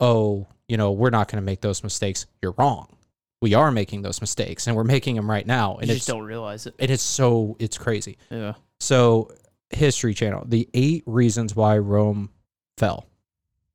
oh, 0.00 0.46
you 0.68 0.76
know, 0.78 0.92
we're 0.92 1.10
not 1.10 1.28
going 1.28 1.42
to 1.42 1.44
make 1.44 1.60
those 1.60 1.82
mistakes, 1.82 2.24
you're 2.40 2.54
wrong. 2.56 2.96
We 3.42 3.52
are 3.52 3.70
making 3.70 4.00
those 4.00 4.22
mistakes, 4.22 4.66
and 4.66 4.74
we're 4.74 4.84
making 4.84 5.14
them 5.16 5.28
right 5.30 5.46
now, 5.46 5.76
and 5.76 5.88
you 5.88 5.94
just 5.96 6.08
don't 6.08 6.22
realize 6.22 6.64
it. 6.66 6.74
and 6.78 6.90
it's 6.90 7.02
so 7.02 7.56
it's 7.58 7.76
crazy. 7.76 8.16
Yeah, 8.30 8.54
So, 8.80 9.30
History 9.70 10.14
Channel, 10.14 10.44
the 10.46 10.66
eight 10.72 11.02
reasons 11.06 11.54
why 11.54 11.76
Rome 11.76 12.30
fell. 12.78 13.06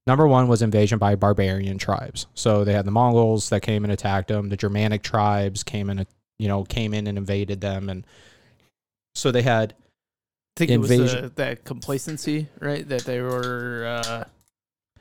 Number 0.07 0.27
one 0.27 0.47
was 0.47 0.63
invasion 0.63 0.97
by 0.97 1.13
barbarian 1.15 1.77
tribes. 1.77 2.25
So 2.33 2.63
they 2.63 2.73
had 2.73 2.85
the 2.85 2.91
Mongols 2.91 3.49
that 3.49 3.61
came 3.61 3.83
and 3.83 3.93
attacked 3.93 4.29
them. 4.29 4.49
The 4.49 4.57
Germanic 4.57 5.03
tribes 5.03 5.61
came 5.63 5.91
and 5.91 6.07
you 6.39 6.47
know 6.47 6.63
came 6.63 6.93
in 6.95 7.05
and 7.05 7.17
invaded 7.19 7.61
them, 7.61 7.87
and 7.87 8.05
so 9.13 9.31
they 9.31 9.43
had 9.43 9.75
I 10.57 10.59
think 10.59 10.71
it 10.71 10.77
was 10.77 10.89
the, 10.89 11.31
that 11.35 11.63
complacency, 11.63 12.47
right? 12.59 12.87
That 12.87 13.01
they 13.05 13.21
were 13.21 14.01
uh, 14.03 14.23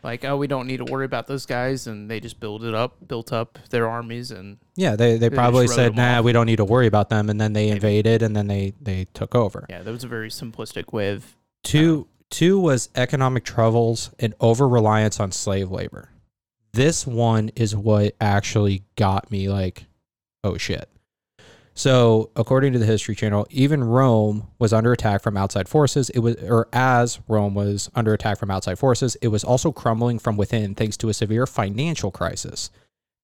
like, 0.02 0.24
oh, 0.24 0.36
we 0.36 0.46
don't 0.46 0.66
need 0.66 0.78
to 0.78 0.84
worry 0.84 1.04
about 1.04 1.26
those 1.26 1.44
guys, 1.44 1.86
and 1.86 2.10
they 2.10 2.20
just 2.20 2.40
built 2.40 2.62
it 2.62 2.74
up, 2.74 2.96
built 3.06 3.32
up 3.32 3.58
their 3.70 3.88
armies, 3.88 4.30
and 4.30 4.58
Yeah, 4.76 4.96
they, 4.96 5.18
they 5.18 5.28
just 5.28 5.36
probably 5.36 5.66
said, 5.66 5.96
nah, 5.96 6.18
off. 6.18 6.24
we 6.24 6.32
don't 6.32 6.46
need 6.46 6.56
to 6.56 6.64
worry 6.64 6.86
about 6.86 7.10
them. 7.10 7.28
And 7.28 7.40
then 7.40 7.52
they 7.52 7.66
Maybe. 7.66 7.76
invaded 7.76 8.22
and 8.22 8.34
then 8.34 8.46
they, 8.46 8.74
they 8.80 9.06
took 9.12 9.34
over. 9.34 9.66
yeah, 9.68 9.82
that 9.82 9.90
was 9.90 10.04
a 10.04 10.08
very 10.08 10.30
simplistic 10.30 10.92
way 10.92 11.10
of 11.10 11.36
Two, 11.62 12.06
two 12.30 12.58
was 12.58 12.88
economic 12.94 13.44
troubles 13.44 14.10
and 14.18 14.34
over 14.40 14.66
reliance 14.66 15.20
on 15.20 15.32
slave 15.32 15.70
labor. 15.70 16.08
This 16.72 17.06
one 17.06 17.50
is 17.56 17.76
what 17.76 18.14
actually 18.20 18.84
got 18.96 19.30
me 19.30 19.48
like, 19.48 19.86
oh 20.44 20.56
shit. 20.56 20.88
So, 21.80 22.28
according 22.36 22.74
to 22.74 22.78
the 22.78 22.84
History 22.84 23.14
Channel, 23.14 23.46
even 23.48 23.82
Rome 23.82 24.48
was 24.58 24.74
under 24.74 24.92
attack 24.92 25.22
from 25.22 25.38
outside 25.38 25.66
forces. 25.66 26.10
It 26.10 26.18
was, 26.18 26.36
or 26.42 26.68
as 26.74 27.20
Rome 27.26 27.54
was 27.54 27.88
under 27.94 28.12
attack 28.12 28.38
from 28.38 28.50
outside 28.50 28.78
forces, 28.78 29.16
it 29.22 29.28
was 29.28 29.44
also 29.44 29.72
crumbling 29.72 30.18
from 30.18 30.36
within 30.36 30.74
thanks 30.74 30.98
to 30.98 31.08
a 31.08 31.14
severe 31.14 31.46
financial 31.46 32.10
crisis. 32.10 32.68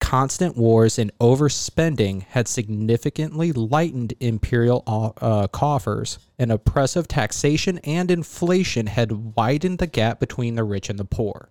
Constant 0.01 0.57
wars 0.57 0.99
and 0.99 1.13
overspending 1.19 2.23
had 2.23 2.49
significantly 2.49 3.53
lightened 3.53 4.15
imperial 4.21 4.83
uh, 5.21 5.49
coffers, 5.49 6.19
and 6.39 6.51
oppressive 6.51 7.07
taxation 7.07 7.77
and 7.85 8.11
inflation 8.11 8.87
had 8.87 9.37
widened 9.37 9.81
the 9.81 9.87
gap 9.87 10.19
between 10.19 10.55
the 10.55 10.65
rich 10.65 10.89
and 10.89 10.99
the 10.99 11.05
poor. 11.05 11.51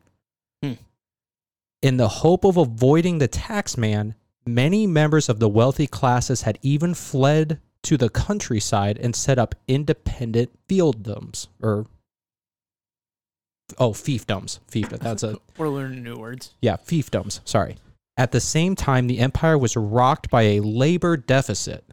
Hmm. 0.63 0.73
In 1.83 1.97
the 1.97 2.07
hope 2.07 2.43
of 2.43 2.57
avoiding 2.57 3.19
the 3.19 3.27
tax 3.27 3.77
man, 3.77 4.15
many 4.45 4.85
members 4.87 5.29
of 5.29 5.39
the 5.39 5.49
wealthy 5.49 5.87
classes 5.87 6.43
had 6.43 6.59
even 6.61 6.93
fled 6.93 7.59
to 7.83 7.97
the 7.97 8.09
countryside 8.09 8.97
and 8.97 9.15
set 9.15 9.37
up 9.37 9.55
independent 9.67 10.51
fiefdoms 10.67 11.47
or 11.61 11.85
oh 13.79 13.91
fiefdoms 13.91 14.59
fiefdom 14.69 14.99
that's 14.99 15.23
a 15.23 15.37
we're 15.57 15.69
learning 15.69 16.03
new 16.03 16.15
words. 16.17 16.51
yeah, 16.61 16.75
fiefdoms. 16.77 17.41
Sorry. 17.45 17.77
At 18.17 18.31
the 18.31 18.39
same 18.39 18.75
time, 18.75 19.07
the 19.07 19.19
empire 19.19 19.57
was 19.57 19.75
rocked 19.75 20.29
by 20.29 20.43
a 20.43 20.59
labor 20.61 21.17
deficit. 21.17 21.83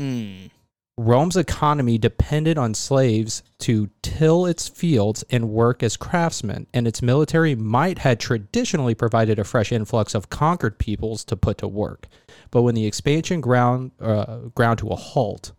Mm. 0.00 0.50
Rome's 0.98 1.36
economy 1.38 1.96
depended 1.96 2.58
on 2.58 2.74
slaves 2.74 3.42
to 3.60 3.88
till 4.02 4.44
its 4.44 4.68
fields 4.68 5.24
and 5.30 5.48
work 5.48 5.82
as 5.82 5.96
craftsmen, 5.96 6.66
and 6.74 6.86
its 6.86 7.00
military 7.00 7.54
might 7.54 7.98
had 7.98 8.20
traditionally 8.20 8.94
provided 8.94 9.38
a 9.38 9.44
fresh 9.44 9.72
influx 9.72 10.14
of 10.14 10.28
conquered 10.28 10.78
peoples 10.78 11.24
to 11.24 11.36
put 11.36 11.58
to 11.58 11.68
work. 11.68 12.08
But 12.50 12.62
when 12.62 12.74
the 12.74 12.86
expansion 12.86 13.40
ground 13.40 13.92
uh, 14.00 14.36
ground 14.54 14.80
to 14.80 14.88
a 14.88 14.96
halt 14.96 15.52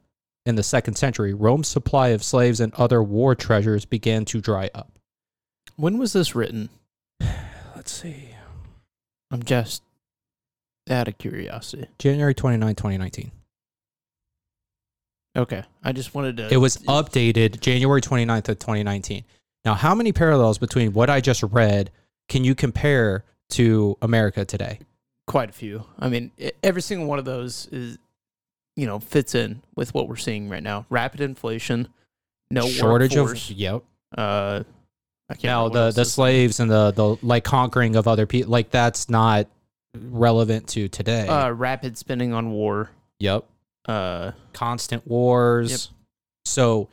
in 0.46 0.56
the 0.56 0.64
second 0.64 0.96
century, 0.96 1.34
Rome's 1.34 1.68
supply 1.68 2.10
of 2.10 2.24
slaves 2.24 2.60
and 2.60 2.74
other 2.76 3.02
war 3.02 3.34
treasures 3.34 3.86
began 3.86 4.26
to 4.26 4.40
dry 4.40 4.70
up. 4.76 5.00
When 5.78 5.98
was 5.98 6.14
this 6.14 6.36
written? 6.36 6.70
Let's 7.76 7.92
see. 7.92 8.30
I'm 9.32 9.42
just 9.42 9.82
out 10.92 11.08
of 11.08 11.18
curiosity. 11.18 11.88
January 11.98 12.36
29, 12.36 12.76
2019. 12.76 13.32
Okay. 15.36 15.64
I 15.84 15.92
just 15.92 16.14
wanted 16.14 16.38
to. 16.38 16.54
It 16.54 16.58
was 16.58 16.78
updated 16.78 17.60
January 17.60 18.02
29th 18.02 18.50
of 18.50 18.60
2019. 18.60 19.24
Now, 19.66 19.74
how 19.74 19.96
many 19.96 20.12
parallels 20.12 20.58
between 20.58 20.94
what 20.94 21.10
I 21.10 21.22
just 21.22 21.44
read 21.44 21.92
can 22.30 22.44
you 22.44 22.54
compare 22.56 23.24
to 23.52 23.98
America 24.02 24.46
today? 24.46 24.80
quite 25.28 25.50
a 25.50 25.54
few. 25.54 25.86
I 26.00 26.10
mean, 26.10 26.32
every 26.62 26.82
single 26.82 27.08
one 27.08 27.20
of 27.20 27.26
those 27.26 27.68
is, 27.72 27.98
you 28.76 28.86
know, 28.86 29.00
fits 29.00 29.36
in 29.36 29.62
with 29.76 29.94
what 29.94 30.08
we're 30.08 30.16
seeing 30.16 30.50
right 30.50 30.64
now. 30.64 30.86
Rapid 30.90 31.22
inflation, 31.22 31.88
no 32.50 32.68
Shortage 32.68 33.16
workforce. 33.16 33.50
of 33.50 33.56
yep. 33.56 33.84
uh, 34.18 34.64
I 35.30 35.34
can't 35.36 35.44
Now 35.44 35.70
the 35.70 35.92
the 35.92 36.06
slaves 36.06 36.60
and 36.60 36.70
the 36.70 36.92
the 36.92 37.18
like 37.22 37.44
conquering 37.44 37.96
of 37.96 38.08
other 38.08 38.26
people 38.26 38.52
like 38.52 38.72
that's 38.72 39.10
not 39.10 39.48
relevant 39.96 40.68
to 40.70 40.88
today. 40.88 41.28
uh, 41.28 41.52
rapid 41.52 41.98
spending 41.98 42.34
on 42.34 42.52
war. 42.52 42.90
yep. 43.20 43.46
Uh, 43.88 44.32
Constant 44.54 45.06
wars. 45.08 45.90
So, 46.46 46.90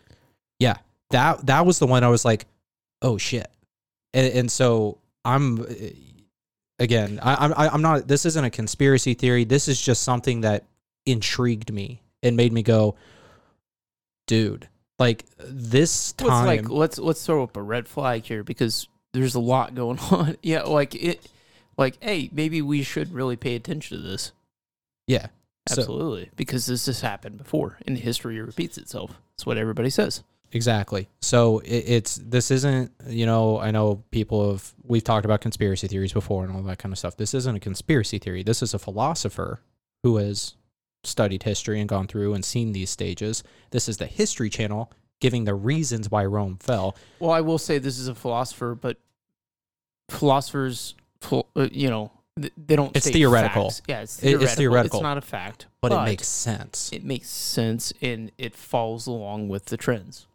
yeah, 0.58 0.76
that 1.10 1.46
that 1.46 1.66
was 1.66 1.78
the 1.78 1.86
one 1.86 2.04
I 2.04 2.08
was 2.08 2.24
like, 2.24 2.46
oh 3.02 3.16
shit, 3.18 3.48
and, 4.14 4.32
and 4.32 4.50
so 4.52 4.98
I'm 5.24 5.64
again, 6.78 7.18
I, 7.22 7.44
I'm 7.44 7.52
I- 7.56 7.68
I'm 7.68 7.82
not. 7.82 8.06
This 8.08 8.26
isn't 8.26 8.44
a 8.44 8.50
conspiracy 8.50 9.14
theory. 9.14 9.44
This 9.44 9.68
is 9.68 9.80
just 9.80 10.02
something 10.02 10.42
that 10.42 10.64
intrigued 11.06 11.72
me 11.72 12.02
and 12.22 12.36
made 12.36 12.52
me 12.52 12.62
go, 12.62 12.94
dude, 14.26 14.68
like 14.98 15.24
this 15.38 16.14
let's 16.20 16.28
time. 16.30 16.46
like 16.46 16.68
let's 16.68 16.98
let's 16.98 17.24
throw 17.24 17.42
up 17.42 17.56
a 17.56 17.62
red 17.62 17.88
flag 17.88 18.24
here 18.24 18.42
because 18.44 18.88
there's 19.12 19.34
a 19.34 19.40
lot 19.40 19.74
going 19.74 19.98
on. 20.10 20.36
yeah, 20.42 20.62
like 20.62 20.94
it, 20.94 21.26
like 21.76 22.02
hey, 22.02 22.30
maybe 22.32 22.62
we 22.62 22.82
should 22.82 23.12
really 23.12 23.36
pay 23.36 23.54
attention 23.56 23.96
to 23.96 24.02
this. 24.02 24.32
yeah, 25.06 25.26
So- 25.68 25.80
Absolutely, 25.82 26.30
because 26.36 26.66
this 26.66 26.86
has 26.86 27.00
happened 27.00 27.38
before, 27.38 27.78
and 27.86 27.96
history 27.98 28.40
repeats 28.40 28.78
itself. 28.78 29.20
That's 29.32 29.46
what 29.46 29.58
everybody 29.58 29.90
says. 29.90 30.22
Exactly. 30.52 31.08
So 31.20 31.60
it, 31.60 31.84
it's 31.86 32.16
this 32.16 32.50
isn't 32.50 32.90
you 33.06 33.24
know 33.26 33.60
I 33.60 33.70
know 33.70 34.02
people 34.10 34.50
have 34.50 34.72
we've 34.82 35.04
talked 35.04 35.24
about 35.24 35.40
conspiracy 35.40 35.86
theories 35.86 36.12
before 36.12 36.44
and 36.44 36.52
all 36.52 36.62
that 36.62 36.78
kind 36.78 36.92
of 36.92 36.98
stuff. 36.98 37.16
This 37.16 37.34
isn't 37.34 37.56
a 37.56 37.60
conspiracy 37.60 38.18
theory. 38.18 38.42
This 38.42 38.62
is 38.62 38.74
a 38.74 38.78
philosopher 38.78 39.60
who 40.02 40.16
has 40.16 40.54
studied 41.04 41.44
history 41.44 41.78
and 41.78 41.88
gone 41.88 42.06
through 42.08 42.34
and 42.34 42.44
seen 42.44 42.72
these 42.72 42.90
stages. 42.90 43.44
This 43.70 43.88
is 43.88 43.98
the 43.98 44.06
History 44.06 44.50
Channel 44.50 44.90
giving 45.20 45.44
the 45.44 45.54
reasons 45.54 46.10
why 46.10 46.24
Rome 46.24 46.56
fell. 46.58 46.96
Well, 47.20 47.30
I 47.30 47.42
will 47.42 47.58
say 47.58 47.78
this 47.78 47.98
is 47.98 48.08
a 48.08 48.14
philosopher, 48.14 48.74
but 48.74 48.96
philosophers, 50.08 50.94
uh, 51.30 51.42
you 51.70 51.88
know, 51.88 52.10
they 52.56 52.76
don't. 52.76 52.94
It's 52.96 53.08
theoretical. 53.10 53.70
facts. 53.70 53.82
Yeah, 53.88 54.00
it's 54.02 54.22
It- 54.22 54.40
it's 54.42 54.54
theoretical. 54.54 54.56
theoretical. 54.56 54.98
It's 55.00 55.02
not 55.02 55.18
a 55.18 55.22
fact, 55.22 55.66
But, 55.80 55.92
it 55.92 56.04
makes 56.04 56.26
sense. 56.28 56.90
it 56.92 57.04
makes 57.04 57.28
sense 57.28 57.92
and 58.00 58.30
it 58.38 58.54
falls 58.54 59.06
along 59.06 59.48
with 59.48 59.66
the 59.66 59.76
trends. 59.76 60.26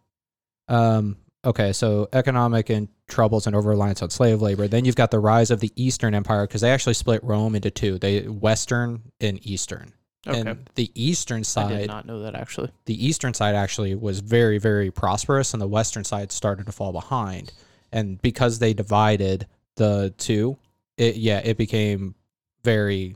Um, 0.68 1.18
okay, 1.44 1.74
so 1.74 2.10
economic 2.14 2.70
and 2.70 2.88
troubles 3.08 3.46
and 3.48 3.56
over 3.56 3.70
reliance 3.70 4.02
on 4.02 4.10
slave 4.10 4.42
labor. 4.42 4.68
Then 4.68 4.86
you've 4.86 4.96
got 4.96 5.12
the 5.12 5.20
rise 5.20 5.52
of 5.52 5.60
the 5.60 5.72
Eastern 5.76 6.14
Empire 6.16 6.48
because 6.48 6.62
they 6.62 6.72
actually 6.72 6.96
split 6.96 7.24
Rome 7.24 7.56
into 7.56 7.70
two: 7.72 7.98
they 8.00 8.22
Western 8.28 9.02
and 9.22 9.40
Eastern. 9.46 9.94
Okay, 10.28 10.40
And 10.40 10.68
the 10.74 10.90
Eastern 10.96 11.44
side 11.44 11.72
I 11.72 11.78
did 11.82 11.88
not 11.88 12.08
know 12.08 12.22
that 12.24 12.34
actually. 12.34 12.72
the 12.86 13.06
eastern 13.06 13.36
side 13.36 13.54
actually 13.54 13.94
was 13.94 14.22
very 14.22 14.58
very 14.58 14.90
prosperous 14.90 15.54
and 15.54 15.62
the 15.62 15.68
western 15.68 16.04
side 16.04 16.32
started 16.32 16.66
to 16.66 16.72
fall 16.72 16.92
behind 16.92 17.54
and 17.92 18.20
because 18.24 18.58
they 18.58 18.74
divided 18.74 19.46
the 19.76 20.16
two 20.18 20.58
it 20.98 21.16
yeah 21.16 21.42
it 21.44 21.58
became 21.58 22.16
very 22.64 23.16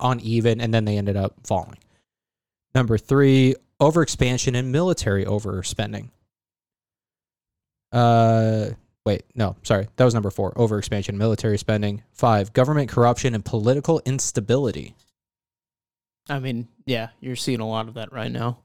uneven 0.00 0.60
and 0.60 0.72
then 0.72 0.84
they 0.84 0.98
ended 0.98 1.16
up 1.16 1.34
falling 1.44 1.78
number 2.74 2.98
three 2.98 3.54
overexpansion 3.80 4.56
and 4.56 4.72
military 4.72 5.24
overspending 5.24 6.10
uh 7.92 8.66
wait 9.04 9.24
no 9.34 9.56
sorry 9.62 9.88
that 9.96 10.04
was 10.04 10.14
number 10.14 10.30
four 10.30 10.52
overexpansion 10.52 11.14
military 11.14 11.58
spending 11.58 12.02
five 12.12 12.52
government 12.52 12.88
corruption 12.88 13.34
and 13.34 13.44
political 13.44 14.00
instability 14.04 14.94
I 16.28 16.38
mean, 16.38 16.68
yeah, 16.84 17.08
you're 17.20 17.36
seeing 17.36 17.60
a 17.60 17.68
lot 17.68 17.88
of 17.88 17.94
that 17.94 18.12
right 18.12 18.30
now. 18.30 18.58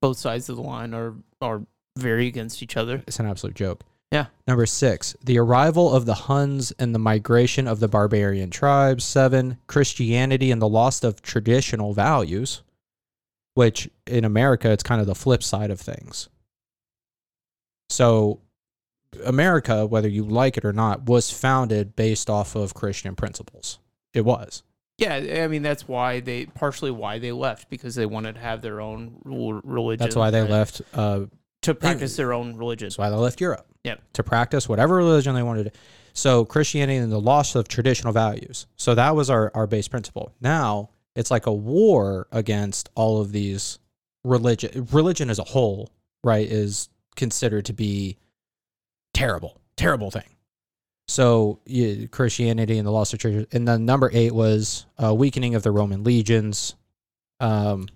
Both 0.00 0.18
sides 0.18 0.48
of 0.48 0.56
the 0.56 0.62
line 0.62 0.94
are 0.94 1.14
are 1.40 1.62
very 1.96 2.28
against 2.28 2.62
each 2.62 2.76
other. 2.76 3.02
It's 3.06 3.18
an 3.18 3.26
absolute 3.26 3.56
joke. 3.56 3.82
Yeah. 4.10 4.26
Number 4.46 4.64
six, 4.64 5.14
the 5.22 5.38
arrival 5.38 5.94
of 5.94 6.06
the 6.06 6.14
Huns 6.14 6.72
and 6.78 6.94
the 6.94 6.98
migration 6.98 7.68
of 7.68 7.80
the 7.80 7.88
barbarian 7.88 8.50
tribes. 8.50 9.04
Seven, 9.04 9.58
Christianity 9.66 10.50
and 10.50 10.62
the 10.62 10.68
loss 10.68 11.04
of 11.04 11.20
traditional 11.20 11.92
values, 11.92 12.62
which 13.54 13.90
in 14.06 14.24
America, 14.24 14.70
it's 14.70 14.82
kind 14.82 15.00
of 15.00 15.06
the 15.06 15.14
flip 15.14 15.42
side 15.42 15.70
of 15.70 15.80
things. 15.80 16.28
So, 17.90 18.40
America, 19.24 19.86
whether 19.86 20.08
you 20.08 20.24
like 20.24 20.56
it 20.56 20.64
or 20.64 20.72
not, 20.72 21.06
was 21.06 21.30
founded 21.30 21.94
based 21.96 22.30
off 22.30 22.54
of 22.54 22.74
Christian 22.74 23.14
principles. 23.14 23.78
It 24.14 24.24
was. 24.24 24.62
Yeah, 24.98 25.44
I 25.44 25.46
mean 25.46 25.62
that's 25.62 25.86
why 25.86 26.18
they 26.18 26.46
partially 26.46 26.90
why 26.90 27.20
they 27.20 27.30
left 27.30 27.70
because 27.70 27.94
they 27.94 28.04
wanted 28.04 28.34
to 28.34 28.40
have 28.40 28.62
their 28.62 28.80
own 28.80 29.20
religion. 29.24 30.04
That's 30.04 30.16
why 30.16 30.30
they 30.30 30.42
left. 30.42 30.82
Uh, 30.92 31.26
to 31.62 31.74
practice 31.74 32.16
their 32.16 32.32
own 32.32 32.56
religion. 32.56 32.86
That's 32.86 32.98
why 32.98 33.10
they 33.10 33.16
left 33.16 33.40
Europe. 33.40 33.67
Yep. 33.84 34.00
To 34.14 34.22
practice 34.22 34.68
whatever 34.68 34.96
religion 34.96 35.34
they 35.34 35.42
wanted. 35.42 35.72
So 36.12 36.44
Christianity 36.44 36.98
and 36.98 37.12
the 37.12 37.20
loss 37.20 37.54
of 37.54 37.68
traditional 37.68 38.12
values. 38.12 38.66
So 38.76 38.94
that 38.94 39.14
was 39.14 39.30
our, 39.30 39.52
our 39.54 39.66
base 39.66 39.88
principle. 39.88 40.32
Now 40.40 40.90
it's 41.14 41.30
like 41.30 41.46
a 41.46 41.52
war 41.52 42.26
against 42.32 42.90
all 42.94 43.20
of 43.20 43.32
these 43.32 43.78
religion 44.24 44.88
religion 44.92 45.30
as 45.30 45.38
a 45.38 45.44
whole, 45.44 45.90
right, 46.24 46.46
is 46.46 46.88
considered 47.16 47.66
to 47.66 47.72
be 47.72 48.16
terrible. 49.14 49.60
Terrible 49.76 50.10
thing. 50.10 50.36
So 51.08 51.60
Christianity 52.10 52.78
and 52.78 52.86
the 52.86 52.92
loss 52.92 53.12
of 53.12 53.18
churches. 53.18 53.46
And 53.52 53.66
then 53.66 53.84
number 53.86 54.10
eight 54.12 54.34
was 54.34 54.86
uh, 55.02 55.14
weakening 55.14 55.54
of 55.54 55.62
the 55.62 55.70
Roman 55.70 56.04
legions. 56.04 56.74
Um, 57.40 57.88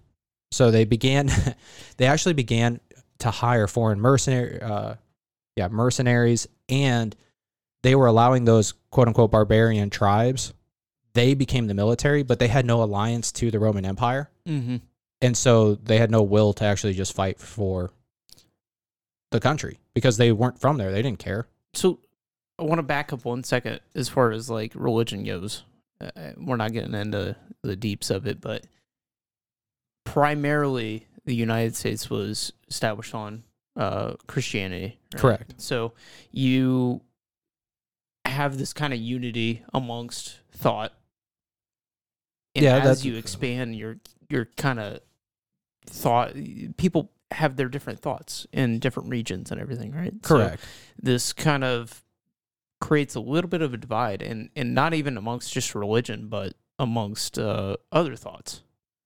so 0.50 0.70
they 0.70 0.84
began, 0.84 1.30
they 1.98 2.06
actually 2.06 2.34
began 2.34 2.80
to 3.18 3.30
hire 3.30 3.66
foreign 3.66 4.00
mercenary, 4.00 4.60
uh, 4.60 4.94
yeah, 5.56 5.68
mercenaries, 5.68 6.46
and 6.68 7.14
they 7.82 7.94
were 7.94 8.06
allowing 8.06 8.44
those 8.44 8.74
quote 8.90 9.08
unquote 9.08 9.30
barbarian 9.30 9.90
tribes. 9.90 10.52
They 11.14 11.34
became 11.34 11.66
the 11.66 11.74
military, 11.74 12.22
but 12.22 12.38
they 12.38 12.48
had 12.48 12.64
no 12.64 12.82
alliance 12.82 13.32
to 13.32 13.50
the 13.50 13.58
Roman 13.58 13.84
Empire, 13.84 14.30
Mm-hmm. 14.48 14.76
and 15.20 15.36
so 15.36 15.74
they 15.76 15.98
had 15.98 16.10
no 16.10 16.22
will 16.22 16.52
to 16.54 16.64
actually 16.64 16.94
just 16.94 17.12
fight 17.14 17.38
for 17.38 17.90
the 19.30 19.40
country 19.40 19.78
because 19.94 20.16
they 20.16 20.32
weren't 20.32 20.58
from 20.58 20.78
there. 20.78 20.90
They 20.90 21.02
didn't 21.02 21.18
care. 21.18 21.46
So 21.74 22.00
I 22.58 22.64
want 22.64 22.78
to 22.78 22.82
back 22.82 23.12
up 23.12 23.24
one 23.24 23.44
second 23.44 23.80
as 23.94 24.08
far 24.08 24.30
as 24.32 24.48
like 24.50 24.72
religion 24.74 25.22
goes. 25.24 25.64
Uh, 26.00 26.10
we're 26.36 26.56
not 26.56 26.72
getting 26.72 26.94
into 26.94 27.36
the 27.62 27.76
deeps 27.76 28.10
of 28.10 28.26
it, 28.26 28.40
but 28.40 28.66
primarily 30.04 31.06
the 31.24 31.34
United 31.34 31.76
States 31.76 32.10
was 32.10 32.52
established 32.68 33.14
on 33.14 33.44
uh, 33.76 34.14
Christianity. 34.26 34.98
right? 35.14 35.20
Correct. 35.20 35.54
So 35.56 35.92
you 36.30 37.02
have 38.24 38.58
this 38.58 38.72
kind 38.72 38.92
of 38.92 39.00
unity 39.00 39.62
amongst 39.72 40.40
thought. 40.50 40.92
And 42.54 42.64
Yeah, 42.64 42.78
as 42.78 43.04
you 43.04 43.16
expand 43.16 43.76
your 43.76 43.98
your 44.28 44.46
kind 44.56 44.78
of 44.78 45.00
thought, 45.86 46.34
people 46.76 47.10
have 47.30 47.56
their 47.56 47.68
different 47.68 48.00
thoughts 48.00 48.46
in 48.52 48.78
different 48.78 49.08
regions 49.08 49.50
and 49.50 49.60
everything, 49.60 49.92
right? 49.92 50.12
So 50.24 50.36
Correct. 50.36 50.62
this 51.00 51.32
kind 51.32 51.64
of 51.64 52.02
creates 52.80 53.14
a 53.14 53.20
little 53.20 53.48
bit 53.48 53.62
of 53.62 53.72
a 53.72 53.76
divide, 53.76 54.22
and 54.22 54.50
and 54.54 54.74
not 54.74 54.92
even 54.92 55.16
amongst 55.16 55.52
just 55.52 55.74
religion, 55.74 56.28
but 56.28 56.54
amongst 56.78 57.38
uh, 57.38 57.76
other 57.90 58.16
thoughts. 58.16 58.62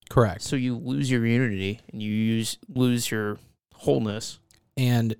Correct. 0.09 0.41
So 0.41 0.55
you 0.55 0.77
lose 0.77 1.09
your 1.11 1.25
unity 1.25 1.81
and 1.91 2.01
you 2.01 2.11
use 2.11 2.57
lose 2.67 3.09
your 3.11 3.37
wholeness. 3.73 4.39
And 4.77 5.15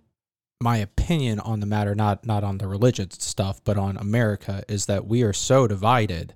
my 0.61 0.77
opinion 0.77 1.39
on 1.39 1.59
the 1.59 1.65
matter, 1.65 1.95
not 1.95 2.25
not 2.25 2.43
on 2.43 2.59
the 2.59 2.67
religious 2.67 3.09
stuff, 3.19 3.63
but 3.63 3.77
on 3.77 3.97
America, 3.97 4.63
is 4.67 4.85
that 4.85 5.07
we 5.07 5.23
are 5.23 5.33
so 5.33 5.67
divided 5.67 6.35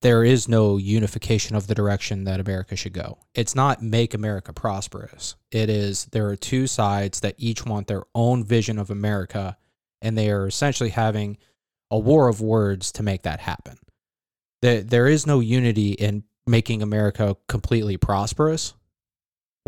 there 0.00 0.22
is 0.22 0.48
no 0.48 0.76
unification 0.76 1.56
of 1.56 1.66
the 1.66 1.74
direction 1.74 2.24
that 2.24 2.38
America 2.38 2.76
should 2.76 2.92
go. 2.92 3.18
It's 3.34 3.56
not 3.56 3.82
make 3.82 4.14
America 4.14 4.52
prosperous. 4.52 5.34
It 5.50 5.68
is 5.68 6.06
there 6.06 6.28
are 6.28 6.36
two 6.36 6.66
sides 6.66 7.20
that 7.20 7.34
each 7.36 7.66
want 7.66 7.88
their 7.88 8.04
own 8.14 8.44
vision 8.44 8.78
of 8.78 8.90
America, 8.90 9.56
and 10.00 10.16
they 10.16 10.30
are 10.30 10.46
essentially 10.46 10.90
having 10.90 11.38
a 11.90 11.98
war 11.98 12.28
of 12.28 12.40
words 12.40 12.92
to 12.92 13.02
make 13.02 13.22
that 13.22 13.40
happen. 13.40 13.78
There, 14.62 14.82
there 14.82 15.06
is 15.06 15.26
no 15.26 15.40
unity 15.40 15.92
in 15.92 16.24
making 16.46 16.82
America 16.82 17.36
completely 17.48 17.96
prosperous. 17.96 18.74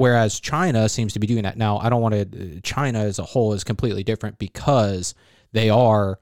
Whereas 0.00 0.40
China 0.40 0.88
seems 0.88 1.12
to 1.12 1.18
be 1.18 1.26
doing 1.26 1.42
that. 1.42 1.58
Now, 1.58 1.76
I 1.76 1.90
don't 1.90 2.00
want 2.00 2.14
to, 2.14 2.22
uh, 2.22 2.60
China 2.62 3.00
as 3.00 3.18
a 3.18 3.22
whole 3.22 3.52
is 3.52 3.64
completely 3.64 4.02
different 4.02 4.38
because 4.38 5.14
they 5.52 5.68
are 5.68 6.18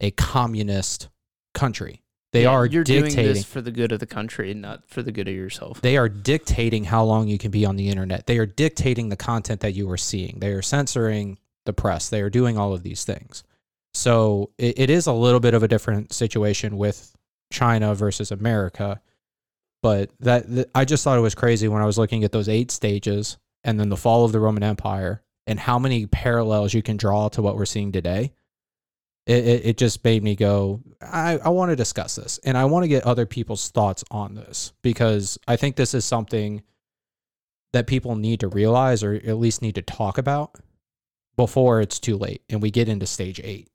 a 0.00 0.12
communist 0.12 1.08
country. 1.52 2.00
They 2.32 2.44
Yeah, 2.44 2.52
are 2.52 2.64
you're 2.64 2.84
dictating. 2.84 3.16
doing 3.16 3.34
this 3.34 3.44
for 3.44 3.60
the 3.60 3.70
good 3.70 3.92
of 3.92 4.00
the 4.00 4.06
country, 4.06 4.54
not 4.54 4.88
for 4.88 5.02
the 5.02 5.12
good 5.12 5.28
of 5.28 5.34
yourself. 5.34 5.82
They 5.82 5.98
are 5.98 6.08
dictating 6.08 6.84
how 6.84 7.04
long 7.04 7.28
you 7.28 7.36
can 7.36 7.50
be 7.50 7.66
on 7.66 7.76
the 7.76 7.90
internet. 7.90 8.26
They 8.26 8.38
are 8.38 8.46
dictating 8.46 9.10
the 9.10 9.16
content 9.16 9.60
that 9.60 9.72
you 9.74 9.90
are 9.90 9.98
seeing. 9.98 10.38
They 10.40 10.52
are 10.52 10.62
censoring 10.62 11.36
the 11.66 11.74
press. 11.74 12.08
They 12.08 12.22
are 12.22 12.30
doing 12.30 12.56
all 12.56 12.72
of 12.72 12.82
these 12.82 13.04
things. 13.04 13.44
So 13.92 14.52
it, 14.56 14.78
it 14.78 14.88
is 14.88 15.06
a 15.06 15.12
little 15.12 15.40
bit 15.40 15.52
of 15.52 15.62
a 15.62 15.68
different 15.68 16.14
situation 16.14 16.78
with 16.78 17.14
China 17.52 17.94
versus 17.94 18.30
America. 18.32 19.02
But 19.82 20.10
that, 20.20 20.68
I 20.74 20.84
just 20.84 21.04
thought 21.04 21.18
it 21.18 21.22
was 21.22 21.34
crazy 21.34 21.68
when 21.68 21.82
I 21.82 21.86
was 21.86 21.98
looking 21.98 22.24
at 22.24 22.32
those 22.32 22.48
eight 22.48 22.70
stages 22.70 23.38
and 23.64 23.78
then 23.78 23.88
the 23.88 23.96
fall 23.96 24.24
of 24.24 24.32
the 24.32 24.40
Roman 24.40 24.62
Empire 24.62 25.22
and 25.46 25.58
how 25.58 25.78
many 25.78 26.06
parallels 26.06 26.74
you 26.74 26.82
can 26.82 26.96
draw 26.96 27.28
to 27.30 27.42
what 27.42 27.56
we're 27.56 27.64
seeing 27.64 27.92
today. 27.92 28.32
It, 29.26 29.46
it, 29.46 29.66
it 29.66 29.76
just 29.76 30.02
made 30.04 30.22
me 30.22 30.34
go, 30.36 30.80
I, 31.02 31.38
I 31.38 31.50
want 31.50 31.70
to 31.70 31.76
discuss 31.76 32.16
this 32.16 32.38
and 32.44 32.56
I 32.56 32.64
want 32.64 32.84
to 32.84 32.88
get 32.88 33.04
other 33.04 33.26
people's 33.26 33.70
thoughts 33.70 34.02
on 34.10 34.34
this 34.34 34.72
because 34.82 35.38
I 35.46 35.56
think 35.56 35.76
this 35.76 35.94
is 35.94 36.04
something 36.04 36.62
that 37.72 37.86
people 37.86 38.16
need 38.16 38.40
to 38.40 38.48
realize 38.48 39.04
or 39.04 39.14
at 39.14 39.38
least 39.38 39.60
need 39.60 39.74
to 39.74 39.82
talk 39.82 40.16
about 40.16 40.56
before 41.36 41.80
it's 41.80 41.98
too 41.98 42.16
late 42.16 42.42
and 42.48 42.62
we 42.62 42.70
get 42.70 42.88
into 42.88 43.06
stage 43.06 43.40
eight. 43.44 43.68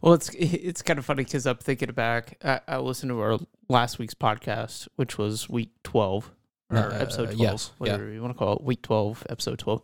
Well, 0.00 0.14
it's 0.14 0.28
it's 0.34 0.82
kind 0.82 0.98
of 0.98 1.04
funny 1.04 1.24
because 1.24 1.46
I'm 1.46 1.56
thinking 1.56 1.92
back. 1.92 2.38
I, 2.44 2.60
I 2.66 2.78
listened 2.78 3.10
to 3.10 3.20
our 3.20 3.38
last 3.68 3.98
week's 3.98 4.14
podcast, 4.14 4.88
which 4.96 5.18
was 5.18 5.48
week 5.48 5.70
twelve 5.84 6.30
or 6.70 6.78
Uh, 6.78 6.98
episode 6.98 7.26
twelve, 7.26 7.38
yes, 7.40 7.70
yeah. 7.70 7.74
whatever 7.78 8.10
you 8.10 8.20
want 8.20 8.34
to 8.34 8.38
call 8.38 8.56
it, 8.56 8.62
week 8.62 8.82
twelve, 8.82 9.24
episode 9.28 9.58
twelve. 9.58 9.82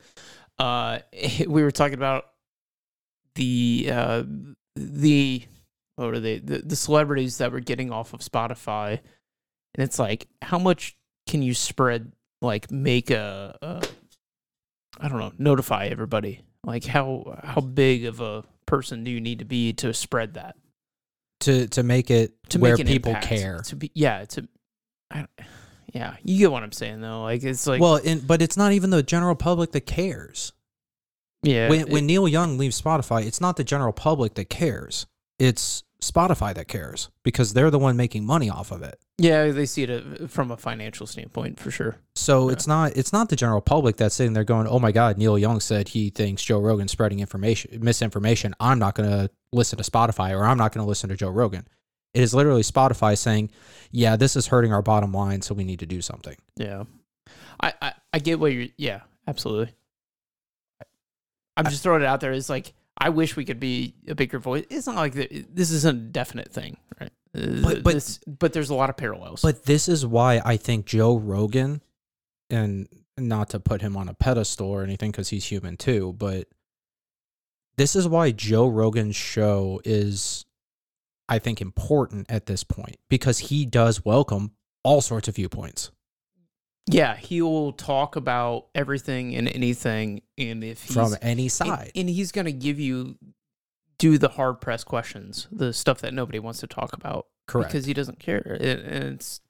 Uh, 0.59 0.99
we 1.47 1.63
were 1.63 1.71
talking 1.71 1.95
about 1.95 2.27
the 3.35 3.89
uh, 3.93 4.23
the 4.75 5.43
what 5.97 6.15
are 6.15 6.21
they 6.21 6.39
the, 6.39 6.59
the 6.59 6.77
celebrities 6.77 7.39
that 7.39 7.53
were 7.53 7.61
getting 7.61 7.93
off 7.93 8.13
of 8.13 8.21
Spotify, 8.21 8.91
and 9.75 9.85
it's 9.85 9.99
like 9.99 10.27
how 10.43 10.59
much 10.59 10.97
can 11.27 11.43
you 11.43 11.55
spread 11.55 12.13
like 12.43 12.71
make 12.71 13.11
a, 13.11 13.57
a 13.63 13.89
I 15.01 15.09
don't 15.09 15.19
know 15.19 15.33
notify 15.39 15.87
everybody 15.87 16.43
like 16.67 16.85
how 16.85 17.39
how 17.43 17.61
big 17.63 18.05
of 18.05 18.21
a 18.21 18.45
person 18.67 19.03
do 19.05 19.11
you 19.11 19.21
need 19.21 19.39
to 19.39 19.45
be 19.47 19.73
to 19.73 19.95
spread 19.95 20.35
that 20.35 20.57
To 21.41 21.67
to 21.69 21.83
make 21.83 22.11
it 22.11 22.35
to 22.51 22.59
where 22.59 22.77
make 22.77 22.87
people 22.87 23.13
impact, 23.13 23.27
care. 23.29 23.59
to 23.67 23.77
be 23.77 23.91
yeah 23.95 24.25
to 24.27 24.47
I, 25.11 25.27
yeah 25.95 26.17
you 26.25 26.39
get 26.39 26.51
what 26.51 26.63
I'm 26.65 26.73
saying 26.73 27.01
though 27.01 27.23
like 27.23 27.43
it's 27.45 27.67
like 27.67 27.81
well, 27.81 27.97
in, 27.97 28.21
but 28.21 28.43
it's 28.43 28.57
not 28.57 28.73
even 28.73 28.91
the 28.91 29.03
general 29.03 29.37
public 29.37 29.71
that 29.73 29.83
cares. 29.87 30.53
yeah 31.43 31.69
when 31.71 31.81
it- 31.81 31.89
when 31.91 32.07
Neil 32.07 32.27
Young 32.29 32.59
leaves 32.59 32.81
Spotify, 32.81 33.25
it's 33.25 33.41
not 33.41 33.57
the 33.57 33.65
general 33.65 33.93
public 33.93 34.35
that 34.35 34.51
cares. 34.51 35.07
It's 35.39 35.85
Spotify 36.03 36.55
that 36.55 36.69
cares 36.69 37.09
because 37.23 37.55
they're 37.55 37.71
the 37.71 37.79
one 37.79 37.97
making 37.97 38.25
money 38.27 38.51
off 38.51 38.71
of 38.71 38.83
it. 38.83 38.99
yeah 39.19 39.51
they 39.51 39.65
see 39.67 39.83
it 39.85 39.91
uh, 39.91 40.27
from 40.27 40.51
a 40.51 40.57
financial 40.57 41.07
standpoint 41.07 41.59
for 41.59 41.71
sure 41.71 41.97
So 42.15 42.49
Yeah. 42.49 42.53
it's 42.53 42.67
not 42.67 42.97
it's 42.97 43.13
not 43.13 43.29
the 43.31 43.37
general 43.37 43.61
public 43.63 43.97
that's 43.97 44.15
sitting 44.15 44.35
there 44.35 44.45
going, 44.45 44.67
"Oh 44.67 44.79
my 44.79 44.93
God, 44.93 45.17
Neil 45.17 45.39
Young 45.39 45.59
said 45.61 45.89
he 45.89 46.11
thinks 46.11 46.43
Joe 46.45 46.61
Rogan's 46.61 46.93
spreading 46.93 47.21
information 47.21 47.81
misinformation. 47.83 48.55
I'm 48.61 48.79
not 48.79 48.95
going 48.95 49.09
to 49.11 49.31
listen 49.53 49.79
to 49.79 49.91
Spotify 49.91 50.37
or 50.39 50.45
I'm 50.45 50.59
not 50.59 50.73
going 50.73 50.85
to 50.85 50.89
listen 50.89 51.09
to 51.11 51.17
Joe 51.17 51.31
Rogan." 51.31 51.67
It 52.15 52.23
is 52.23 52.33
literally 52.35 52.63
Spotify 52.63 53.17
saying, 53.17 53.51
"Yeah, 53.91 54.17
this 54.17 54.37
is 54.37 54.47
hurting 54.49 54.73
our 54.73 54.83
bottom 54.83 55.13
line, 55.13 55.41
so 55.43 55.55
we 55.55 55.65
need 55.65 55.79
to 55.81 55.87
do 55.87 56.01
something." 56.03 56.37
yeah 56.57 56.85
I 57.61 57.73
I, 57.81 57.93
I 58.13 58.19
get 58.19 58.39
what 58.39 58.53
you're 58.53 58.69
yeah 58.77 59.01
absolutely 59.27 59.73
I'm 61.57 61.65
just 61.67 61.83
throwing 61.83 62.03
it 62.03 62.07
out 62.07 62.21
there 62.21 62.33
it's 62.33 62.51
like 62.51 62.75
I 62.99 63.11
wish 63.11 63.37
we 63.37 63.45
could 63.45 63.61
be 63.61 63.95
a 64.09 64.15
bigger 64.15 64.39
voice. 64.39 64.65
It's 64.71 64.87
not 64.87 64.97
like 64.97 65.13
the, 65.13 65.45
this 65.53 65.71
isn't 65.71 65.97
a 65.97 66.01
definite 66.01 66.53
thing 66.53 66.77
right? 67.01 67.11
Uh, 67.37 67.63
But- 67.63 67.83
but- 67.83 67.95
this, 67.95 68.19
but 68.27 68.53
there's 68.53 68.71
a 68.71 68.75
lot 68.75 68.91
of 68.91 68.97
parallels. 68.97 69.43
But 69.43 69.65
this 69.65 69.89
is 69.89 70.07
why 70.07 70.41
I 70.45 70.57
think 70.57 70.87
Joe 70.87 71.17
Rogan, 71.17 71.83
and 72.51 72.89
not 73.19 73.51
to 73.51 73.61
put 73.61 73.83
him 73.83 73.97
on 73.97 74.09
a 74.09 74.15
pedestal 74.15 74.69
or 74.69 74.83
anything 74.83 75.11
because 75.11 75.29
he's 75.31 75.45
human 75.47 75.77
too, 75.77 76.15
but 76.19 76.49
this 77.77 77.95
is 77.97 78.09
why 78.09 78.31
Joe 78.31 78.69
Rogan's 78.69 79.17
show 79.17 79.81
is, 79.85 80.47
I 81.29 81.39
think, 81.39 81.61
important 81.61 82.31
at 82.31 82.47
this 82.47 82.65
point 82.65 82.97
because 83.11 83.39
he 83.39 83.67
does 83.67 84.05
welcome 84.05 84.53
all 84.83 85.01
sorts 85.03 85.29
of 85.29 85.37
viewpoints. 85.37 85.91
Yeah, 86.89 87.17
he 87.17 87.43
will 87.43 87.73
talk 87.73 88.17
about 88.17 88.67
everything 88.75 89.35
and 89.35 89.49
anything, 89.49 90.23
and 90.39 90.63
if 90.63 90.83
he's, 90.85 90.95
from 90.95 91.17
any 91.21 91.49
side. 91.49 91.91
and, 91.97 92.09
he's 92.09 92.31
gonna 92.31 92.53
give 92.53 92.79
you 92.79 93.17
do 93.99 94.19
the 94.19 94.29
hard 94.29 94.61
press 94.61 94.85
questions, 94.85 95.49
the 95.51 95.73
stuff 95.73 96.01
that 96.03 96.15
nobody 96.15 96.39
wants 96.39 96.61
to 96.61 96.67
talk 96.67 96.93
about, 96.93 97.27
Correct. 97.47 97.71
because 97.71 97.87
he 97.87 97.95
doesn't 97.95 98.21
care, 98.21 98.57
and, 98.61 98.81
and 98.81 99.05
it's 99.15 99.41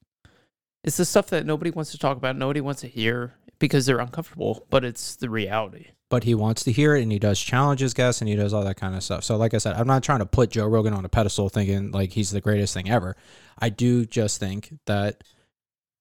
it's 0.83 0.97
the 0.97 1.05
stuff 1.05 1.27
that 1.29 1.45
nobody 1.45 1.71
wants 1.71 1.91
to 1.91 1.99
talk 1.99 2.17
about, 2.17 2.37
nobody 2.37 2.61
wants 2.61 2.81
to 2.83 2.89
hear 2.89 3.35
because 3.59 3.87
they're 3.87 3.99
uncomfortable, 3.99 4.65
but 4.71 4.85
it's 4.85 5.17
the 5.17 5.29
reality. 5.29 5.87
but 6.09 6.23
he 6.23 6.35
wants 6.35 6.63
to 6.63 6.71
hear 6.71 6.95
it 6.95 7.03
and 7.03 7.11
he 7.11 7.19
does 7.19 7.41
challenges 7.41 7.93
guests 7.93 8.21
and 8.21 8.29
he 8.29 8.37
does 8.37 8.53
all 8.55 8.63
that 8.63 8.77
kind 8.77 8.95
of 8.95 9.03
stuff. 9.03 9.25
So 9.25 9.37
like 9.37 9.53
I 9.55 9.59
said, 9.59 9.75
I'm 9.75 9.89
not 9.89 10.05
trying 10.05 10.21
to 10.21 10.27
put 10.27 10.51
Joe 10.51 10.67
Rogan 10.67 10.95
on 10.95 11.05
a 11.05 11.09
pedestal 11.09 11.49
thinking 11.49 11.91
like 11.91 12.13
he's 12.13 12.31
the 12.31 12.41
greatest 12.41 12.73
thing 12.73 12.89
ever. 12.89 13.17
I 13.59 13.71
do 13.71 14.07
just 14.07 14.39
think 14.39 14.79
that 14.87 15.25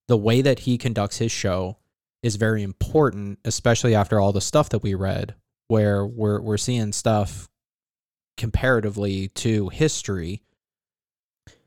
the 0.07 0.17
way 0.17 0.41
that 0.41 0.59
he 0.59 0.77
conducts 0.77 1.17
his 1.17 1.31
show 1.31 1.77
is 2.21 2.35
very 2.35 2.63
important, 2.63 3.39
especially 3.45 3.95
after 3.95 4.19
all 4.19 4.31
the 4.31 4.41
stuff 4.41 4.69
that 4.69 4.83
we 4.83 4.93
read 4.95 5.35
where 5.67 6.05
we're 6.05 6.41
we're 6.41 6.57
seeing 6.57 6.91
stuff 6.91 7.49
comparatively 8.37 9.29
to 9.29 9.69
history 9.69 10.43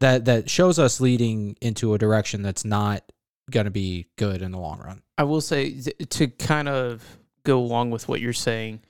that 0.01 0.27
that 0.27 0.48
shows 0.51 0.79
us 0.79 1.01
leading 1.01 1.57
into 1.61 1.94
a 1.94 1.98
direction 1.98 2.42
that's 2.42 2.64
not 2.64 3.03
going 3.51 3.64
to 3.64 3.70
be 3.70 4.07
good 4.16 4.42
in 4.42 4.53
the 4.53 4.59
long 4.59 4.79
run. 4.81 5.03
I 5.16 5.24
will 5.24 5.40
say 5.40 5.70
th- 5.70 5.96
to 6.11 6.29
kind 6.29 6.68
of 6.68 7.03
go 7.44 7.59
along 7.59 7.90
with 7.90 8.09
what 8.09 8.20
you're 8.20 8.33
saying. 8.33 8.81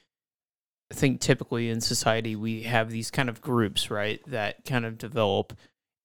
I 0.90 0.94
think 0.94 1.20
typically 1.20 1.68
in 1.68 1.80
society 1.80 2.34
we 2.34 2.62
have 2.62 2.90
these 2.90 3.11
kind 3.11 3.28
of 3.28 3.40
groups, 3.40 3.90
right, 3.90 4.20
that 4.26 4.64
kind 4.64 4.84
of 4.84 4.98
develop 4.98 5.52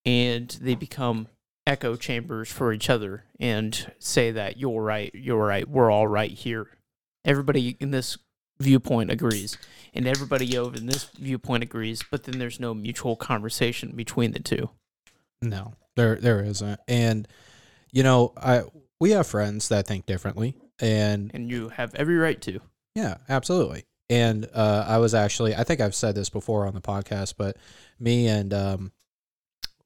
and 0.06 0.50
they 0.62 0.76
become 0.76 1.28
echo 1.66 1.96
chambers 1.96 2.52
for 2.52 2.74
each 2.74 2.90
other 2.90 3.24
and 3.40 3.92
say 4.00 4.32
that 4.32 4.58
you're 4.58 4.82
right, 4.82 5.12
you're 5.14 5.46
right, 5.46 5.68
we're 5.68 5.92
all 5.92 6.08
right 6.08 6.32
here. 6.32 6.68
Everybody 7.26 7.78
in 7.80 7.92
this 7.92 8.18
viewpoint 8.60 9.12
agrees, 9.12 9.58
and 9.94 10.08
everybody 10.08 10.58
over 10.58 10.76
in 10.76 10.86
this 10.88 11.06
viewpoint 11.18 11.64
agrees, 11.64 12.04
but 12.10 12.24
then 12.24 12.38
there's 12.40 12.60
no 12.60 12.74
mutual 12.74 13.16
conversation 13.16 13.92
between 13.96 14.32
the 14.32 14.40
two. 14.40 14.70
No, 15.42 15.74
there 15.96 16.16
there 16.16 16.42
isn't. 16.44 16.80
And 16.88 17.28
you 17.92 18.04
know, 18.04 18.34
I 18.38 18.64
we 19.00 19.12
have 19.12 19.28
friends 19.28 19.70
that 19.70 19.88
think 19.88 20.06
differently, 20.06 20.58
and 20.80 21.32
And 21.34 21.50
you 21.50 21.70
have 21.70 21.96
every 21.96 22.16
right 22.18 22.42
to. 22.42 22.60
yeah, 22.96 23.18
absolutely. 23.30 23.86
And 24.10 24.48
uh, 24.54 24.86
I 24.88 24.98
was 24.98 25.14
actually, 25.16 25.56
I 25.56 25.64
think 25.64 25.80
I've 25.80 25.96
said 25.96 26.14
this 26.14 26.30
before 26.30 26.68
on 26.68 26.74
the 26.74 26.82
podcast, 26.82 27.36
but 27.38 27.58
me 28.00 28.28
and 28.28 28.54
um, 28.54 28.92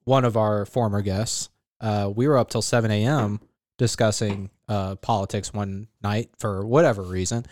one 0.04 0.24
of 0.24 0.36
our 0.36 0.66
former 0.66 1.00
guests, 1.02 1.48
uh, 1.80 2.10
we 2.14 2.26
were 2.28 2.38
up 2.38 2.50
till 2.50 2.62
seven 2.62 2.90
a.m. 2.90 3.40
discussing 3.78 4.50
uh, 4.68 4.96
politics 4.96 5.52
one 5.52 5.88
night 6.02 6.30
for 6.38 6.66
whatever 6.66 7.02
reason, 7.02 7.46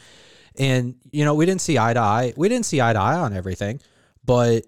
and 0.59 0.95
you 1.12 1.25
know, 1.25 1.35
we 1.35 1.47
didn't 1.47 1.61
see 1.61 1.79
eye 1.79 1.95
to 1.95 2.01
eye. 2.01 2.33
We 2.37 2.49
didn't 2.49 2.67
see 2.67 2.81
eye 2.81 2.93
to 2.93 2.99
eye 2.99 3.17
on 3.17 3.33
everything, 3.33 3.81
but 4.25 4.65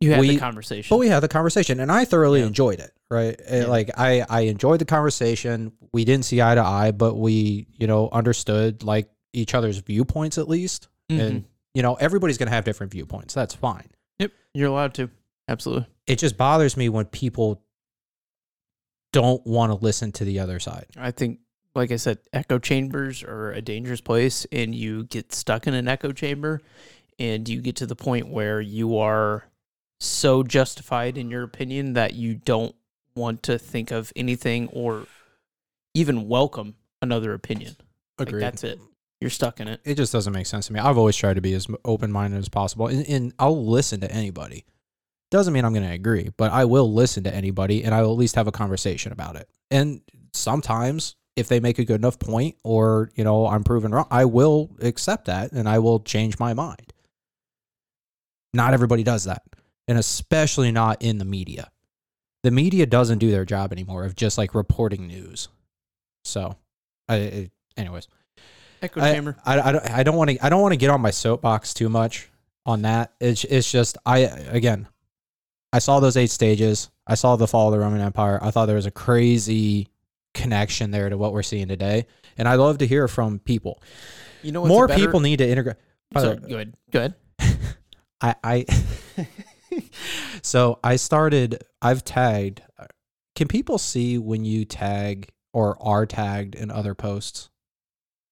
You 0.00 0.10
had 0.12 0.20
We- 0.20 0.34
the 0.34 0.38
conversation. 0.38 0.86
but 0.94 0.98
we 0.98 1.08
had 1.08 1.20
the 1.20 1.28
conversation 1.28 1.80
and 1.80 1.90
I 1.90 2.04
thoroughly 2.04 2.40
Yeah. 2.40 2.46
enjoyed 2.46 2.80
it. 2.80 2.92
Right. 3.10 3.40
Uh, 3.40 3.56
Yeah. 3.56 3.64
Like 3.66 3.90
I, 3.96 4.24
I 4.28 4.40
enjoyed 4.42 4.80
the 4.80 4.84
conversation. 4.84 5.72
We 5.92 6.04
didn't 6.04 6.24
see 6.26 6.42
eye 6.42 6.54
to 6.56 6.62
eye, 6.62 6.90
but 6.90 7.14
we, 7.14 7.68
you 7.78 7.86
know, 7.86 8.08
understood 8.12 8.82
like 8.82 9.08
each 9.32 9.54
other's 9.54 9.78
viewpoints 9.78 10.36
at 10.36 10.48
least. 10.48 10.88
Mhm. 11.10 11.20
And, 11.20 11.44
you 11.74 11.82
know, 11.82 11.94
everybody's 11.94 12.38
going 12.38 12.48
to 12.48 12.54
have 12.54 12.64
different 12.64 12.92
viewpoints. 12.92 13.32
That's 13.34 13.54
fine. 13.54 13.88
Yep, 14.18 14.32
you're 14.52 14.68
allowed 14.68 14.94
to. 14.94 15.10
Absolutely. 15.48 15.86
It 16.06 16.18
just 16.18 16.36
bothers 16.36 16.76
me 16.76 16.88
when 16.88 17.06
people 17.06 17.62
don't 19.14 19.46
want 19.46 19.70
to 19.70 19.76
listen 19.76 20.10
to 20.10 20.24
the 20.24 20.40
other 20.40 20.58
side. 20.58 20.86
I 20.96 21.12
think, 21.12 21.38
like 21.76 21.92
I 21.92 21.96
said, 21.96 22.18
echo 22.32 22.58
chambers 22.58 23.22
are 23.22 23.52
a 23.52 23.62
dangerous 23.62 24.00
place, 24.00 24.44
and 24.50 24.74
you 24.74 25.04
get 25.04 25.32
stuck 25.32 25.68
in 25.68 25.74
an 25.74 25.86
echo 25.86 26.10
chamber, 26.10 26.60
and 27.20 27.48
you 27.48 27.62
get 27.62 27.76
to 27.76 27.86
the 27.86 27.94
point 27.94 28.28
where 28.28 28.60
you 28.60 28.98
are 28.98 29.44
so 30.00 30.42
justified 30.42 31.16
in 31.16 31.30
your 31.30 31.44
opinion 31.44 31.92
that 31.92 32.14
you 32.14 32.34
don't 32.34 32.74
want 33.14 33.44
to 33.44 33.56
think 33.56 33.92
of 33.92 34.12
anything 34.16 34.68
or 34.72 35.06
even 35.94 36.26
welcome 36.28 36.74
another 37.00 37.34
opinion. 37.34 37.76
Like 38.18 38.28
Agreed. 38.28 38.42
that's 38.42 38.64
it. 38.64 38.80
You're 39.20 39.30
stuck 39.30 39.60
in 39.60 39.68
it. 39.68 39.80
it 39.84 39.94
just 39.94 40.12
doesn't 40.12 40.32
make 40.32 40.46
sense 40.46 40.66
to 40.66 40.72
me. 40.72 40.80
I've 40.80 40.98
always 40.98 41.16
tried 41.16 41.34
to 41.34 41.40
be 41.40 41.54
as 41.54 41.68
open 41.84 42.10
minded 42.10 42.38
as 42.38 42.48
possible, 42.48 42.88
and, 42.88 43.08
and 43.08 43.32
I'll 43.38 43.64
listen 43.64 44.00
to 44.00 44.10
anybody. 44.10 44.64
Doesn't 45.34 45.52
mean 45.52 45.64
I'm 45.64 45.72
going 45.72 45.84
to 45.84 45.92
agree, 45.92 46.30
but 46.36 46.52
I 46.52 46.64
will 46.64 46.94
listen 46.94 47.24
to 47.24 47.34
anybody, 47.34 47.82
and 47.82 47.92
I 47.92 48.02
will 48.02 48.12
at 48.12 48.18
least 48.18 48.36
have 48.36 48.46
a 48.46 48.52
conversation 48.52 49.10
about 49.10 49.34
it. 49.34 49.48
And 49.68 50.00
sometimes, 50.32 51.16
if 51.34 51.48
they 51.48 51.58
make 51.58 51.80
a 51.80 51.84
good 51.84 52.00
enough 52.00 52.20
point, 52.20 52.54
or 52.62 53.10
you 53.16 53.24
know 53.24 53.48
I'm 53.48 53.64
proven 53.64 53.90
wrong, 53.90 54.06
I 54.12 54.26
will 54.26 54.70
accept 54.80 55.24
that, 55.24 55.50
and 55.50 55.68
I 55.68 55.80
will 55.80 55.98
change 55.98 56.38
my 56.38 56.54
mind. 56.54 56.92
Not 58.52 58.74
everybody 58.74 59.02
does 59.02 59.24
that, 59.24 59.42
and 59.88 59.98
especially 59.98 60.70
not 60.70 61.02
in 61.02 61.18
the 61.18 61.24
media. 61.24 61.68
The 62.44 62.52
media 62.52 62.86
doesn't 62.86 63.18
do 63.18 63.32
their 63.32 63.44
job 63.44 63.72
anymore 63.72 64.04
of 64.04 64.14
just 64.14 64.38
like 64.38 64.54
reporting 64.54 65.08
news. 65.08 65.48
So, 66.22 66.54
I, 67.08 67.16
I 67.16 67.50
anyways. 67.76 68.06
Echo 68.82 69.00
I, 69.00 69.12
chamber. 69.12 69.36
I, 69.44 69.60
I 69.60 69.72
don't 69.72 69.90
I 69.90 70.02
don't 70.04 70.16
want 70.16 70.30
to 70.30 70.46
I 70.46 70.48
don't 70.48 70.62
want 70.62 70.74
to 70.74 70.78
get 70.78 70.90
on 70.90 71.00
my 71.00 71.10
soapbox 71.10 71.74
too 71.74 71.88
much 71.88 72.30
on 72.64 72.82
that. 72.82 73.14
It's 73.18 73.42
it's 73.42 73.68
just 73.68 73.98
I 74.06 74.18
again 74.18 74.86
I 75.74 75.80
saw 75.80 75.98
those 75.98 76.16
eight 76.16 76.30
stages. 76.30 76.88
I 77.04 77.16
saw 77.16 77.34
the 77.34 77.48
fall 77.48 77.66
of 77.66 77.72
the 77.72 77.80
Roman 77.80 78.00
Empire. 78.00 78.38
I 78.40 78.52
thought 78.52 78.66
there 78.66 78.76
was 78.76 78.86
a 78.86 78.92
crazy 78.92 79.88
connection 80.32 80.92
there 80.92 81.08
to 81.08 81.18
what 81.18 81.32
we're 81.32 81.42
seeing 81.42 81.66
today, 81.66 82.06
and 82.38 82.46
I'd 82.46 82.54
love 82.60 82.78
to 82.78 82.86
hear 82.86 83.08
from 83.08 83.40
people. 83.40 83.82
You 84.42 84.52
know 84.52 84.64
More 84.64 84.86
better- 84.86 85.04
people 85.04 85.18
need 85.18 85.38
to 85.38 85.48
integrate. 85.48 85.76
by 86.12 86.20
the 86.20 86.26
Sorry, 86.26 86.38
way, 86.38 86.48
go 86.48 86.54
ahead. 86.54 86.74
Go 86.92 86.98
ahead. 87.00 87.14
I 88.20 88.34
I 88.44 88.64
so 90.42 90.78
I 90.84 90.94
started. 90.94 91.64
I've 91.82 92.04
tagged. 92.04 92.62
Can 93.34 93.48
people 93.48 93.78
see 93.78 94.16
when 94.16 94.44
you 94.44 94.64
tag 94.64 95.30
or 95.52 95.76
are 95.82 96.06
tagged 96.06 96.54
in 96.54 96.70
other 96.70 96.94
posts? 96.94 97.50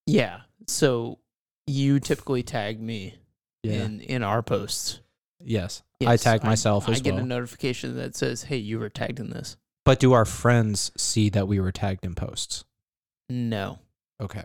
Yeah. 0.07 0.43
So 0.69 1.19
you 1.67 1.99
typically 1.99 2.45
tag 2.45 2.81
me 2.81 3.17
in 3.65 4.01
in 4.01 4.23
our 4.23 4.43
posts. 4.43 5.01
Yes. 5.45 5.83
I 6.01 6.13
Yes, 6.13 6.23
tag 6.23 6.43
myself 6.45 6.89
I 6.89 6.93
as 6.93 7.01
get 7.03 7.15
well. 7.15 7.23
a 7.23 7.27
notification 7.27 7.97
that 7.97 8.17
says, 8.17 8.45
"Hey, 8.45 8.57
you 8.57 8.79
were 8.79 8.89
tagged 8.89 9.21
in 9.21 9.31
this." 9.31 9.57
But 9.85 9.99
do 10.01 10.13
our 10.13 10.25
friends 10.25 10.91
see 10.97 11.29
that 11.31 11.49
we 11.49 11.59
were 11.61 11.73
tagged 11.73 12.05
in 12.05 12.15
posts? 12.15 12.65
No. 13.29 13.79
Okay. 14.21 14.45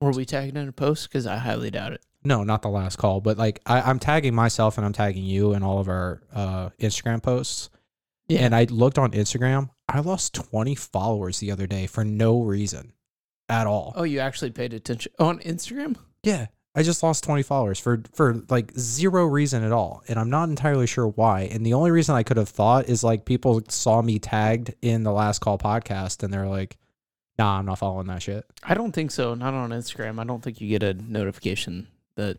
Were 0.00 0.12
we 0.12 0.24
tagged 0.24 0.56
in 0.56 0.68
a 0.68 0.72
post? 0.72 1.08
Because 1.08 1.26
I 1.26 1.38
highly 1.38 1.70
doubt 1.70 1.92
it. 1.92 2.02
No, 2.24 2.44
not 2.44 2.62
the 2.62 2.68
last 2.68 2.96
call, 2.96 3.20
but 3.20 3.38
like 3.38 3.60
I, 3.66 3.80
I'm 3.80 3.98
tagging 3.98 4.34
myself 4.34 4.76
and 4.76 4.84
I'm 4.84 4.92
tagging 4.92 5.24
you 5.24 5.52
in 5.54 5.62
all 5.62 5.78
of 5.78 5.88
our 5.88 6.22
uh, 6.32 6.70
Instagram 6.80 7.22
posts. 7.22 7.70
Yeah. 8.28 8.40
And 8.40 8.54
I 8.54 8.64
looked 8.64 8.98
on 8.98 9.12
Instagram. 9.12 9.70
I 9.88 10.00
lost 10.00 10.34
20 10.34 10.74
followers 10.74 11.38
the 11.40 11.50
other 11.50 11.66
day 11.66 11.86
for 11.86 12.04
no 12.04 12.42
reason 12.42 12.92
at 13.48 13.66
all. 13.66 13.92
Oh, 13.96 14.02
you 14.02 14.18
actually 14.20 14.50
paid 14.50 14.74
attention 14.74 15.12
on 15.18 15.38
Instagram? 15.40 15.96
Yeah. 16.22 16.46
I 16.78 16.84
just 16.84 17.02
lost 17.02 17.24
20 17.24 17.42
followers 17.42 17.80
for 17.80 18.00
for 18.12 18.40
like 18.48 18.70
zero 18.78 19.26
reason 19.26 19.64
at 19.64 19.72
all. 19.72 20.04
And 20.06 20.16
I'm 20.16 20.30
not 20.30 20.48
entirely 20.48 20.86
sure 20.86 21.08
why. 21.08 21.42
And 21.50 21.66
the 21.66 21.74
only 21.74 21.90
reason 21.90 22.14
I 22.14 22.22
could 22.22 22.36
have 22.36 22.48
thought 22.48 22.88
is 22.88 23.02
like 23.02 23.24
people 23.24 23.60
saw 23.68 24.00
me 24.00 24.20
tagged 24.20 24.74
in 24.80 25.02
the 25.02 25.10
last 25.10 25.40
call 25.40 25.58
podcast 25.58 26.22
and 26.22 26.32
they're 26.32 26.46
like, 26.46 26.76
nah, 27.36 27.58
I'm 27.58 27.66
not 27.66 27.80
following 27.80 28.06
that 28.06 28.22
shit. 28.22 28.44
I 28.62 28.74
don't 28.74 28.92
think 28.92 29.10
so. 29.10 29.34
Not 29.34 29.54
on 29.54 29.70
Instagram. 29.70 30.20
I 30.20 30.24
don't 30.24 30.40
think 30.40 30.60
you 30.60 30.68
get 30.68 30.84
a 30.84 30.94
notification 30.94 31.88
that. 32.14 32.38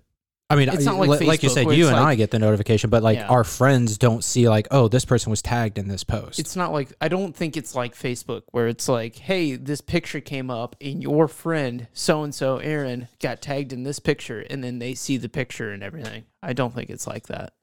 I 0.52 0.56
mean, 0.56 0.68
It's 0.70 0.84
not 0.84 0.98
like 0.98 1.20
li- 1.22 1.28
like 1.28 1.44
you 1.44 1.50
said, 1.50 1.72
you 1.72 1.88
and 1.88 1.96
like- 1.96 2.06
I 2.06 2.16
get 2.16 2.32
the 2.32 2.40
notification, 2.40 2.90
but 2.90 3.04
like 3.04 3.18
Yeah. 3.20 3.28
our 3.28 3.44
friends 3.44 4.00
don't 4.00 4.24
see 4.24 4.50
like, 4.50 4.68
oh, 4.72 4.88
this 4.88 5.06
person 5.06 5.30
was 5.30 5.44
tagged 5.44 5.78
in 5.78 5.88
this 5.88 6.04
post. 6.04 6.40
It's 6.40 6.56
not 6.56 6.72
like 6.74 6.92
I 7.00 7.08
don't 7.08 7.36
think 7.36 7.56
it's 7.56 7.76
like 7.76 7.94
Facebook 7.96 8.42
where 8.52 8.68
it's 8.68 8.90
like, 8.90 9.16
hey, 9.18 9.56
this 9.58 9.80
picture 9.82 10.22
came 10.22 10.50
up 10.50 10.76
and 10.82 11.04
your 11.04 11.28
friend 11.28 11.88
so 11.94 12.24
and 12.24 12.34
so 12.34 12.58
Aaron 12.58 13.08
got 13.22 13.44
tagged 13.44 13.74
in 13.74 13.84
this 13.84 14.00
picture, 14.00 14.40
and 14.50 14.64
then 14.64 14.80
they 14.80 14.96
see 14.96 15.18
the 15.18 15.30
picture 15.30 15.72
and 15.72 15.84
everything. 15.84 16.24
I 16.42 16.54
don't 16.54 16.74
think 16.74 16.90
it's 16.90 17.06
like 17.06 17.28
that. 17.28 17.54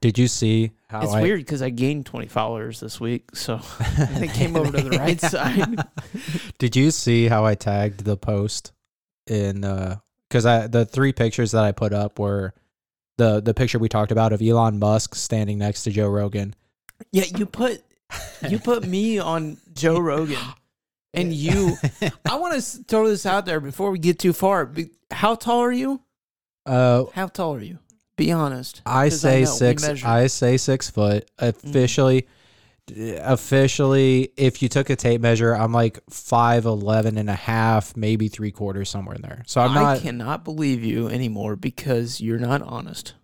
Did 0.00 0.16
you 0.16 0.28
see 0.28 0.70
how 0.88 1.00
it's 1.02 1.12
I, 1.12 1.22
weird 1.22 1.40
because 1.40 1.62
I 1.62 1.70
gained 1.70 2.06
twenty 2.06 2.28
followers 2.28 2.78
this 2.78 3.00
week, 3.00 3.34
so 3.34 3.60
they 4.18 4.28
came 4.28 4.54
over 4.54 4.70
to 4.70 4.88
the 4.88 4.96
right 4.98 5.20
side. 5.34 5.82
Did 6.58 6.76
you 6.76 6.92
see 6.92 7.26
how 7.26 7.44
I 7.44 7.56
tagged 7.56 8.04
the 8.04 8.16
post 8.16 8.70
in 9.26 9.64
uh 9.64 9.96
cuz 10.30 10.46
I 10.46 10.66
the 10.66 10.84
three 10.84 11.12
pictures 11.12 11.52
that 11.52 11.64
I 11.64 11.72
put 11.72 11.92
up 11.92 12.18
were 12.18 12.54
the 13.18 13.40
the 13.40 13.54
picture 13.54 13.78
we 13.78 13.88
talked 13.88 14.12
about 14.12 14.32
of 14.32 14.40
Elon 14.40 14.78
Musk 14.78 15.14
standing 15.14 15.58
next 15.58 15.82
to 15.84 15.90
Joe 15.90 16.08
Rogan. 16.08 16.54
Yeah, 17.12 17.24
you 17.36 17.46
put 17.46 17.82
you 18.48 18.58
put 18.70 18.86
me 18.86 19.18
on 19.18 19.58
Joe 19.74 19.98
Rogan, 19.98 20.38
and 21.12 21.32
you. 21.32 21.76
I 22.28 22.36
want 22.36 22.54
to 22.54 22.84
throw 22.84 23.08
this 23.08 23.26
out 23.26 23.46
there 23.46 23.60
before 23.60 23.90
we 23.90 23.98
get 23.98 24.18
too 24.18 24.32
far. 24.32 24.70
How 25.10 25.34
tall 25.34 25.60
are 25.60 25.72
you? 25.72 26.00
Uh 26.64 27.04
How 27.14 27.26
tall 27.26 27.54
are 27.56 27.60
you? 27.60 27.78
Be 28.16 28.32
honest. 28.32 28.82
I 28.84 29.08
say 29.08 29.46
6. 29.46 30.04
I 30.04 30.26
say 30.26 30.58
6 30.58 30.90
foot 30.90 31.30
officially 31.38 32.26
officially 32.96 34.32
if 34.36 34.62
you 34.62 34.68
took 34.68 34.90
a 34.90 34.96
tape 34.96 35.20
measure 35.20 35.52
I'm 35.52 35.72
like 35.72 36.04
5'11 36.10 37.16
and 37.18 37.30
a 37.30 37.34
half 37.34 37.96
maybe 37.96 38.28
3 38.28 38.50
quarters 38.50 38.88
somewhere 38.90 39.16
in 39.16 39.22
there. 39.22 39.42
So 39.46 39.60
I'm 39.60 39.74
not. 39.74 39.98
I 39.98 40.00
cannot 40.00 40.44
believe 40.44 40.82
you 40.84 41.08
anymore 41.08 41.56
because 41.56 42.20
you're 42.20 42.38
not 42.38 42.62
honest. 42.62 43.14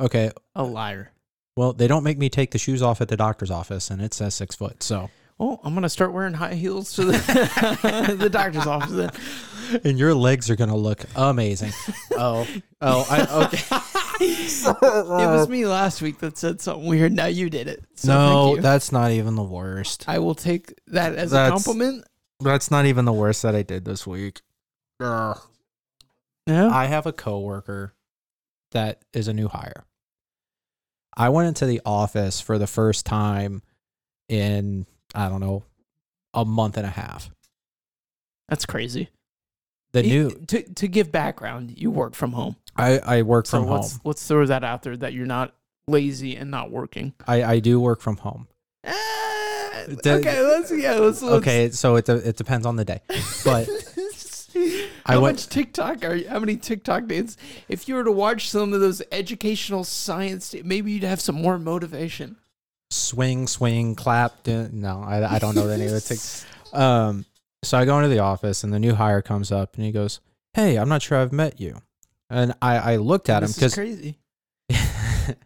okay. 0.00 0.30
A 0.54 0.64
liar. 0.64 1.12
Well, 1.56 1.72
they 1.74 1.86
don't 1.86 2.02
make 2.04 2.16
me 2.18 2.28
take 2.30 2.50
the 2.50 2.58
shoes 2.58 2.80
off 2.82 3.00
at 3.02 3.08
the 3.08 3.16
doctor's 3.16 3.50
office, 3.50 3.90
and 3.90 4.00
it 4.00 4.14
says 4.14 4.34
six 4.34 4.56
foot. 4.56 4.82
So, 4.82 5.10
Oh, 5.44 5.58
I'm 5.64 5.74
gonna 5.74 5.88
start 5.88 6.12
wearing 6.12 6.34
high 6.34 6.54
heels 6.54 6.92
to 6.92 7.04
the 7.04 8.16
the 8.16 8.30
doctor's 8.30 8.64
office. 8.64 8.92
Then. 8.92 9.80
and 9.82 9.98
your 9.98 10.14
legs 10.14 10.48
are 10.50 10.54
gonna 10.54 10.76
look 10.76 11.04
amazing. 11.16 11.72
oh, 12.12 12.46
oh, 12.80 13.06
I, 13.10 13.46
okay. 13.46 13.76
it 14.20 15.26
was 15.26 15.48
me 15.48 15.66
last 15.66 16.00
week 16.00 16.20
that 16.20 16.38
said 16.38 16.60
something 16.60 16.86
weird. 16.86 17.12
Now 17.12 17.26
you 17.26 17.50
did 17.50 17.66
it. 17.66 17.84
So 17.96 18.12
no, 18.12 18.56
that's 18.60 18.92
not 18.92 19.10
even 19.10 19.34
the 19.34 19.42
worst. 19.42 20.04
I 20.06 20.20
will 20.20 20.36
take 20.36 20.74
that 20.86 21.16
as 21.16 21.32
a 21.32 21.48
compliment. 21.48 22.04
That's 22.38 22.70
not 22.70 22.86
even 22.86 23.04
the 23.04 23.12
worst 23.12 23.42
that 23.42 23.56
I 23.56 23.62
did 23.62 23.84
this 23.84 24.06
week. 24.06 24.42
Ugh. 25.00 25.40
Yeah. 26.46 26.68
I 26.68 26.86
have 26.86 27.06
a 27.06 27.12
coworker 27.12 27.94
that 28.70 29.02
is 29.12 29.26
a 29.26 29.32
new 29.32 29.48
hire. 29.48 29.86
I 31.16 31.30
went 31.30 31.48
into 31.48 31.66
the 31.66 31.80
office 31.84 32.40
for 32.40 32.58
the 32.58 32.68
first 32.68 33.04
time 33.06 33.62
in 34.28 34.86
I 35.14 35.28
don't 35.28 35.40
know 35.40 35.64
a 36.34 36.44
month 36.44 36.76
and 36.76 36.86
a 36.86 36.90
half. 36.90 37.30
That's 38.48 38.66
crazy. 38.66 39.08
The 39.92 40.06
You- 40.06 40.22
new 40.24 40.30
to 40.46 40.62
to 40.62 40.88
give 40.88 41.12
background, 41.12 41.74
you 41.78 41.90
work 41.90 42.14
from 42.14 42.32
home. 42.32 42.56
I 42.76 42.98
I 42.98 43.22
work 43.22 43.46
So 43.46 43.58
from 43.58 43.68
home. 43.68 43.76
let's 43.80 44.00
let's 44.04 44.26
throw 44.26 44.46
that 44.46 44.64
out 44.64 44.82
there 44.82 44.96
that 44.96 45.12
you're 45.12 45.26
not 45.26 45.54
lazy 45.86 46.36
and 46.36 46.50
not 46.50 46.70
working. 46.70 47.12
I 47.26 47.44
I 47.44 47.58
do 47.60 47.78
work 47.80 48.00
from 48.00 48.16
home. 48.18 48.48
Eh, 48.84 48.92
the- 50.02 50.14
okay, 50.20 50.40
let's 50.42 50.70
yeah, 50.70 50.92
let's, 50.94 51.20
let's 51.22 51.34
Okay, 51.36 51.70
so 51.70 51.96
it 51.96 52.08
it 52.08 52.36
depends 52.36 52.64
on 52.66 52.76
the 52.76 52.84
day. 52.84 53.00
But 53.44 53.68
I 55.04 55.14
how 55.14 55.20
went- 55.20 55.36
much 55.38 55.48
TikTok 55.48 56.04
are 56.04 56.14
you? 56.14 56.28
How 56.28 56.38
many 56.38 56.56
TikTok 56.56 57.06
days? 57.06 57.36
If 57.68 57.88
you 57.88 57.94
were 57.96 58.04
to 58.04 58.12
watch 58.12 58.48
some 58.50 58.72
of 58.72 58.80
those 58.80 59.02
educational 59.12 59.84
science, 59.84 60.54
maybe 60.64 60.92
you'd 60.92 61.04
have 61.04 61.20
some 61.20 61.34
more 61.36 61.58
motivation. 61.58 62.36
Swing, 62.92 63.46
swing, 63.46 63.94
clap. 63.94 64.46
No, 64.46 65.02
I, 65.06 65.34
I 65.36 65.38
don't 65.38 65.54
know 65.54 65.68
any 65.68 65.86
of 65.86 65.92
the 65.92 66.00
tics. 66.00 66.44
Um, 66.72 67.24
so 67.62 67.78
I 67.78 67.84
go 67.84 67.96
into 67.98 68.08
the 68.08 68.18
office 68.20 68.64
and 68.64 68.72
the 68.72 68.78
new 68.78 68.94
hire 68.94 69.22
comes 69.22 69.50
up 69.52 69.76
and 69.76 69.84
he 69.84 69.92
goes, 69.92 70.20
"Hey, 70.54 70.76
I'm 70.76 70.88
not 70.88 71.02
sure 71.02 71.18
I've 71.18 71.32
met 71.32 71.60
you." 71.60 71.80
And 72.30 72.54
I, 72.62 72.94
I 72.94 72.96
looked 72.96 73.28
at 73.28 73.42
him 73.42 73.48
This 73.48 73.50
is 73.50 73.56
because 73.56 73.74
crazy. 73.74 74.18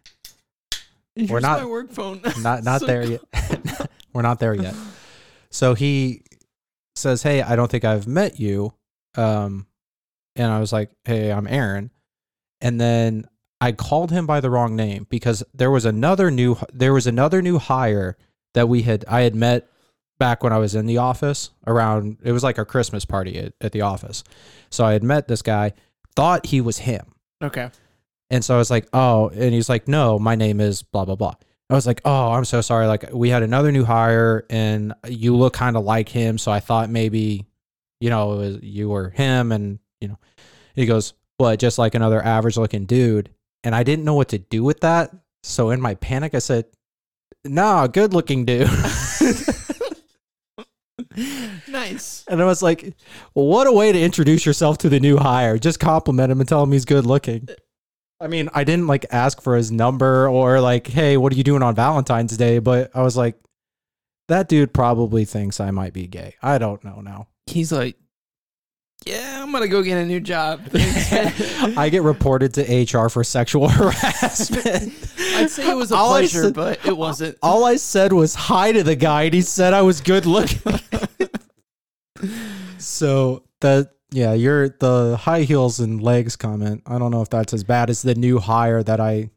We're 1.29 1.39
not- 1.39 1.59
my 1.59 1.65
work 1.65 1.91
phone. 1.91 2.21
not 2.41 2.63
not 2.63 2.81
So 2.81 2.87
there 2.87 3.03
cool. 3.03 3.11
yet. 3.33 3.91
We're 4.13 4.21
not 4.21 4.39
there 4.39 4.53
yet. 4.53 4.75
So 5.51 5.73
he 5.73 6.21
says, 6.95 7.23
"Hey, 7.23 7.41
I 7.41 7.55
don't 7.55 7.69
think 7.69 7.85
I've 7.85 8.07
met 8.07 8.39
you." 8.39 8.73
Um, 9.15 9.65
and 10.35 10.51
I 10.51 10.59
was 10.59 10.71
like, 10.71 10.91
"Hey, 11.05 11.31
I'm 11.31 11.47
Aaron." 11.47 11.91
And 12.61 12.79
then 12.79 13.27
I 13.59 13.71
called 13.71 14.11
him 14.11 14.25
by 14.27 14.39
the 14.39 14.49
wrong 14.49 14.75
name 14.75 15.07
because 15.09 15.43
there 15.53 15.71
was 15.71 15.85
another 15.85 16.29
new 16.29 16.57
there 16.71 16.93
was 16.93 17.07
another 17.07 17.41
new 17.41 17.57
hire 17.57 18.17
that 18.53 18.69
we 18.69 18.83
had 18.83 19.05
I 19.07 19.21
had 19.21 19.35
met 19.35 19.69
back 20.19 20.43
when 20.43 20.53
I 20.53 20.57
was 20.57 20.75
in 20.75 20.85
the 20.85 20.97
office 20.97 21.51
around 21.65 22.17
it 22.23 22.31
was 22.31 22.43
like 22.43 22.57
a 22.57 22.65
Christmas 22.65 23.05
party 23.05 23.37
at, 23.39 23.53
at 23.61 23.71
the 23.71 23.81
office. 23.81 24.23
So 24.69 24.85
I 24.85 24.93
had 24.93 25.03
met 25.03 25.27
this 25.27 25.41
guy, 25.41 25.73
thought 26.15 26.47
he 26.47 26.61
was 26.61 26.79
him. 26.79 27.13
Okay. 27.41 27.69
And 28.29 28.43
so 28.43 28.55
I 28.55 28.57
was 28.57 28.69
like, 28.69 28.87
oh, 28.93 29.29
and 29.29 29.53
he's 29.53 29.69
like, 29.69 29.87
no, 29.87 30.19
my 30.19 30.35
name 30.35 30.59
is 30.59 30.83
blah, 30.83 31.05
blah, 31.05 31.15
blah. 31.15 31.35
I 31.69 31.75
was 31.75 31.85
like, 31.85 32.01
oh, 32.05 32.31
I'm 32.31 32.45
so 32.45 32.61
sorry. 32.61 32.87
Like, 32.87 33.09
we 33.11 33.29
had 33.29 33.43
another 33.43 33.71
new 33.71 33.83
hire 33.83 34.45
and 34.49 34.93
you 35.07 35.35
look 35.35 35.53
kind 35.53 35.75
of 35.75 35.83
like 35.83 36.09
him. 36.09 36.37
So 36.37 36.51
I 36.51 36.59
thought 36.59 36.89
maybe, 36.89 37.45
you 37.99 38.09
know, 38.09 38.33
it 38.33 38.37
was, 38.37 38.59
you 38.63 38.89
were 38.89 39.09
him. 39.09 39.51
And, 39.51 39.79
you 39.99 40.07
know, 40.07 40.17
he 40.75 40.85
goes, 40.85 41.13
what, 41.37 41.59
just 41.59 41.77
like 41.77 41.93
another 41.95 42.23
average 42.23 42.57
looking 42.57 42.85
dude. 42.85 43.29
And 43.67 43.75
I 43.75 43.83
didn't 43.83 44.05
know 44.05 44.13
what 44.13 44.29
to 44.29 44.37
do 44.37 44.63
with 44.63 44.79
that. 44.79 45.13
So 45.43 45.71
in 45.71 45.81
my 45.81 45.95
panic, 45.95 46.33
I 46.33 46.39
said, 46.39 46.67
nah, 47.43 47.85
good 47.87 48.13
looking 48.13 48.45
dude. 48.45 48.69
nice. 51.67 52.23
and 52.29 52.41
I 52.41 52.45
was 52.45 52.63
like, 52.63 52.95
well, 53.35 53.45
what 53.45 53.67
a 53.67 53.73
way 53.73 53.91
to 53.91 54.01
introduce 54.01 54.45
yourself 54.45 54.77
to 54.77 54.87
the 54.87 55.01
new 55.01 55.17
hire. 55.17 55.57
Just 55.57 55.81
compliment 55.81 56.31
him 56.31 56.39
and 56.39 56.47
tell 56.47 56.63
him 56.63 56.71
he's 56.71 56.85
good 56.85 57.05
looking. 57.05 57.49
I 58.21 58.27
mean, 58.27 58.47
I 58.53 58.63
didn't 58.63 58.87
like 58.87 59.05
ask 59.11 59.41
for 59.41 59.57
his 59.57 59.69
number 59.69 60.29
or 60.29 60.61
like, 60.61 60.87
hey, 60.87 61.17
what 61.17 61.33
are 61.33 61.35
you 61.35 61.43
doing 61.43 61.61
on 61.61 61.75
Valentine's 61.75 62.37
Day? 62.37 62.59
But 62.59 62.91
I 62.95 63.01
was 63.01 63.17
like, 63.17 63.35
that 64.29 64.47
dude 64.47 64.73
probably 64.73 65.25
thinks 65.25 65.59
I 65.59 65.71
might 65.71 65.91
be 65.91 66.07
gay. 66.07 66.35
I 66.41 66.57
don't 66.57 66.81
know 66.85 67.01
now. 67.01 67.27
He's 67.47 67.73
like, 67.73 67.97
yeah, 69.07 69.41
I'm 69.41 69.51
gonna 69.51 69.67
go 69.67 69.81
get 69.81 69.97
a 69.97 70.05
new 70.05 70.19
job. 70.19 70.61
I 70.73 71.89
get 71.91 72.03
reported 72.03 72.53
to 72.55 72.61
HR 72.83 73.09
for 73.09 73.23
sexual 73.23 73.69
harassment. 73.77 74.93
I'd 75.35 75.49
say 75.49 75.69
it 75.71 75.75
was 75.75 75.91
a 75.91 75.95
All 75.95 76.09
pleasure, 76.09 76.43
said- 76.43 76.53
but 76.53 76.85
it 76.85 76.95
wasn't. 76.97 77.37
All 77.41 77.63
I 77.65 77.77
said 77.77 78.13
was 78.13 78.35
hi 78.35 78.71
to 78.71 78.83
the 78.83 78.95
guy, 78.95 79.23
and 79.23 79.33
he 79.33 79.41
said 79.41 79.73
I 79.73 79.81
was 79.81 80.01
good 80.01 80.25
looking. 80.25 80.79
so 82.77 83.43
that 83.61 83.91
yeah, 84.11 84.33
you're 84.33 84.69
the 84.69 85.17
high 85.19 85.41
heels 85.41 85.79
and 85.79 86.01
legs 86.01 86.35
comment. 86.35 86.81
I 86.85 86.97
don't 86.97 87.11
know 87.11 87.21
if 87.21 87.29
that's 87.29 87.53
as 87.53 87.63
bad 87.63 87.89
as 87.89 88.01
the 88.01 88.15
new 88.15 88.39
hire 88.39 88.81
that 88.83 88.99
I 88.99 89.29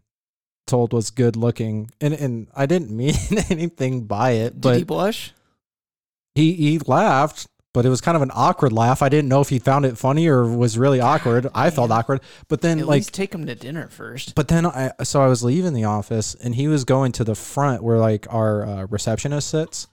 told 0.67 0.93
was 0.93 1.11
good 1.11 1.37
looking, 1.37 1.91
and 2.01 2.15
and 2.15 2.49
I 2.55 2.67
didn't 2.67 2.91
mean 2.91 3.15
anything 3.51 4.05
by 4.05 4.33
it, 4.33 4.55
Did 4.55 4.61
but 4.63 4.77
he 4.79 4.85
blush? 4.85 5.33
he 6.35 6.55
he 6.55 6.79
laughed. 6.79 7.47
But 7.73 7.87
it 7.87 7.89
was 7.89 8.01
kind 8.01 8.17
of 8.17 8.23
an 8.23 8.33
awkward 8.35 8.73
laugh. 8.73 9.01
I 9.01 9.09
didn't 9.09 9.29
know 9.29 9.41
if 9.41 9.49
he 9.49 9.61
found 9.61 9.85
it 9.85 9.97
funny 9.97 10.27
or 10.27 10.45
was 10.45 10.77
really 10.77 11.01
awkward. 11.13 11.47
I 11.55 11.71
felt 11.71 11.91
awkward. 11.93 12.21
But 12.49 12.63
then, 12.63 12.81
At 12.81 12.87
like, 12.87 13.07
take 13.07 13.33
him 13.35 13.47
to 13.47 13.55
dinner 13.55 13.89
first. 13.89 14.35
but 14.35 14.49
then 14.49 14.67
I 14.67 14.91
so 15.05 15.23
I 15.23 15.27
was 15.29 15.45
leaving 15.45 15.73
the 15.73 15.85
office 15.85 16.35
and 16.35 16.55
he 16.55 16.67
was 16.69 16.85
going 16.85 17.13
to 17.13 17.25
the 17.25 17.35
front 17.37 17.83
where 17.83 17.99
like 17.99 18.27
our 18.33 18.65
uh, 18.67 18.87
receptionist 18.91 19.49
sits, 19.49 19.87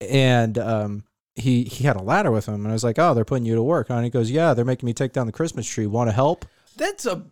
and 0.00 0.58
um 0.58 1.04
he 1.34 1.64
he 1.64 1.84
had 1.84 1.96
a 1.96 2.02
ladder 2.02 2.30
with 2.30 2.46
him 2.46 2.54
and 2.56 2.68
I 2.68 2.72
was 2.72 2.84
like, 2.84 2.98
oh, 2.98 3.14
they're 3.14 3.24
putting 3.24 3.46
you 3.46 3.54
to 3.54 3.62
work, 3.62 3.88
and 3.90 4.04
he 4.04 4.10
goes, 4.10 4.30
yeah, 4.30 4.54
they're 4.54 4.64
making 4.64 4.86
me 4.86 4.92
take 4.92 5.12
down 5.12 5.26
the 5.26 5.32
Christmas 5.32 5.66
tree. 5.66 5.86
Want 5.86 6.08
to 6.08 6.12
help? 6.12 6.44
That's 6.76 7.06
a 7.06 7.24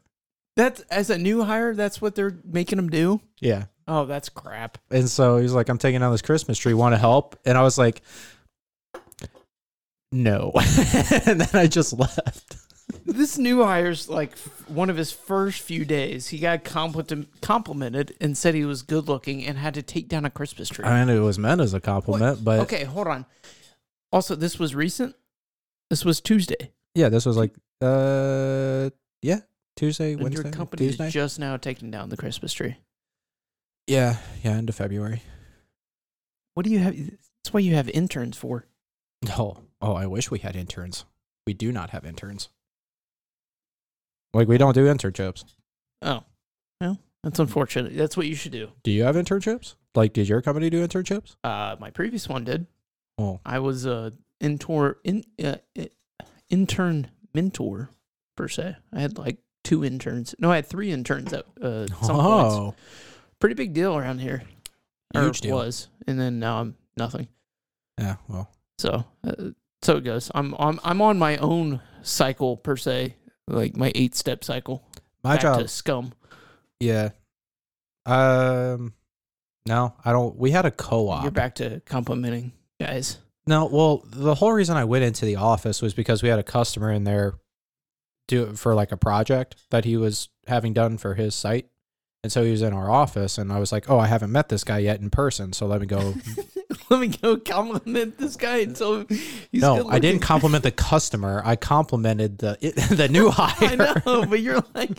that's 0.56 0.80
as 0.90 1.10
a 1.10 1.16
new 1.18 1.42
hire. 1.44 1.74
That's 1.74 2.00
what 2.02 2.14
they're 2.14 2.36
making 2.44 2.78
him 2.78 2.88
do. 2.90 3.20
Yeah. 3.40 3.64
Oh, 3.88 4.04
that's 4.04 4.28
crap. 4.28 4.78
And 4.90 5.08
so 5.08 5.38
he's 5.38 5.52
like, 5.52 5.68
I'm 5.68 5.78
taking 5.78 6.00
down 6.00 6.12
this 6.12 6.22
Christmas 6.22 6.58
tree. 6.58 6.74
Want 6.74 6.92
to 6.92 6.98
help? 6.98 7.36
And 7.44 7.56
I 7.58 7.62
was 7.62 7.76
like, 7.78 8.02
no. 10.12 10.52
and 11.26 11.40
then 11.40 11.48
I 11.54 11.66
just 11.66 11.92
left. 11.92 12.56
This 13.04 13.38
new 13.38 13.62
hire's 13.64 14.08
like 14.08 14.32
f- 14.32 14.68
one 14.68 14.90
of 14.90 14.96
his 14.96 15.12
first 15.12 15.60
few 15.62 15.84
days. 15.84 16.28
He 16.28 16.38
got 16.38 16.64
compliment, 16.64 17.28
complimented 17.40 18.16
and 18.20 18.36
said 18.36 18.54
he 18.54 18.64
was 18.64 18.82
good 18.82 19.06
looking 19.08 19.44
and 19.46 19.56
had 19.58 19.74
to 19.74 19.82
take 19.82 20.08
down 20.08 20.24
a 20.24 20.30
Christmas 20.30 20.68
tree. 20.68 20.84
I 20.84 21.04
mean, 21.04 21.14
it 21.16 21.20
was 21.20 21.38
meant 21.38 21.60
as 21.60 21.72
a 21.74 21.80
compliment, 21.80 22.42
but 22.44 22.60
okay, 22.60 22.84
hold 22.84 23.06
on. 23.06 23.26
Also, 24.12 24.34
this 24.34 24.58
was 24.58 24.74
recent. 24.74 25.14
This 25.88 26.04
was 26.04 26.20
Tuesday. 26.20 26.72
yeah, 26.94 27.08
this 27.08 27.26
was 27.26 27.36
like, 27.36 27.52
uh, 27.80 28.90
yeah, 29.22 29.40
Tuesday, 29.76 30.12
And 30.14 30.22
Wednesday, 30.22 30.42
your 30.44 30.52
company 30.52 30.86
Tuesday. 30.88 31.06
is 31.08 31.12
just 31.12 31.38
now 31.38 31.56
taking 31.56 31.90
down 31.90 32.08
the 32.08 32.16
Christmas 32.16 32.52
tree. 32.52 32.76
Yeah, 33.86 34.16
yeah, 34.42 34.52
end 34.52 34.68
of 34.68 34.74
February. 34.74 35.22
What 36.54 36.64
do 36.64 36.70
you 36.70 36.78
have? 36.80 36.96
That's 36.96 37.52
what 37.52 37.62
you 37.64 37.74
have 37.74 37.88
interns 37.90 38.36
for. 38.36 38.66
Oh, 39.38 39.58
oh, 39.80 39.94
I 39.94 40.06
wish 40.06 40.30
we 40.30 40.38
had 40.40 40.56
interns. 40.56 41.04
We 41.46 41.54
do 41.54 41.72
not 41.72 41.90
have 41.90 42.04
interns. 42.04 42.48
Like 44.32 44.48
we 44.48 44.58
don't 44.58 44.74
do 44.74 44.86
internships. 44.86 45.44
Oh, 46.02 46.22
well, 46.80 46.98
that's 47.22 47.38
unfortunate. 47.38 47.96
That's 47.96 48.16
what 48.16 48.26
you 48.26 48.34
should 48.34 48.52
do. 48.52 48.68
Do 48.82 48.90
you 48.90 49.02
have 49.04 49.16
internships? 49.16 49.74
Like, 49.94 50.12
did 50.12 50.28
your 50.28 50.40
company 50.40 50.70
do 50.70 50.86
internships? 50.86 51.34
Uh, 51.42 51.76
my 51.80 51.90
previous 51.90 52.28
one 52.28 52.44
did. 52.44 52.66
Oh, 53.18 53.40
I 53.44 53.58
was 53.58 53.86
a 53.86 54.12
intern, 54.40 54.94
in, 55.04 55.24
uh, 55.44 55.56
intern 56.48 57.08
mentor 57.34 57.90
per 58.36 58.48
se. 58.48 58.76
I 58.92 59.00
had 59.00 59.18
like 59.18 59.38
two 59.64 59.84
interns. 59.84 60.34
No, 60.38 60.50
I 60.52 60.56
had 60.56 60.66
three 60.66 60.90
interns 60.92 61.32
at 61.32 61.44
uh, 61.60 61.86
some 62.02 62.16
points. 62.16 62.54
oh, 62.54 62.74
Pretty 63.40 63.54
big 63.54 63.72
deal 63.72 63.96
around 63.96 64.20
here. 64.20 64.42
Huge 65.12 65.40
deal. 65.40 65.56
was, 65.56 65.88
and 66.06 66.20
then 66.20 66.38
now 66.38 66.60
I'm 66.60 66.76
nothing. 66.96 67.26
Yeah, 67.98 68.16
well, 68.28 68.48
So, 68.78 69.04
uh, 69.26 69.34
so 69.82 69.96
it 69.96 70.04
goes. 70.04 70.30
I'm 70.34 70.54
I'm 70.58 70.80
I'm 70.84 71.00
on 71.00 71.18
my 71.18 71.36
own 71.38 71.80
cycle 72.02 72.56
per 72.56 72.76
se, 72.76 73.16
like 73.46 73.76
my 73.76 73.92
eight 73.94 74.14
step 74.14 74.44
cycle. 74.44 74.84
my 75.22 75.34
back 75.34 75.42
job. 75.42 75.60
to 75.60 75.68
scum. 75.68 76.12
Yeah. 76.78 77.10
Um, 78.06 78.94
no, 79.66 79.94
I 80.04 80.12
don't. 80.12 80.36
We 80.36 80.50
had 80.50 80.66
a 80.66 80.70
co 80.70 81.08
op. 81.08 81.22
You're 81.22 81.30
back 81.30 81.56
to 81.56 81.80
complimenting 81.86 82.52
guys. 82.80 83.18
No, 83.46 83.66
well, 83.66 84.02
the 84.06 84.34
whole 84.34 84.52
reason 84.52 84.76
I 84.76 84.84
went 84.84 85.04
into 85.04 85.24
the 85.24 85.36
office 85.36 85.82
was 85.82 85.94
because 85.94 86.22
we 86.22 86.28
had 86.28 86.38
a 86.38 86.44
customer 86.44 86.92
in 86.92 87.04
there 87.04 87.34
do 88.28 88.44
it 88.44 88.58
for 88.58 88.74
like 88.74 88.92
a 88.92 88.96
project 88.96 89.56
that 89.70 89.84
he 89.84 89.96
was 89.96 90.28
having 90.46 90.72
done 90.72 90.98
for 90.98 91.14
his 91.14 91.34
site. 91.34 91.68
And 92.22 92.30
so 92.30 92.44
he 92.44 92.50
was 92.50 92.60
in 92.60 92.74
our 92.74 92.90
office 92.90 93.38
and 93.38 93.50
I 93.50 93.58
was 93.58 93.72
like, 93.72 93.88
"Oh, 93.88 93.98
I 93.98 94.06
haven't 94.06 94.30
met 94.30 94.50
this 94.50 94.62
guy 94.62 94.78
yet 94.78 95.00
in 95.00 95.08
person, 95.10 95.52
so 95.52 95.66
let 95.66 95.80
me 95.80 95.86
go." 95.86 96.14
Let 96.88 97.00
me 97.00 97.08
go 97.08 97.36
compliment 97.36 98.18
this 98.18 98.36
guy 98.36 98.58
until 98.58 99.04
he's 99.06 99.62
no, 99.62 99.88
I 99.88 100.00
didn't 100.00 100.22
compliment 100.22 100.64
the 100.64 100.72
customer. 100.72 101.40
I 101.44 101.54
complimented 101.54 102.38
the 102.38 102.58
it, 102.60 102.74
the 102.96 103.08
new 103.08 103.30
hire. 103.32 103.54
I 103.60 103.76
know, 103.76 104.26
but 104.26 104.40
you're 104.40 104.62
like, 104.74 104.98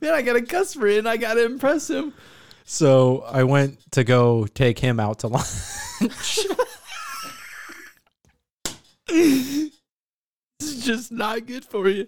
man, 0.00 0.14
I 0.14 0.22
got 0.22 0.36
a 0.36 0.42
customer 0.42 0.86
and 0.86 1.08
I 1.08 1.16
got 1.16 1.34
to 1.34 1.44
impress 1.44 1.90
him. 1.90 2.12
So 2.64 3.22
I 3.22 3.42
went 3.42 3.90
to 3.92 4.04
go 4.04 4.46
take 4.46 4.78
him 4.78 5.00
out 5.00 5.20
to 5.20 5.28
lunch. 5.28 5.46
This 9.08 9.70
is 10.60 10.84
just 10.84 11.10
not 11.10 11.46
good 11.46 11.64
for 11.64 11.88
you. 11.88 12.06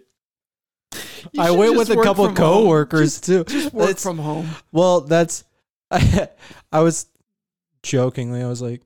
I 1.39 1.51
went 1.51 1.77
with 1.77 1.91
a 1.91 1.97
couple 1.97 2.33
coworkers 2.33 3.21
too. 3.21 3.45
Just 3.45 3.73
work 3.73 3.87
That's- 3.87 4.03
from 4.03 4.19
home. 4.19 4.49
Well, 4.73 5.01
that's 5.03 5.45
I, 5.91 6.29
I 6.73 6.81
was 6.81 7.07
jokingly. 7.83 8.43
I 8.43 8.49
was 8.49 8.63
like, 8.63 8.83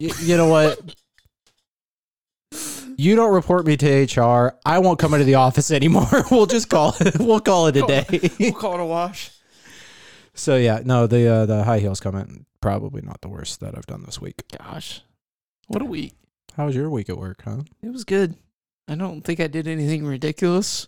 "Y- 0.00 0.10
you 0.22 0.36
know 0.36 0.48
what? 0.48 0.78
You 2.96 3.16
don't 3.16 3.32
report 3.32 3.64
me 3.64 3.78
to 3.78 4.20
HR. 4.20 4.58
I 4.66 4.78
won't 4.80 4.98
come 4.98 5.14
into 5.14 5.24
the 5.24 5.36
office 5.36 5.70
anymore. 5.70 6.06
we'll 6.30 6.44
just 6.44 6.68
call 6.68 6.94
it. 7.00 7.18
We'll 7.18 7.40
call 7.40 7.68
it 7.68 7.76
a 7.78 7.82
day. 7.86 8.30
We'll 8.38 8.52
call 8.52 8.74
it 8.74 8.80
a 8.80 8.84
wash. 8.84 9.30
so 10.34 10.56
yeah, 10.56 10.80
no, 10.84 11.06
the 11.06 11.26
uh, 11.26 11.46
the 11.46 11.64
high 11.64 11.78
heels 11.78 11.98
comment 12.00 12.44
probably 12.60 13.00
not 13.00 13.22
the 13.22 13.28
worst 13.30 13.60
that 13.60 13.74
I've 13.74 13.86
done 13.86 14.02
this 14.04 14.20
week. 14.20 14.42
Gosh, 14.58 15.00
what 15.68 15.80
a 15.80 15.86
week. 15.86 16.12
How 16.58 16.66
was 16.66 16.76
your 16.76 16.90
week 16.90 17.08
at 17.08 17.16
work, 17.16 17.40
huh? 17.42 17.62
It 17.82 17.90
was 17.90 18.04
good. 18.04 18.34
I 18.86 18.96
don't 18.96 19.22
think 19.22 19.40
I 19.40 19.46
did 19.46 19.66
anything 19.66 20.04
ridiculous. 20.04 20.86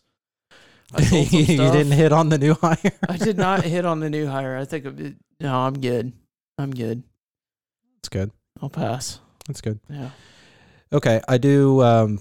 I 0.94 1.00
you 1.30 1.46
didn't 1.56 1.92
hit 1.92 2.12
on 2.12 2.28
the 2.28 2.38
new 2.38 2.54
hire. 2.54 2.92
I 3.08 3.16
did 3.16 3.36
not 3.38 3.64
hit 3.64 3.84
on 3.84 4.00
the 4.00 4.10
new 4.10 4.26
hire. 4.36 4.56
I 4.56 4.64
think 4.64 4.84
it, 4.86 5.16
no, 5.40 5.54
I'm 5.56 5.74
good. 5.80 6.12
I'm 6.58 6.70
good. 6.70 7.02
That's 7.96 8.08
good. 8.08 8.30
I'll 8.60 8.70
pass. 8.70 9.20
That's 9.46 9.60
good. 9.60 9.80
Yeah. 9.88 10.10
Okay, 10.92 11.20
I 11.28 11.38
do. 11.38 11.82
Um, 11.82 12.18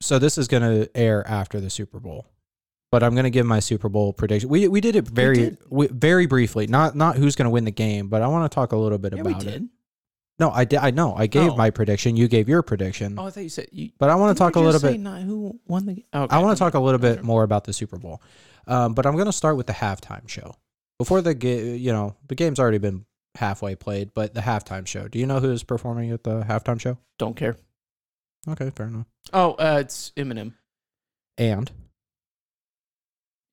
so 0.00 0.18
this 0.18 0.38
is 0.38 0.48
going 0.48 0.62
to 0.62 0.90
air 0.96 1.26
after 1.28 1.60
the 1.60 1.70
Super 1.70 2.00
Bowl, 2.00 2.26
but 2.90 3.02
I'm 3.02 3.12
going 3.14 3.24
to 3.24 3.30
give 3.30 3.46
my 3.46 3.60
Super 3.60 3.88
Bowl 3.88 4.12
prediction. 4.12 4.48
We 4.48 4.68
we 4.68 4.80
did 4.80 4.96
it 4.96 5.06
very 5.06 5.36
did. 5.36 5.58
we, 5.68 5.86
very 5.88 6.26
briefly. 6.26 6.66
Not 6.66 6.94
not 6.96 7.16
who's 7.16 7.36
going 7.36 7.46
to 7.46 7.50
win 7.50 7.64
the 7.64 7.70
game, 7.70 8.08
but 8.08 8.22
I 8.22 8.26
want 8.28 8.50
to 8.50 8.54
talk 8.54 8.72
a 8.72 8.76
little 8.76 8.98
bit 8.98 9.14
Yeah, 9.14 9.20
about 9.20 9.44
it. 9.44 9.62
No, 10.38 10.50
I 10.50 10.64
did. 10.64 10.80
I 10.80 10.90
know. 10.90 11.14
I 11.14 11.26
gave 11.28 11.52
Oh. 11.52 11.56
my 11.56 11.70
prediction. 11.70 12.16
You 12.16 12.26
gave 12.26 12.48
your 12.48 12.62
prediction, 12.62 13.18
Oh, 13.18 13.26
I 13.26 13.30
thought 13.30 13.42
you 13.44 13.48
said 13.48 13.68
you. 13.70 13.90
but 13.98 14.10
I 14.10 14.16
want 14.16 14.36
to 14.36 14.38
talk 14.42 14.56
a 14.56 14.60
little 14.60 14.80
bit. 14.80 14.98
Not 15.00 15.22
who 15.22 15.60
won 15.66 15.86
the? 15.86 16.04
I 16.12 16.38
want 16.38 16.56
to 16.56 16.58
talk 16.58 16.74
a 16.74 16.80
little 16.80 16.98
bit 16.98 17.22
more 17.22 17.44
about 17.44 17.64
the 17.64 17.72
Super 17.72 17.98
Bowl, 17.98 18.20
um, 18.66 18.94
but 18.94 19.06
I'm 19.06 19.14
going 19.14 19.26
to 19.26 19.32
start 19.32 19.56
with 19.56 19.66
the 19.68 19.72
halftime 19.74 20.28
show 20.28 20.56
before 20.98 21.20
the 21.22 21.34
ga- 21.34 21.76
you 21.76 21.92
know 21.92 22.16
the 22.26 22.34
game's 22.34 22.58
already 22.58 22.78
been 22.78 23.04
halfway 23.36 23.74
played, 23.76 24.12
but 24.14 24.34
the 24.34 24.40
halftime 24.40 24.86
show. 24.86 25.06
Do 25.08 25.18
you 25.20 25.26
know 25.26 25.38
who's 25.40 25.62
performing 25.62 26.10
at 26.10 26.24
the 26.24 26.42
halftime 26.42 26.80
show? 26.80 26.98
Don't 27.18 27.36
care. 27.36 27.56
Okay, 28.48 28.70
fair 28.70 28.86
enough. 28.88 29.06
Oh, 29.32 29.52
uh, 29.52 29.78
it's 29.80 30.10
Eminem. 30.16 30.54
And 31.38 31.70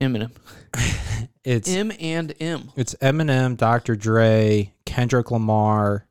Eminem. 0.02 0.32
it's 1.44 1.70
M 1.70 1.92
and 2.00 2.34
M. 2.40 2.72
It's 2.76 2.96
Eminem, 2.96 3.56
Dr. 3.56 3.96
Dre, 3.96 4.74
Kendrick 4.86 5.30
Lamar, 5.32 6.08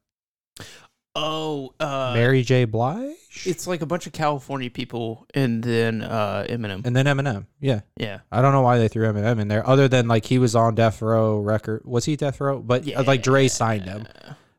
Oh, 1.22 1.74
uh, 1.80 2.12
Mary 2.14 2.42
J. 2.42 2.64
Blige, 2.64 3.14
it's 3.44 3.66
like 3.66 3.82
a 3.82 3.86
bunch 3.86 4.06
of 4.06 4.12
California 4.12 4.70
people, 4.70 5.26
and 5.34 5.62
then 5.62 6.02
uh, 6.02 6.46
Eminem. 6.48 6.84
and 6.86 6.96
then 6.96 7.06
Eminem. 7.06 7.46
Yeah, 7.60 7.80
yeah. 7.96 8.20
I 8.32 8.40
don't 8.42 8.52
know 8.52 8.62
why 8.62 8.78
they 8.78 8.88
threw 8.88 9.06
Eminem 9.06 9.38
in 9.40 9.48
there, 9.48 9.66
other 9.68 9.86
than 9.88 10.08
like 10.08 10.24
he 10.24 10.38
was 10.38 10.56
on 10.56 10.74
Death 10.74 11.02
Row 11.02 11.38
record. 11.38 11.82
Was 11.84 12.04
he 12.06 12.16
Death 12.16 12.40
Row? 12.40 12.60
But 12.60 12.90
uh, 12.92 13.02
like 13.06 13.22
Dre 13.22 13.48
signed 13.48 13.84
him. 13.84 14.06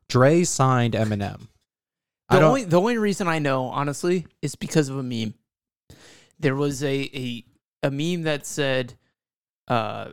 Dre 0.08 0.44
signed 0.44 0.94
Eminem. 0.94 1.48
I 2.30 2.36
The 2.36 2.40
don't. 2.42 2.50
only 2.50 2.64
the 2.66 2.80
only 2.80 2.98
reason 2.98 3.28
I 3.28 3.40
know, 3.40 3.66
honestly, 3.66 4.28
is 4.42 4.56
because 4.56 4.88
of 4.90 4.98
a 4.98 5.04
meme. 5.04 5.34
There 6.40 6.56
was 6.56 6.84
a 6.84 6.96
a, 7.14 7.46
a 7.84 7.92
meme 7.92 8.24
that 8.24 8.46
said, 8.46 8.94
uh, 9.68 10.12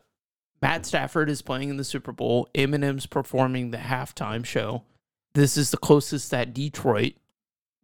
Matt 0.63 0.87
Stafford 0.87 1.31
is 1.31 1.43
playing 1.43 1.69
in 1.69 1.77
the 1.77 1.85
Super 1.85 2.13
Bowl. 2.13 2.49
Eminem's 2.55 3.07
performing 3.07 3.71
the 3.71 3.79
halftime 3.79 4.45
show. 4.45 4.83
This 5.39 5.57
is 5.57 5.71
the 5.71 5.77
closest 5.77 6.31
that 6.33 6.53
Detroit 6.53 7.15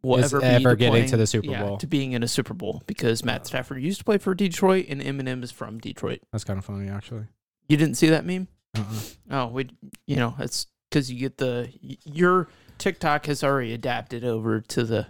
will 0.03 0.17
Is 0.19 0.33
ever 0.33 0.43
ever 0.43 0.69
to 0.71 0.75
getting 0.75 0.91
playing- 0.91 1.09
to 1.09 1.17
the 1.17 1.25
Super 1.25 1.47
yeah, 1.49 1.63
Bowl. 1.63 1.77
to 1.77 1.87
being 1.87 2.11
in 2.11 2.21
a 2.21 2.27
Super 2.27 2.53
Bowl 2.53 2.83
because 2.85 3.23
Matt 3.23 3.47
Stafford 3.47 3.81
used 3.81 3.99
to 3.99 4.03
play 4.03 4.17
for 4.17 4.35
Detroit 4.35 4.85
and 4.89 5.01
Eminem 5.01 5.41
is 5.43 5.51
from 5.51 5.79
Detroit. 5.79 6.19
That's 6.31 6.43
kind 6.43 6.59
of 6.59 6.65
funny, 6.65 6.89
actually. 6.89 7.25
You 7.69 7.77
didn't 7.77 7.95
see 7.95 8.09
that 8.09 8.25
meme? 8.25 8.47
Uh-uh. 8.77 8.99
Oh, 9.31 9.47
we, 9.47 9.69
you 10.05 10.17
know, 10.17 10.35
it's 10.37 10.67
because 10.89 11.09
you 11.11 11.17
get 11.19 11.37
the 11.37 11.69
your 12.03 12.49
TikTok 12.77 13.25
has 13.27 13.43
already 13.43 13.73
adapted 13.73 14.23
over 14.25 14.59
to 14.61 14.83
the 14.83 15.07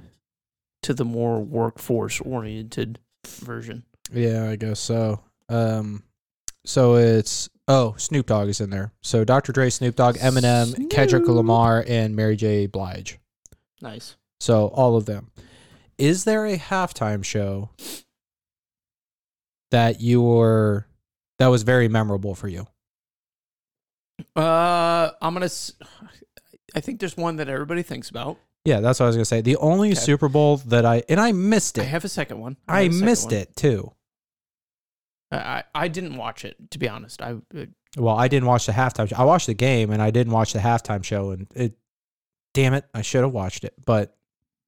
to 0.83 0.93
the 0.93 1.03
more 1.03 1.41
workforce 1.41 2.21
oriented 2.21 2.99
version. 3.25 3.83
Yeah, 4.13 4.47
I 4.49 4.55
guess 4.55 4.79
so. 4.79 5.19
Um, 5.49 6.03
so 6.65 6.95
it's 6.95 7.49
oh 7.67 7.95
Snoop 7.97 8.25
Dogg 8.27 8.49
is 8.49 8.59
in 8.61 8.69
there. 8.69 8.91
So 9.01 9.23
Dr. 9.23 9.51
Dre, 9.51 9.69
Snoop 9.69 9.95
Dogg, 9.95 10.17
Eminem, 10.17 10.89
Kendrick 10.89 11.27
Lamar, 11.27 11.83
and 11.87 12.15
Mary 12.15 12.35
J. 12.35 12.65
Blige. 12.67 13.19
Nice. 13.81 14.15
So 14.39 14.67
all 14.67 14.95
of 14.97 15.05
them. 15.05 15.31
Is 15.97 16.25
there 16.25 16.45
a 16.45 16.57
halftime 16.57 17.23
show 17.23 17.69
that 19.71 20.01
you 20.01 20.21
were 20.21 20.85
that 21.39 21.47
was 21.47 21.63
very 21.63 21.87
memorable 21.87 22.35
for 22.35 22.47
you? 22.47 22.67
Uh, 24.35 25.11
I'm 25.21 25.33
gonna. 25.33 25.45
s- 25.45 25.73
I 26.73 26.79
think 26.81 26.99
there's 26.99 27.15
one 27.17 27.37
that 27.37 27.47
everybody 27.49 27.83
thinks 27.83 28.09
about. 28.09 28.37
Yeah, 28.65 28.79
that's 28.79 28.99
what 28.99 29.05
I 29.05 29.07
was 29.07 29.15
gonna 29.15 29.25
say. 29.25 29.41
The 29.41 29.57
only 29.57 29.91
Okay. 29.91 29.99
Super 29.99 30.27
Bowl 30.29 30.57
that 30.57 30.85
I 30.85 31.03
and 31.09 31.19
I 31.19 31.31
missed 31.31 31.77
it. 31.77 31.81
I 31.81 31.85
have 31.85 32.03
a 32.05 32.09
second 32.09 32.39
one. 32.39 32.57
I, 32.67 32.85
second 32.89 33.05
missed 33.05 33.25
one. 33.25 33.33
it 33.35 33.55
too. 33.55 33.91
I, 35.31 35.63
I 35.73 35.87
didn't 35.87 36.17
watch 36.17 36.45
it 36.45 36.55
to 36.71 36.79
be 36.79 36.87
honest. 36.87 37.21
I 37.21 37.31
uh, 37.31 37.65
Well, 37.97 38.15
I 38.15 38.27
didn't 38.27 38.47
watch 38.47 38.65
the 38.65 38.71
halftime. 38.71 39.09
show. 39.09 39.15
I 39.17 39.23
watched 39.23 39.47
the 39.47 39.53
game 39.53 39.91
and 39.91 40.01
I 40.01 40.11
didn't 40.11 40.33
watch 40.33 40.53
the 40.53 40.59
halftime 40.59 41.03
show. 41.03 41.31
And 41.31 41.47
it, 41.55 41.73
damn 42.53 42.73
it, 42.73 42.85
I 42.93 43.01
should 43.01 43.23
have 43.23 43.33
watched 43.33 43.63
it. 43.63 43.73
But 43.85 44.15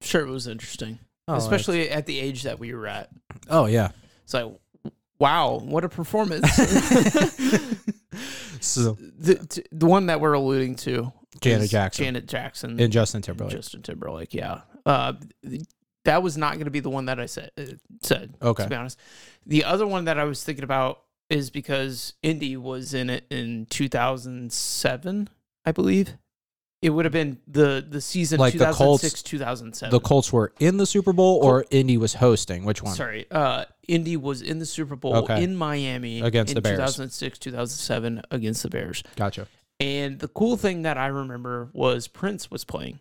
sure 0.02 0.22
it 0.22 0.30
was 0.30 0.48
interesting, 0.48 1.00
oh, 1.28 1.36
especially 1.36 1.90
at 1.90 2.06
the 2.06 2.20
age 2.20 2.44
that 2.44 2.60
we 2.60 2.74
were 2.74 2.88
at. 2.88 3.10
oh 3.50 3.66
yeah. 3.66 3.90
It's 4.24 4.34
like, 4.34 4.46
wow, 5.20 5.60
what 5.64 5.84
a 5.84 5.90
performance! 5.90 6.50
so 8.60 8.98
the 9.00 9.64
the 9.72 9.86
one 9.86 10.08
that 10.08 10.20
we're 10.20 10.34
alluding 10.34 10.76
to, 10.76 11.12
Janet 11.42 11.70
Jackson 11.70 12.06
Janet 12.06 12.28
Jackson, 12.28 12.80
and 12.80 12.92
Justin 12.92 13.22
Timberlake. 13.22 13.54
Justin 13.54 13.82
Timberlake. 13.82 14.34
Yeah, 14.34 14.62
uh, 14.86 15.14
that 16.08 16.24
was 16.24 16.38
not 16.38 16.54
going 16.54 16.66
to 16.66 16.72
be 16.72 16.80
the 16.80 16.90
one 16.90 17.06
that 17.06 17.20
I 17.20 17.26
said. 17.28 17.52
Uh, 17.58 17.64
said 18.02 18.34
Okay. 18.42 18.64
to 18.64 18.70
be 18.70 18.76
honest. 18.76 18.98
The 19.46 19.64
other 19.64 19.86
one 19.86 20.06
that 20.06 20.18
I 20.20 20.24
was 20.24 20.44
thinking 20.44 20.64
about 20.64 21.02
is 21.30 21.50
because 21.50 22.14
Indy 22.24 22.58
was 22.58 22.94
in 22.94 23.10
it 23.10 23.26
in 23.30 23.66
2007, 23.70 25.30
I 25.66 25.72
believe. 25.72 26.14
It 26.82 26.92
would 26.92 27.06
have 27.06 27.12
been 27.12 27.40
the 27.48 27.84
the 27.88 28.00
season 28.02 28.40
Like 28.40 28.54
the 28.54 28.72
Colts- 28.72 29.02
2006 29.02 29.24
2007. 29.24 29.92
the 29.92 30.00
Colts 30.00 30.32
were 30.32 30.54
in 30.60 30.78
the 30.78 30.86
Super 30.86 31.12
Bowl 31.12 31.40
or 31.44 31.66
Indy 31.72 31.98
was 31.98 32.14
hosting. 32.14 32.66
Which 32.66 32.84
one? 32.84 32.94
Sorry, 32.96 33.26
uh, 33.32 33.66
Indy 33.88 34.16
was 34.16 34.44
in 34.44 34.60
the 34.60 34.66
Super 34.66 34.96
Bowl 34.96 35.16
Okay. 35.18 35.44
in 35.44 35.56
Miami 35.56 36.22
Against 36.22 36.52
in 36.52 36.56
the 36.56 36.62
Bears. 36.62 36.78
2006 36.78 37.40
2007 37.40 38.22
against 38.30 38.62
the 38.62 38.70
Bears. 38.70 39.02
Gotcha. 39.16 39.48
And 39.80 40.20
the 40.20 40.28
cool 40.28 40.56
thing 40.56 40.84
that 40.84 40.98
I 41.00 41.08
remember 41.08 41.70
was 41.74 42.08
Prince 42.08 42.52
was 42.52 42.64
playing, 42.64 43.00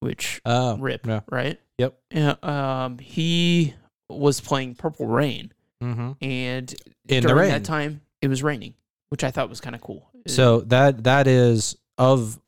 which 0.00 0.40
Oh, 0.44 0.76
rip, 0.78 1.06
yeah. 1.06 1.20
right? 1.30 1.58
Yep. 1.78 1.98
Yeah, 2.10 2.34
um, 2.42 2.98
he 2.98 3.74
was 4.08 4.40
playing 4.40 4.74
Purple 4.74 5.06
Rain, 5.06 5.52
Mm-hmm. 5.82 6.12
and 6.20 6.74
In 7.08 7.22
the 7.22 7.28
during 7.28 7.48
that 7.50 7.64
time 7.64 8.02
it 8.20 8.28
was 8.28 8.42
raining, 8.42 8.74
which 9.08 9.24
I 9.24 9.30
thought 9.30 9.48
was 9.48 9.60
kind 9.62 9.74
of 9.74 9.80
cool. 9.80 10.10
So 10.26 10.60
that 10.62 11.04
that 11.04 11.26
is 11.26 11.76
of 11.96 12.38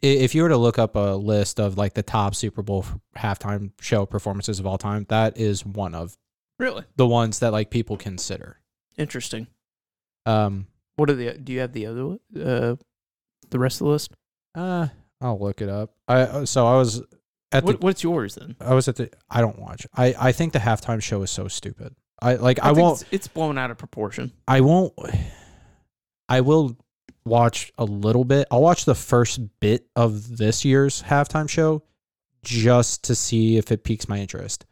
if 0.00 0.34
you 0.34 0.42
were 0.42 0.48
to 0.48 0.56
look 0.56 0.78
up 0.78 0.94
a 0.96 1.16
list 1.16 1.58
of 1.60 1.76
like 1.76 1.92
the 1.94 2.02
top 2.02 2.34
Super 2.34 2.62
Bowl 2.62 2.86
halftime 3.16 3.72
show 3.80 4.06
performances 4.06 4.58
of 4.60 4.66
all 4.66 4.78
time, 4.78 5.04
that 5.10 5.36
is 5.36 5.66
one 5.66 5.94
of 5.94 6.16
really 6.58 6.84
the 6.96 7.06
ones 7.06 7.40
that 7.40 7.52
like 7.52 7.68
people 7.70 7.96
consider. 7.98 8.56
interesting. 8.96 9.48
Um, 10.24 10.66
What 10.96 11.10
are 11.10 11.14
the? 11.14 11.34
Do 11.34 11.52
you 11.52 11.60
have 11.60 11.72
the 11.72 11.86
other? 11.86 12.18
Uh, 12.34 12.76
the 13.50 13.58
rest 13.58 13.80
of 13.80 13.86
the 13.86 13.90
list. 13.92 14.12
uh, 14.54 14.88
I'll 15.20 15.38
look 15.38 15.60
it 15.60 15.68
up. 15.68 15.94
I 16.06 16.20
uh, 16.20 16.46
so 16.46 16.66
I 16.66 16.76
was 16.76 17.02
at 17.52 17.64
the 17.64 17.74
what's 17.74 18.02
yours 18.02 18.34
then? 18.34 18.56
I 18.60 18.74
was 18.74 18.88
at 18.88 18.96
the 18.96 19.10
I 19.30 19.40
don't 19.40 19.58
watch. 19.58 19.86
I 19.94 20.14
I 20.18 20.32
think 20.32 20.52
the 20.52 20.58
halftime 20.58 21.02
show 21.02 21.22
is 21.22 21.30
so 21.30 21.48
stupid. 21.48 21.94
I 22.20 22.34
like 22.34 22.58
I, 22.60 22.68
think 22.68 22.78
won't 22.78 23.02
It's, 23.02 23.12
it's 23.12 23.28
blown 23.28 23.58
out 23.58 23.70
of 23.70 23.78
proportion. 23.78 24.32
I 24.46 24.60
won't 24.60 24.92
I 26.28 26.40
will 26.40 26.76
watch 27.24 27.72
a 27.78 27.84
little 27.84 28.24
bit. 28.24 28.48
I'll 28.50 28.62
watch 28.62 28.84
the 28.84 28.94
first 28.94 29.40
bit 29.60 29.86
of 29.96 30.36
this 30.36 30.64
year's 30.64 31.02
halftime 31.02 31.48
show 31.48 31.82
just 32.42 33.04
to 33.04 33.14
see 33.14 33.56
if 33.56 33.72
it 33.72 33.84
piques 33.84 34.08
my 34.08 34.18
interest. 34.18 34.64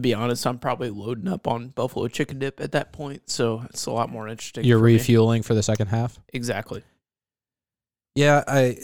be 0.00 0.14
honest, 0.14 0.46
I'm 0.46 0.58
probably 0.58 0.90
loading 0.90 1.28
up 1.28 1.46
on 1.46 1.68
buffalo 1.68 2.08
chicken 2.08 2.38
dip 2.38 2.60
at 2.60 2.72
that 2.72 2.92
point, 2.92 3.28
so 3.30 3.64
it's 3.70 3.86
a 3.86 3.90
lot 3.92 4.10
more 4.10 4.28
interesting. 4.28 4.64
You're 4.64 4.78
for 4.78 4.86
me. 4.86 4.94
refueling 4.94 5.42
for 5.42 5.54
the 5.54 5.62
second 5.62 5.88
half? 5.88 6.18
exactly. 6.32 6.82
Yeah, 8.16 8.42
I 8.48 8.76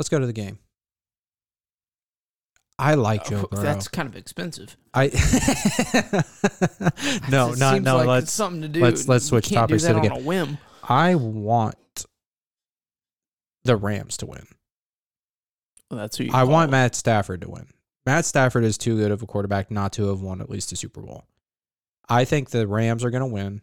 Let's 0.00 0.08
go 0.08 0.18
to 0.18 0.24
the 0.26 0.32
game. 0.32 0.58
I 2.78 2.94
like 2.94 3.26
Joe 3.26 3.46
Burrow. 3.50 3.62
That's 3.62 3.86
kind 3.86 4.08
of 4.08 4.16
expensive. 4.16 4.74
I 4.94 5.08
No, 7.30 7.52
not 7.52 7.82
no, 7.82 7.98
like 7.98 8.06
let's 8.06 8.32
something 8.32 8.62
to 8.62 8.68
do. 8.68 8.80
let's- 8.80 9.06
let's 9.08 9.26
switch 9.26 9.50
topics 9.50 9.82
to 9.82 9.92
the 9.92 9.98
on 9.98 10.12
a 10.12 10.18
whim. 10.20 10.56
I 10.82 11.16
want 11.16 12.06
the 13.64 13.76
Rams 13.76 14.16
to 14.16 14.26
win. 14.26 14.46
Well, 15.90 16.00
that's 16.00 16.16
who 16.16 16.24
you 16.24 16.30
I 16.32 16.44
want 16.44 16.70
it. 16.70 16.72
Matt 16.72 16.94
Stafford 16.94 17.42
to 17.42 17.50
win. 17.50 17.66
Matt 18.06 18.24
Stafford 18.24 18.64
is 18.64 18.78
too 18.78 18.96
good 18.96 19.10
of 19.10 19.20
a 19.22 19.26
quarterback 19.26 19.70
not 19.70 19.92
to 19.92 20.08
have 20.08 20.22
won 20.22 20.40
at 20.40 20.48
least 20.48 20.72
a 20.72 20.76
Super 20.76 21.02
Bowl. 21.02 21.26
I 22.08 22.24
think 22.24 22.48
the 22.48 22.66
Rams 22.66 23.04
are 23.04 23.10
going 23.10 23.20
to 23.20 23.26
win, 23.26 23.60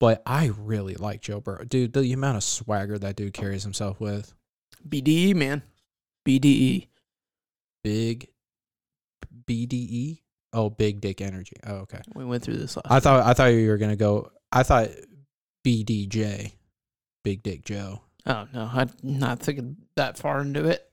but 0.00 0.24
I 0.26 0.46
really 0.58 0.96
like 0.96 1.20
Joe 1.20 1.38
Burrow. 1.40 1.62
Dude, 1.62 1.92
the 1.92 2.12
amount 2.12 2.38
of 2.38 2.42
swagger 2.42 2.98
that 2.98 3.14
dude 3.14 3.32
carries 3.32 3.62
himself 3.62 4.00
with. 4.00 4.34
BDE 4.88 5.34
man. 5.34 5.62
BDE. 6.26 6.88
Big 7.82 8.28
BDE? 9.46 10.20
Oh, 10.52 10.70
big 10.70 11.00
dick 11.00 11.20
energy. 11.20 11.56
Oh, 11.66 11.76
okay. 11.76 12.00
We 12.14 12.24
went 12.24 12.42
through 12.42 12.58
this 12.58 12.76
last. 12.76 12.86
I 12.90 13.00
thought 13.00 13.26
I 13.26 13.32
thought 13.32 13.46
you 13.46 13.68
were 13.68 13.78
going 13.78 13.90
to 13.90 13.96
go 13.96 14.30
I 14.52 14.62
thought 14.62 14.90
BDJ. 15.66 16.52
Big 17.24 17.42
Dick 17.42 17.64
Joe. 17.64 18.02
Oh 18.26 18.46
no, 18.52 18.68
I'm 18.72 18.90
not 19.02 19.40
thinking 19.40 19.76
that 19.96 20.18
far 20.18 20.40
into 20.40 20.68
it. 20.68 20.88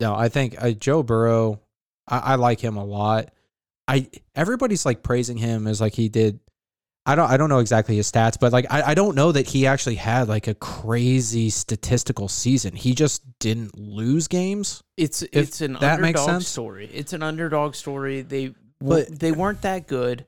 No, 0.00 0.14
I 0.14 0.28
think 0.28 0.56
uh, 0.60 0.70
Joe 0.70 1.02
Burrow. 1.02 1.60
I, 2.08 2.18
I 2.18 2.34
like 2.34 2.60
him 2.60 2.76
a 2.76 2.84
lot. 2.84 3.32
I 3.86 4.08
everybody's 4.34 4.84
like 4.84 5.02
praising 5.02 5.36
him 5.36 5.66
as 5.66 5.80
like 5.80 5.94
he 5.94 6.08
did. 6.08 6.40
I 7.04 7.14
don't 7.16 7.28
I 7.30 7.36
don't 7.36 7.48
know 7.48 7.58
exactly 7.58 7.96
his 7.96 8.10
stats, 8.10 8.38
but 8.38 8.52
like 8.52 8.66
I, 8.70 8.82
I 8.90 8.94
don't 8.94 9.16
know 9.16 9.32
that 9.32 9.48
he 9.48 9.66
actually 9.66 9.96
had 9.96 10.28
like 10.28 10.46
a 10.46 10.54
crazy 10.54 11.50
statistical 11.50 12.28
season. 12.28 12.76
He 12.76 12.94
just 12.94 13.22
didn't 13.40 13.76
lose 13.76 14.28
games. 14.28 14.82
It's 14.96 15.22
it's 15.22 15.60
an 15.60 15.74
that 15.80 16.00
makes 16.00 16.20
underdog 16.20 16.42
sense. 16.42 16.48
story. 16.48 16.88
It's 16.92 17.12
an 17.12 17.22
underdog 17.22 17.74
story. 17.74 18.22
They 18.22 18.54
But- 18.80 19.18
they 19.18 19.32
weren't 19.32 19.62
that 19.62 19.88
good. 19.88 20.26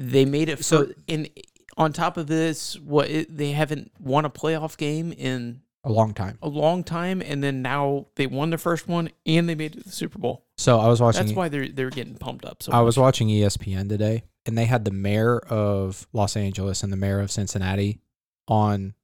They 0.00 0.24
made 0.24 0.48
it 0.48 0.64
So- 0.64 0.86
so 0.86 0.92
and 1.08 1.28
on 1.76 1.92
top 1.92 2.16
of 2.16 2.26
this, 2.26 2.76
what 2.80 3.08
it, 3.08 3.36
they 3.36 3.52
haven't 3.52 3.92
won 4.00 4.24
a 4.24 4.30
playoff 4.30 4.76
game 4.76 5.12
in 5.12 5.60
A 5.84 5.92
long 5.92 6.12
time. 6.12 6.36
a 6.42 6.48
long 6.48 6.82
time, 6.82 7.22
and 7.22 7.42
then 7.42 7.62
now 7.62 8.06
they 8.16 8.26
won 8.26 8.50
the 8.50 8.58
first 8.58 8.88
one 8.88 9.10
and 9.24 9.48
they 9.48 9.54
made 9.54 9.76
it 9.76 9.78
to 9.78 9.84
the 9.84 9.92
Super 9.92 10.18
Bowl. 10.18 10.44
So 10.58 10.80
I 10.80 10.88
was 10.88 11.00
watching. 11.00 11.24
That's 11.24 11.36
why 11.36 11.48
they're 11.48 11.68
they're 11.68 11.88
getting 11.90 12.16
pumped 12.16 12.44
up. 12.44 12.62
So 12.64 12.72
I 12.72 12.80
was 12.80 12.98
watching 12.98 13.28
ESPN 13.28 13.88
today, 13.88 14.24
and 14.46 14.56
they 14.56 14.64
had 14.64 14.84
the 14.84 14.90
mayor 14.90 15.38
of 15.38 16.06
Los 16.12 16.36
Angeles 16.36 16.82
and 16.82 16.92
the 16.92 16.96
mayor 16.96 17.20
of 17.20 17.30
Cincinnati 17.30 18.00
on 18.48 18.94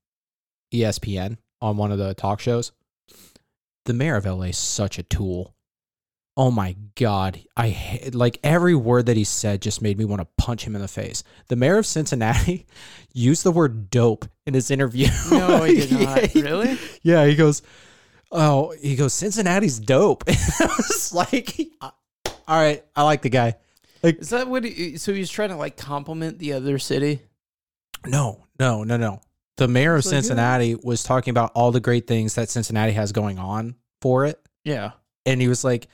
ESPN 0.73 1.39
on 1.61 1.77
one 1.77 1.93
of 1.93 1.99
the 1.99 2.15
talk 2.15 2.41
shows. 2.41 2.73
The 3.85 3.95
mayor 3.95 4.17
of 4.17 4.25
LA 4.27 4.47
is 4.47 4.59
such 4.59 4.99
a 4.99 5.03
tool. 5.03 5.55
Oh 6.39 6.51
my 6.51 6.77
god, 6.97 7.41
I 7.57 8.11
like 8.13 8.39
every 8.45 8.75
word 8.75 9.07
that 9.07 9.17
he 9.17 9.25
said 9.25 9.63
just 9.63 9.81
made 9.81 9.97
me 9.97 10.05
want 10.05 10.21
to 10.21 10.29
punch 10.37 10.65
him 10.67 10.75
in 10.75 10.83
the 10.83 10.89
face. 10.89 11.23
The 11.49 11.57
mayor 11.57 11.79
of 11.79 11.87
Cincinnati 11.87 12.67
used 13.15 13.43
the 13.43 13.53
word 13.53 13.89
dope 13.89 14.27
in 14.45 14.53
his 14.53 14.71
interview. 14.71 15.09
No, 15.31 15.63
he 15.65 15.81
did 15.81 15.93
not. 15.93 16.35
Yeah, 16.35 16.43
Really? 16.43 16.79
Yeah, 17.03 17.25
he 17.25 17.37
goes, 17.37 17.63
"Oh, 18.31 18.75
he 18.83 18.97
goes 18.97 19.15
Cincinnati's 19.15 19.79
dope." 19.79 20.25
I 20.29 20.67
was 20.77 21.15
like, 21.15 21.59
"All 21.81 21.93
right, 22.49 22.85
I 22.95 23.05
like 23.05 23.23
the 23.23 23.31
guy." 23.31 23.55
Is 24.07 24.31
that 24.31 24.49
what? 24.49 24.65
He, 24.65 24.97
so 24.99 25.13
he's 25.13 25.31
trying 25.31 25.51
to 25.51 25.57
like 25.57 25.77
compliment 25.77 26.39
the 26.39 26.53
other 26.55 26.79
city. 26.79 27.21
No, 28.07 28.47
no, 28.59 28.85
no, 28.85 28.97
no. 28.97 29.21
The 29.57 29.69
mayor 29.69 29.95
of 29.95 30.05
like, 30.05 30.13
yeah. 30.13 30.21
Cincinnati 30.21 30.75
was 30.75 31.03
talking 31.03 31.31
about 31.31 31.53
all 31.55 31.73
the 31.73 31.81
great 31.81 32.07
things 32.07 32.35
that 32.35 32.49
Cincinnati 32.51 32.93
has 32.93 33.13
going 33.13 33.39
on 33.39 33.75
for 34.03 34.27
it, 34.27 34.39
Yeah. 34.65 34.93
and 35.25 35.41
he 35.41 35.49
was 35.49 35.65
like, 35.65 35.89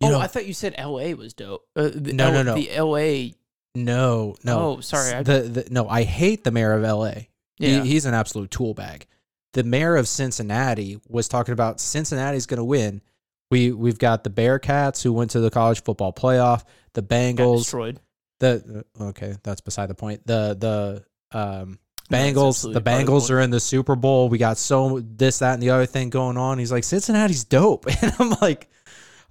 you 0.00 0.08
oh, 0.08 0.10
know, 0.10 0.20
I 0.20 0.26
thought 0.26 0.46
you 0.46 0.52
said 0.54 0.74
L.A. 0.76 1.14
was 1.14 1.32
dope. 1.32 1.64
Uh, 1.76 1.90
the 1.94 2.12
No, 2.12 2.32
no, 2.32 2.42
no. 2.42 2.54
The 2.54 2.70
L.A. 2.74 3.34
no, 3.74 4.34
no. 4.42 4.58
Oh, 4.76 4.80
sorry, 4.80 5.14
I- 5.14 5.22
The, 5.22 5.40
the 5.42 5.68
no, 5.70 5.88
I 5.88 6.02
hate 6.02 6.44
the 6.44 6.50
mayor 6.50 6.72
of 6.72 6.84
L.A. 6.84 7.28
Yeah. 7.58 7.82
He, 7.82 7.90
he's 7.92 8.04
an 8.04 8.14
absolute 8.14 8.50
tool 8.50 8.74
bag. 8.74 9.06
The 9.52 9.62
mayor 9.62 9.94
of 9.96 10.08
Cincinnati 10.08 11.00
was 11.08 11.28
talking 11.28 11.52
about 11.52 11.80
Cincinnati's 11.80 12.46
going 12.46 12.58
to 12.58 12.64
win. 12.64 13.00
We 13.50 13.72
we've 13.72 13.98
got 13.98 14.24
the 14.24 14.30
Bearcats 14.30 15.02
who 15.02 15.12
went 15.12 15.32
to 15.32 15.40
the 15.40 15.50
college 15.50 15.82
football 15.82 16.12
playoff. 16.12 16.64
The 16.94 17.02
Bengals. 17.02 17.58
destroyed. 17.58 18.00
The 18.40 18.84
uh, 18.98 19.04
okay, 19.04 19.34
that's 19.42 19.60
beside 19.60 19.86
the 19.86 19.94
point. 19.94 20.26
The 20.26 20.56
the 21.32 21.38
um 21.38 21.78
Bengals. 22.10 22.48
absolutely 22.48 22.74
The 22.74 22.80
part 22.80 23.00
of 23.00 23.06
the 23.06 23.12
Bengals 23.12 23.30
are 23.30 23.40
in 23.40 23.50
the 23.50 23.60
Super 23.60 23.96
Bowl. 23.96 24.28
We 24.28 24.38
got 24.38 24.58
so 24.58 25.00
this, 25.00 25.38
that, 25.38 25.54
and 25.54 25.62
the 25.62 25.70
other 25.70 25.86
thing 25.86 26.10
going 26.10 26.36
on. 26.36 26.58
He's 26.58 26.72
like 26.72 26.84
Cincinnati's 26.84 27.44
dope, 27.44 27.86
and 28.02 28.12
I'm 28.18 28.34
like, 28.40 28.68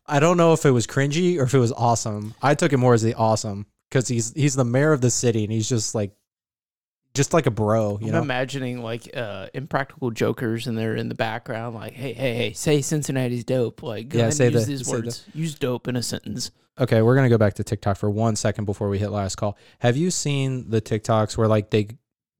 I 0.05 0.19
don't 0.19 0.37
know 0.37 0.53
if 0.53 0.65
it 0.65 0.71
was 0.71 0.87
cringy 0.87 1.37
or 1.37 1.43
if 1.43 1.53
it 1.53 1.59
was 1.59 1.71
awesome. 1.71 2.33
I 2.41 2.55
took 2.55 2.73
it 2.73 2.77
more 2.77 2.93
as 2.93 3.01
the 3.01 3.13
awesome 3.13 3.67
because 3.89 4.07
he's 4.07 4.33
he's 4.33 4.55
the 4.55 4.65
mayor 4.65 4.91
of 4.91 5.01
the 5.01 5.11
city, 5.11 5.43
and 5.43 5.51
he's 5.51 5.69
just 5.69 5.93
like, 5.93 6.11
just 7.13 7.33
like 7.33 7.45
a 7.45 7.51
bro, 7.51 7.99
you 8.01 8.07
I'm 8.07 8.13
know. 8.13 8.21
imagining 8.21 8.81
like 8.81 9.09
uh, 9.15 9.47
impractical 9.53 10.09
jokers, 10.11 10.67
and 10.67 10.77
they're 10.77 10.95
in 10.95 11.09
the 11.09 11.15
background, 11.15 11.75
like, 11.75 11.93
"Hey, 11.93 12.13
hey, 12.13 12.33
hey, 12.35 12.53
say 12.53 12.81
Cincinnati's 12.81 13.43
dope." 13.43 13.83
Like, 13.83 14.09
go 14.09 14.19
Yeah, 14.19 14.29
say 14.31 14.47
and 14.47 14.55
use 14.55 14.65
the- 14.65 14.71
these 14.71 14.85
say 14.87 14.91
the- 14.91 14.97
words. 15.01 15.25
Use 15.33 15.55
dope 15.55 15.87
in 15.87 15.95
a 15.95 16.03
sentence. 16.03 16.51
Okay, 16.79 17.01
we're 17.03 17.15
gonna 17.15 17.29
go 17.29 17.37
back 17.37 17.53
to 17.55 17.63
TikTok 17.63 17.97
for 17.97 18.09
one 18.09 18.35
second 18.35 18.65
before 18.65 18.89
we 18.89 18.97
hit 18.97 19.09
last 19.11 19.35
call. 19.35 19.57
Have 19.79 19.95
you 19.95 20.09
seen 20.09 20.69
the 20.71 20.81
TikToks 20.81 21.37
where 21.37 21.47
like 21.47 21.69
they 21.69 21.89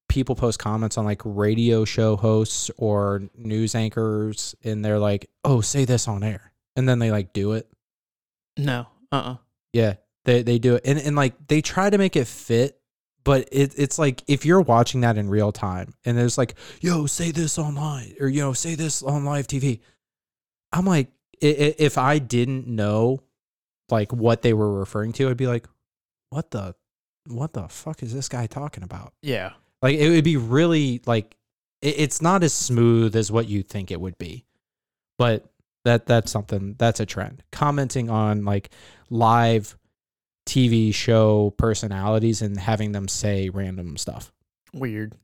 people 0.09 0.36
post 0.36 0.57
comments 0.59 0.97
on 0.97 1.05
like 1.05 1.21
radio 1.24 1.86
show 1.86 2.15
hosts 2.15 2.69
or 2.78 3.24
news 3.36 3.74
anchors 3.76 4.55
and 4.63 4.84
they're 4.84 4.99
like, 4.99 5.30
"Oh, 5.43 5.61
say 5.61 5.86
this 5.86 6.07
on 6.07 6.24
air," 6.24 6.51
and 6.76 6.89
then 6.89 6.97
they 6.99 7.11
like 7.11 7.32
do 7.34 7.51
it. 7.53 7.67
No, 8.57 8.88
uh, 9.11 9.15
uh 9.15 9.36
Yeah, 9.71 9.95
they 10.26 10.41
they 10.41 10.57
do 10.57 10.76
it, 10.76 10.82
and 10.86 10.97
and 10.99 11.15
like 11.15 11.36
they 11.47 11.61
try 11.61 11.89
to 11.91 11.97
make 11.99 12.15
it 12.15 12.26
fit, 12.26 12.80
but 13.24 13.47
it 13.51 13.74
it's 13.78 13.97
like 13.97 14.24
if 14.28 14.45
you're 14.45 14.61
watching 14.61 15.01
that 15.01 15.17
in 15.17 15.30
real 15.30 15.51
time 15.51 15.93
and 16.05 16.17
there's 16.17 16.38
like, 16.38 16.55
"Yo, 16.82 17.05
say 17.05 17.32
this 17.32 17.57
online," 17.57 18.15
or 18.19 18.28
you 18.28 18.41
know, 18.41 18.53
say 18.53 18.76
this 18.76 19.03
on 19.03 19.26
live 19.26 19.47
TV. 19.47 19.80
I'm 20.71 20.86
like, 20.86 21.09
if 21.39 21.97
I 21.97 22.19
didn't 22.19 22.67
know 22.67 23.21
like 23.89 24.11
what 24.11 24.41
they 24.41 24.53
were 24.53 24.80
referring 24.80 25.13
to, 25.13 25.30
I'd 25.30 25.38
be 25.38 25.47
like, 25.47 25.67
"What 26.30 26.51
the, 26.51 26.76
what 27.28 27.53
the 27.53 27.67
fuck 27.67 28.03
is 28.03 28.13
this 28.13 28.30
guy 28.30 28.47
talking 28.47 28.84
about?" 28.84 29.13
yeah. 29.21 29.53
Like 29.82 29.97
it 29.97 30.09
would 30.09 30.24
be 30.24 30.38
really 30.38 31.01
like 31.05 31.36
it, 31.82 31.95
it's 31.99 32.21
not 32.21 32.41
as 32.41 32.53
smooth 32.53 33.15
as 33.15 33.32
what 33.32 33.47
you 33.47 33.63
think 33.63 33.91
it 33.91 33.99
would 33.99 34.17
be, 34.17 34.45
but 35.17 35.45
that 35.86 36.05
that's 36.05 36.32
something 36.32 36.76
that's 36.78 37.01
a 37.01 37.05
trend. 37.05 37.43
Commenting 37.51 38.09
on 38.09 38.45
like 38.45 38.69
live 39.09 39.78
TV 40.46 40.94
show 40.94 41.54
personalities 41.58 42.41
and 42.41 42.60
having 42.60 42.91
them 42.91 43.08
say 43.08 43.50
random 43.50 43.98
stuff. 43.98 44.32
Weird. 44.74 45.16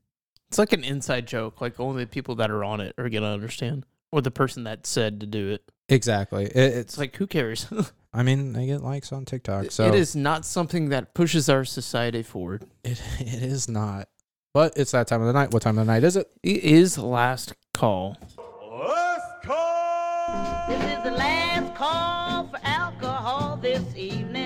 It's 0.48 0.58
like 0.58 0.72
an 0.72 0.84
inside 0.84 1.26
joke. 1.26 1.60
Like 1.60 1.78
only 1.78 2.04
the 2.04 2.10
people 2.10 2.36
that 2.36 2.50
are 2.50 2.64
on 2.64 2.80
it 2.80 2.94
are 2.98 3.08
gonna 3.08 3.32
understand, 3.32 3.86
or 4.10 4.20
the 4.20 4.30
person 4.30 4.64
that 4.64 4.86
said 4.86 5.20
to 5.20 5.26
do 5.26 5.50
it. 5.50 5.70
Exactly. 5.88 6.44
It, 6.44 6.56
it's 6.56 6.76
It's 6.78 6.98
like 6.98 7.16
who 7.16 7.26
cares? 7.26 7.66
I 8.12 8.22
mean 8.24 8.52
they 8.52 8.66
get 8.66 8.82
likes 8.82 9.12
on 9.12 9.24
TikTok, 9.24 9.70
so 9.70 9.86
it 9.86 9.94
is 9.94 10.16
not 10.16 10.44
something 10.44 10.88
that 10.88 11.14
pushes 11.14 11.48
our 11.48 11.64
society 11.64 12.22
forward. 12.22 12.64
It, 12.82 13.00
it 13.20 13.42
is 13.42 13.68
not. 13.68 14.08
But 14.52 14.76
it's 14.76 14.90
that 14.90 15.06
time 15.06 15.20
of 15.20 15.28
the 15.28 15.32
night. 15.32 15.52
What 15.52 15.62
time 15.62 15.78
of 15.78 15.86
the 15.86 15.92
night 15.92 16.02
is 16.02 16.16
it? 16.16 16.28
It 16.42 16.64
is 16.64 16.98
last 16.98 17.54
call. 17.72 18.16
Let's 18.36 19.46
call. 19.46 20.68
This 20.68 20.82
is 20.98 21.04
the 21.04 21.12
last 21.12 21.72
call 21.76 22.48
for 22.48 22.58
alcohol 22.64 23.56
this 23.62 23.84
evening. 23.94 24.39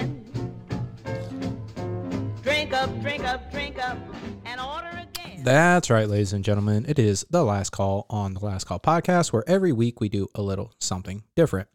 Drink 2.85 2.97
up, 2.97 3.03
drink 3.03 3.25
up, 3.25 3.51
drink 3.51 3.83
up, 3.83 3.99
and 4.45 4.61
order 4.61 4.91
again. 4.91 5.43
That's 5.43 5.89
right, 5.89 6.07
ladies 6.07 6.35
and 6.35 6.45
gentlemen. 6.45 6.85
It 6.87 6.99
is 6.99 7.25
the 7.31 7.43
last 7.43 7.71
call 7.71 8.05
on 8.11 8.35
the 8.35 8.45
Last 8.45 8.65
Call 8.65 8.79
podcast, 8.79 9.33
where 9.33 9.43
every 9.49 9.73
week 9.73 10.03
we 10.03 10.11
do 10.11 10.29
a 10.35 10.43
little 10.43 10.71
something 10.79 11.23
different. 11.35 11.69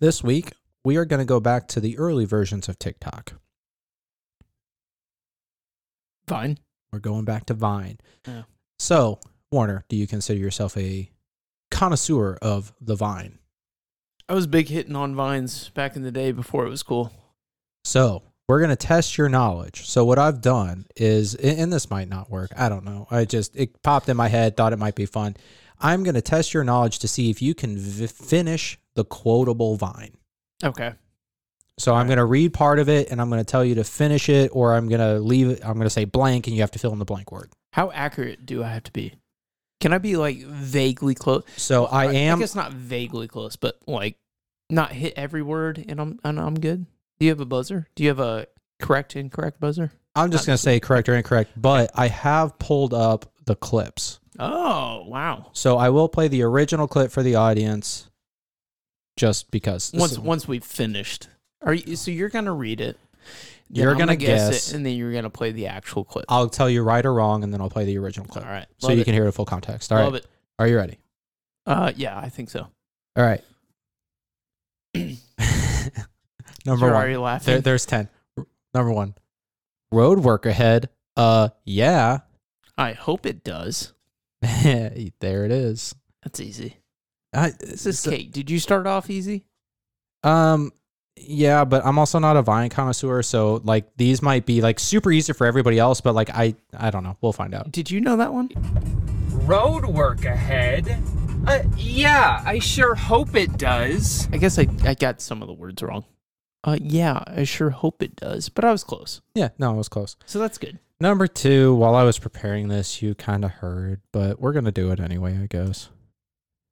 This 0.00 0.22
week, 0.22 0.52
we 0.84 0.98
are 0.98 1.06
going 1.06 1.20
to 1.20 1.24
go 1.24 1.40
back 1.40 1.66
to 1.68 1.80
the 1.80 1.96
early 1.96 2.26
versions 2.26 2.68
of 2.68 2.78
TikTok. 2.78 3.36
Vine. 6.28 6.58
We're 6.92 6.98
going 6.98 7.24
back 7.24 7.46
to 7.46 7.54
Vine. 7.54 7.96
Yeah. 8.26 8.42
So, 8.78 9.20
Warner, 9.50 9.86
do 9.88 9.96
you 9.96 10.06
consider 10.06 10.38
yourself 10.38 10.76
a 10.76 11.10
connoisseur 11.70 12.36
of 12.42 12.74
the 12.82 12.96
Vine? 12.96 13.38
I 14.28 14.34
was 14.34 14.46
big 14.46 14.68
hitting 14.68 14.94
on 14.94 15.14
vines 15.14 15.70
back 15.70 15.96
in 15.96 16.02
the 16.02 16.12
day 16.12 16.32
before 16.32 16.66
it 16.66 16.68
was 16.68 16.82
cool. 16.82 17.14
So, 17.82 18.24
we're 18.48 18.58
going 18.60 18.70
to 18.70 18.76
test 18.76 19.18
your 19.18 19.28
knowledge. 19.28 19.86
So, 19.86 20.04
what 20.04 20.18
I've 20.18 20.40
done 20.40 20.86
is, 20.96 21.34
and 21.34 21.72
this 21.72 21.90
might 21.90 22.08
not 22.08 22.30
work. 22.30 22.50
I 22.56 22.68
don't 22.68 22.84
know. 22.84 23.06
I 23.10 23.26
just, 23.26 23.54
it 23.54 23.82
popped 23.82 24.08
in 24.08 24.16
my 24.16 24.28
head, 24.28 24.56
thought 24.56 24.72
it 24.72 24.78
might 24.78 24.94
be 24.94 25.06
fun. 25.06 25.36
I'm 25.78 26.02
going 26.02 26.14
to 26.14 26.22
test 26.22 26.54
your 26.54 26.64
knowledge 26.64 26.98
to 27.00 27.08
see 27.08 27.30
if 27.30 27.40
you 27.40 27.54
can 27.54 27.76
v- 27.76 28.06
finish 28.06 28.78
the 28.96 29.04
quotable 29.04 29.76
Vine. 29.76 30.16
Okay. 30.64 30.94
So, 31.78 31.94
I'm 31.94 32.06
going 32.06 32.18
to 32.18 32.24
read 32.24 32.54
part 32.54 32.78
of 32.78 32.88
it 32.88 33.10
and 33.10 33.20
I'm 33.20 33.28
going 33.28 33.44
to 33.44 33.48
tell 33.48 33.64
you 33.64 33.76
to 33.76 33.84
finish 33.84 34.28
it, 34.28 34.50
or 34.52 34.74
I'm 34.74 34.88
going 34.88 35.00
to 35.00 35.20
leave 35.20 35.50
it, 35.50 35.60
I'm 35.62 35.74
going 35.74 35.84
to 35.84 35.90
say 35.90 36.06
blank 36.06 36.46
and 36.46 36.56
you 36.56 36.62
have 36.62 36.72
to 36.72 36.78
fill 36.78 36.92
in 36.92 36.98
the 36.98 37.04
blank 37.04 37.30
word. 37.30 37.50
How 37.74 37.90
accurate 37.92 38.46
do 38.46 38.64
I 38.64 38.68
have 38.68 38.82
to 38.84 38.92
be? 38.92 39.14
Can 39.80 39.92
I 39.92 39.98
be 39.98 40.16
like 40.16 40.38
vaguely 40.38 41.14
close? 41.14 41.44
So, 41.56 41.84
I 41.84 42.06
am. 42.06 42.38
I 42.38 42.40
guess 42.40 42.54
not 42.54 42.72
vaguely 42.72 43.28
close, 43.28 43.56
but 43.56 43.78
like 43.86 44.16
not 44.70 44.92
hit 44.92 45.12
every 45.16 45.42
word 45.42 45.84
and 45.86 46.00
I'm 46.00 46.18
and 46.24 46.40
I'm 46.40 46.58
good. 46.58 46.86
Do 47.18 47.26
you 47.26 47.30
have 47.30 47.40
a 47.40 47.44
buzzer? 47.46 47.88
Do 47.94 48.02
you 48.04 48.08
have 48.10 48.20
a 48.20 48.46
correct 48.80 49.16
incorrect 49.16 49.60
buzzer? 49.60 49.92
I'm 50.14 50.30
just 50.30 50.44
not 50.44 50.52
going 50.52 50.56
to 50.56 50.62
say 50.62 50.80
correct 50.80 51.08
or 51.08 51.14
incorrect, 51.14 51.50
but 51.56 51.90
I 51.94 52.08
have 52.08 52.58
pulled 52.58 52.94
up 52.94 53.26
the 53.44 53.56
clips. 53.56 54.20
Oh 54.40 55.04
wow! 55.08 55.50
So 55.52 55.78
I 55.78 55.88
will 55.88 56.08
play 56.08 56.28
the 56.28 56.42
original 56.42 56.86
clip 56.86 57.10
for 57.10 57.24
the 57.24 57.34
audience 57.34 58.08
just 59.16 59.50
because. 59.50 59.90
Once 59.92 60.12
So 60.14 60.20
once 60.20 60.46
we've 60.46 60.62
finished, 60.62 61.28
are 61.62 61.74
you? 61.74 61.96
So 61.96 62.12
you're 62.12 62.28
gonna 62.28 62.54
read 62.54 62.80
it. 62.80 62.96
then 63.68 63.82
You're 63.82 63.92
I'm 63.92 63.98
gonna 63.98 64.14
guess, 64.14 64.50
guess. 64.50 64.68
it, 64.70 64.76
and 64.76 64.86
then 64.86 64.94
you're 64.94 65.12
gonna 65.12 65.28
play 65.28 65.50
the 65.50 65.66
actual 65.66 66.04
clip. 66.04 66.26
I'll 66.28 66.48
tell 66.48 66.70
you 66.70 66.84
right 66.84 67.04
or 67.04 67.12
wrong, 67.14 67.42
and 67.42 67.52
then 67.52 67.60
I'll 67.60 67.68
play 67.70 67.84
the 67.84 67.98
original 67.98 68.28
clip. 68.28 68.44
All 68.44 68.50
right, 68.52 68.66
So 68.78 68.86
Love 68.88 68.96
you 68.96 69.02
it. 69.02 69.04
can 69.06 69.14
hear 69.14 69.24
the 69.24 69.32
full 69.32 69.44
context. 69.44 69.90
All 69.90 69.98
right. 69.98 70.04
Love 70.04 70.14
it. 70.14 70.26
Are 70.60 70.68
you 70.68 70.76
ready? 70.76 70.98
Uh, 71.66 71.92
yeah, 71.96 72.16
I 72.16 72.28
think 72.28 72.48
so. 72.50 72.68
All 73.16 73.24
right. 73.24 73.42
Number 76.68 76.86
Sure, 76.86 76.94
one. 76.94 77.02
Are 77.04 77.10
you 77.10 77.20
laughing? 77.20 77.54
There, 77.54 77.60
there's 77.62 77.86
10. 77.86 78.08
Number 78.74 78.92
one. 78.92 79.14
Road 79.90 80.18
work 80.20 80.44
ahead. 80.46 80.90
Uh, 81.16 81.48
yeah. 81.64 82.18
I 82.76 82.92
hope 82.92 83.24
it 83.26 83.42
does. 83.42 83.94
there 84.42 85.44
it 85.44 85.50
is. 85.50 85.94
That's 86.22 86.40
easy. 86.40 86.76
I, 87.34 87.50
This 87.58 87.86
is 87.86 87.98
so- 87.98 88.10
Kate. 88.10 88.30
Did 88.30 88.50
you 88.50 88.58
start 88.58 88.86
off 88.86 89.08
easy? 89.10 89.44
Um, 90.22 90.72
yeah, 91.16 91.64
but 91.64 91.84
I'm 91.86 91.98
also 91.98 92.18
not 92.18 92.36
a 92.36 92.42
Vine 92.42 92.68
connoisseur, 92.70 93.22
so 93.22 93.60
like 93.64 93.86
these 93.96 94.20
might 94.22 94.46
be 94.46 94.60
like 94.60 94.78
super 94.78 95.10
easy 95.10 95.32
for 95.32 95.46
everybody 95.46 95.78
else, 95.78 96.00
but 96.00 96.14
like 96.14 96.30
I, 96.30 96.54
I 96.76 96.90
don't 96.90 97.02
know. 97.02 97.16
We'll 97.20 97.32
find 97.32 97.54
out. 97.54 97.72
Did 97.72 97.90
you 97.90 98.00
know 98.00 98.16
that 98.18 98.32
one? 98.32 98.50
road 99.46 99.86
work 99.86 100.24
ahead? 100.26 101.02
Uh, 101.46 101.62
yeah, 101.76 102.42
I 102.44 102.58
sure 102.58 102.94
hope 102.94 103.34
it 103.34 103.56
does. 103.56 104.28
I 104.32 104.36
guess 104.36 104.58
I, 104.58 104.66
I 104.84 104.92
got 104.94 105.20
some 105.22 105.40
of 105.40 105.48
the 105.48 105.54
words 105.54 105.82
wrong. 105.82 106.04
Uh, 106.64 106.76
yeah, 106.80 107.22
I 107.26 107.44
sure 107.44 107.70
hope 107.70 108.02
it 108.02 108.16
does, 108.16 108.48
but 108.48 108.64
I 108.64 108.72
was 108.72 108.82
close, 108.84 109.20
Yeah, 109.34 109.50
no, 109.58 109.72
it 109.74 109.76
was 109.76 109.88
close. 109.88 110.16
so 110.26 110.38
that's 110.38 110.58
good. 110.58 110.78
Number 111.00 111.28
two, 111.28 111.74
while 111.76 111.94
I 111.94 112.02
was 112.02 112.18
preparing 112.18 112.66
this, 112.68 113.00
you 113.00 113.14
kind 113.14 113.44
of 113.44 113.52
heard, 113.52 114.00
but 114.12 114.40
we're 114.40 114.52
gonna 114.52 114.72
do 114.72 114.90
it 114.90 114.98
anyway, 114.98 115.38
I 115.40 115.46
guess. 115.46 115.88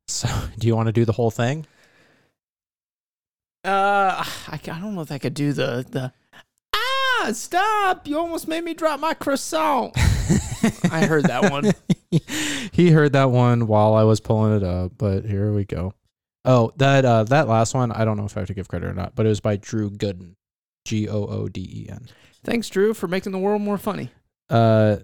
So, 0.08 0.28
do 0.58 0.66
you 0.66 0.74
want 0.74 0.86
to 0.86 0.92
do 0.92 1.04
the 1.04 1.12
whole 1.12 1.30
thing? 1.30 1.66
Uh, 3.64 4.22
I, 4.48 4.54
I 4.54 4.80
don't 4.80 4.94
know 4.94 5.00
if 5.00 5.10
I 5.12 5.18
could 5.18 5.34
do 5.34 5.52
the 5.52 5.84
the. 5.88 6.12
Ah, 6.74 7.30
stop! 7.32 8.06
You 8.06 8.18
almost 8.18 8.46
made 8.48 8.62
me 8.64 8.74
drop 8.74 9.00
my 9.00 9.14
croissant. 9.14 9.92
I 10.90 11.06
heard 11.06 11.24
that 11.24 11.50
one. 11.50 11.72
he 12.72 12.90
heard 12.90 13.12
that 13.12 13.30
one 13.30 13.66
while 13.66 13.94
I 13.94 14.02
was 14.04 14.20
pulling 14.20 14.56
it 14.56 14.62
up, 14.62 14.92
but 14.98 15.24
here 15.24 15.52
we 15.52 15.64
go. 15.64 15.94
Oh, 16.48 16.72
that 16.76 17.04
uh, 17.04 17.24
that 17.24 17.48
last 17.48 17.74
one, 17.74 17.90
I 17.90 18.04
don't 18.04 18.16
know 18.16 18.24
if 18.24 18.36
I 18.36 18.40
have 18.40 18.46
to 18.46 18.54
give 18.54 18.68
credit 18.68 18.88
or 18.88 18.94
not, 18.94 19.16
but 19.16 19.26
it 19.26 19.28
was 19.28 19.40
by 19.40 19.56
Drew 19.56 19.90
Gooden, 19.90 20.36
G 20.84 21.08
O 21.08 21.26
O 21.26 21.48
D 21.48 21.60
E 21.60 21.90
N. 21.90 22.06
Thanks, 22.44 22.68
Drew, 22.68 22.94
for 22.94 23.08
making 23.08 23.32
the 23.32 23.38
world 23.38 23.60
more 23.60 23.78
funny. 23.78 24.12
Uh, 24.48 24.98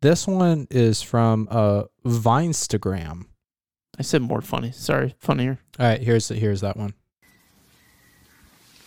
this 0.00 0.28
one 0.28 0.68
is 0.70 1.02
from 1.02 1.48
uh 1.50 1.84
Vinestagram. 2.04 3.24
I 3.98 4.02
said 4.02 4.22
more 4.22 4.40
funny. 4.40 4.70
Sorry, 4.70 5.16
funnier. 5.18 5.58
All 5.80 5.86
right, 5.86 6.00
here's 6.00 6.28
here's 6.28 6.60
that 6.60 6.76
one. 6.76 6.94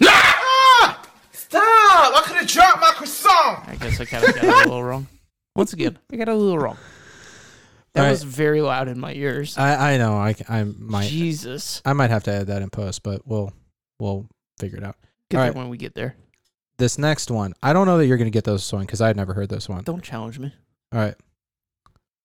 Ah! 0.01 1.01
Stop! 1.33 1.61
I 1.61 2.21
could 2.25 2.37
have 2.37 2.47
dropped 2.47 2.79
my 2.79 2.91
croissant. 2.91 3.67
I 3.67 3.75
guess 3.75 3.99
I 3.99 4.05
kind 4.05 4.23
of 4.23 4.35
got 4.35 4.43
it 4.43 4.49
a 4.49 4.57
little 4.59 4.83
wrong. 4.83 5.07
Once 5.55 5.73
again, 5.73 5.97
I 6.11 6.15
got 6.15 6.29
it 6.29 6.31
a 6.31 6.35
little 6.35 6.59
wrong. 6.59 6.77
That 7.93 8.01
All 8.01 8.05
right. 8.05 8.11
was 8.11 8.23
very 8.23 8.61
loud 8.61 8.87
in 8.87 8.99
my 8.99 9.13
ears. 9.13 9.57
I 9.57 9.93
I 9.93 9.97
know 9.97 10.13
I 10.13 10.35
I 10.47 10.63
might 10.63 11.09
Jesus. 11.09 11.81
I 11.85 11.93
might 11.93 12.09
have 12.11 12.23
to 12.25 12.31
add 12.31 12.47
that 12.47 12.61
in 12.61 12.69
post, 12.69 13.03
but 13.03 13.25
we'll 13.25 13.51
we'll 13.99 14.27
figure 14.59 14.77
it 14.77 14.83
out. 14.83 14.95
Get 15.29 15.37
All 15.37 15.43
there 15.43 15.51
right. 15.51 15.57
when 15.57 15.69
we 15.69 15.77
get 15.77 15.95
there. 15.95 16.15
This 16.77 16.97
next 16.97 17.29
one, 17.31 17.53
I 17.61 17.73
don't 17.73 17.87
know 17.87 17.97
that 17.97 18.05
you're 18.05 18.17
gonna 18.17 18.29
get 18.29 18.43
this 18.45 18.71
one 18.71 18.85
because 18.85 19.01
I 19.01 19.07
had 19.07 19.17
never 19.17 19.33
heard 19.33 19.49
this 19.49 19.67
one. 19.67 19.83
Don't 19.83 20.03
challenge 20.03 20.39
me. 20.39 20.53
All 20.93 20.99
right. 20.99 21.15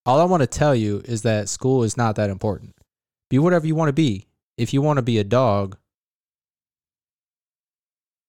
All 0.07 0.21
I 0.21 0.25
want 0.25 0.43
to 0.43 0.47
tell 0.47 0.75
you 0.75 1.01
is 1.07 1.23
that 1.23 1.49
school 1.49 1.83
is 1.83 1.97
not 1.97 2.17
that 2.17 2.29
important. 2.29 2.75
Be 3.31 3.39
whatever 3.39 3.67
you 3.67 3.75
want 3.75 3.89
to 3.89 3.95
be. 3.95 4.27
If 4.59 4.75
you 4.75 4.83
want 4.83 4.99
to 4.99 5.03
be 5.03 5.19
a 5.19 5.25
dog, 5.25 5.79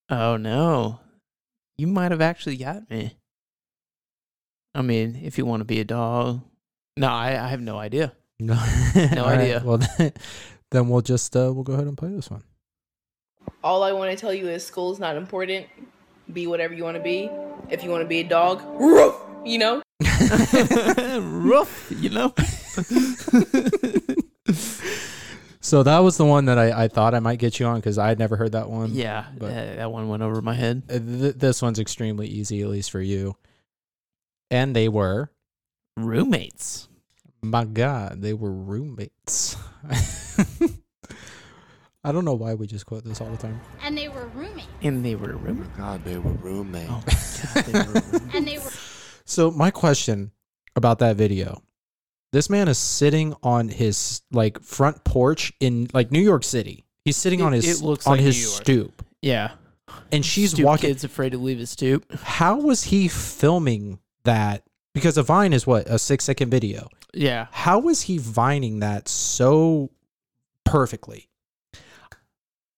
Oh 0.10 0.38
no. 0.38 1.00
You 1.78 1.88
might 1.88 2.12
have 2.12 2.22
actually 2.22 2.58
got 2.58 2.90
me. 2.90 3.18
I 4.74 4.82
mean, 4.82 5.20
if 5.22 5.38
you 5.38 5.46
want 5.46 5.62
to 5.62 5.66
be 5.66 5.80
a 5.80 5.86
dog. 5.86 6.42
No, 6.98 7.08
I, 7.10 7.32
I 7.44 7.48
have 7.50 7.62
no 7.62 7.78
idea. 7.78 8.14
no, 8.40 8.54
No 8.96 9.26
idea. 9.26 9.62
Well, 9.66 9.78
then, 9.98 10.14
then 10.72 10.90
we'll 10.90 11.02
just 11.02 11.36
uh, 11.36 11.52
we'll 11.54 11.64
go 11.64 11.74
ahead 11.74 11.88
and 11.88 11.98
play 11.98 12.10
this 12.10 12.30
one. 12.30 12.44
All 13.64 13.84
I 13.84 13.92
want 13.92 14.12
to 14.12 14.18
tell 14.18 14.34
you 14.34 14.48
is 14.48 14.66
school 14.66 14.92
is 14.94 15.00
not 15.00 15.16
important. 15.18 15.68
Be 16.32 16.48
whatever 16.48 16.74
you 16.74 16.84
want 16.84 16.98
to 16.98 17.04
be. 17.04 17.30
If 17.70 17.84
you 17.84 17.90
want 17.90 18.02
to 18.04 18.08
be 18.08 18.20
a 18.20 18.24
dog, 18.24 18.62
roof, 18.80 19.16
you 19.44 19.58
know? 19.58 19.82
Rough, 21.20 21.92
you 21.92 22.10
know? 22.10 22.34
So 25.62 25.82
that 25.82 26.00
was 26.00 26.18
the 26.18 26.26
one 26.26 26.46
that 26.46 26.60
I, 26.60 26.84
I 26.84 26.88
thought 26.88 27.16
I 27.16 27.20
might 27.20 27.40
get 27.40 27.60
you 27.60 27.66
on 27.66 27.78
because 27.78 27.98
I 27.98 28.08
had 28.10 28.20
never 28.20 28.36
heard 28.38 28.52
that 28.52 28.70
one. 28.70 28.92
yeah, 28.94 29.26
but- 29.38 29.50
uh, 29.52 29.76
that 29.78 29.92
one 29.92 30.08
went 30.10 30.22
over 30.22 30.40
my 30.42 30.54
head. 30.54 30.84
Uh, 30.90 31.00
Th- 31.00 31.36
this 31.36 31.62
one's 31.62 31.80
extremely 31.80 32.28
easy, 32.28 32.62
at 32.62 32.68
least 32.70 32.92
for 32.92 33.02
you. 33.02 33.36
And 34.52 34.76
they 34.76 34.88
were, 34.90 35.32
Roommates. 35.98 36.88
my 37.42 37.66
God, 37.66 38.22
they 38.22 38.34
were 38.34 38.52
roommates. 38.52 39.56
I 42.04 42.12
don't 42.12 42.26
know 42.26 42.34
why 42.36 42.54
we 42.54 42.68
just 42.68 42.86
quote 42.86 43.04
this 43.04 43.20
all 43.20 43.30
the 43.32 43.38
time. 43.38 43.60
and 43.82 43.98
they 43.98 44.10
were 44.10 44.28
roommates. 44.28 44.68
And 44.84 45.04
they 45.04 45.16
were 45.16 45.36
roommates. 45.38 45.76
God, 45.78 46.04
they 46.04 46.18
were 46.18 46.32
roommates. 46.34 46.92
Oh 46.92 47.04
god, 47.54 47.66
they 47.66 47.80
were 47.80 47.86
roommates. 48.12 48.36
And 48.36 48.48
they 48.48 48.58
were 48.60 48.72
So 49.26 49.50
my 49.52 49.72
question 49.72 50.32
about 50.76 51.00
that 51.00 51.16
video. 51.16 51.62
This 52.32 52.50
man 52.50 52.68
is 52.68 52.78
sitting 52.78 53.34
on 53.42 53.70
his 53.70 54.22
like 54.32 54.62
front 54.62 55.04
porch 55.04 55.54
in 55.60 55.88
like 55.94 56.12
New 56.12 56.22
York 56.22 56.44
City. 56.44 56.86
He's 57.06 57.18
sitting 57.18 57.42
on 57.42 57.54
his 57.54 57.82
it 57.82 57.86
looks 57.86 58.06
on 58.06 58.14
like 58.14 58.22
his 58.22 58.54
stoop. 58.56 59.04
Yeah. 59.22 59.52
And 60.12 60.26
she's 60.26 60.52
Stoop 60.52 60.66
walking 60.66 60.90
Kid's 60.90 61.04
afraid 61.04 61.32
to 61.32 61.38
leave 61.38 61.60
his 61.60 61.70
stoop. 61.70 62.12
How 62.20 62.58
was 62.60 62.84
he 62.84 63.08
filming 63.08 64.00
that? 64.26 64.64
Because 64.96 65.18
a 65.18 65.24
vine 65.24 65.54
is 65.54 65.68
what, 65.68 65.88
a 65.88 66.00
6 66.00 66.24
second 66.24 66.50
video. 66.50 66.88
Yeah. 67.14 67.48
How 67.52 67.80
was 67.80 68.04
he 68.04 68.18
vining 68.18 68.80
that 68.80 69.08
so 69.08 69.92
perfectly? 70.64 71.28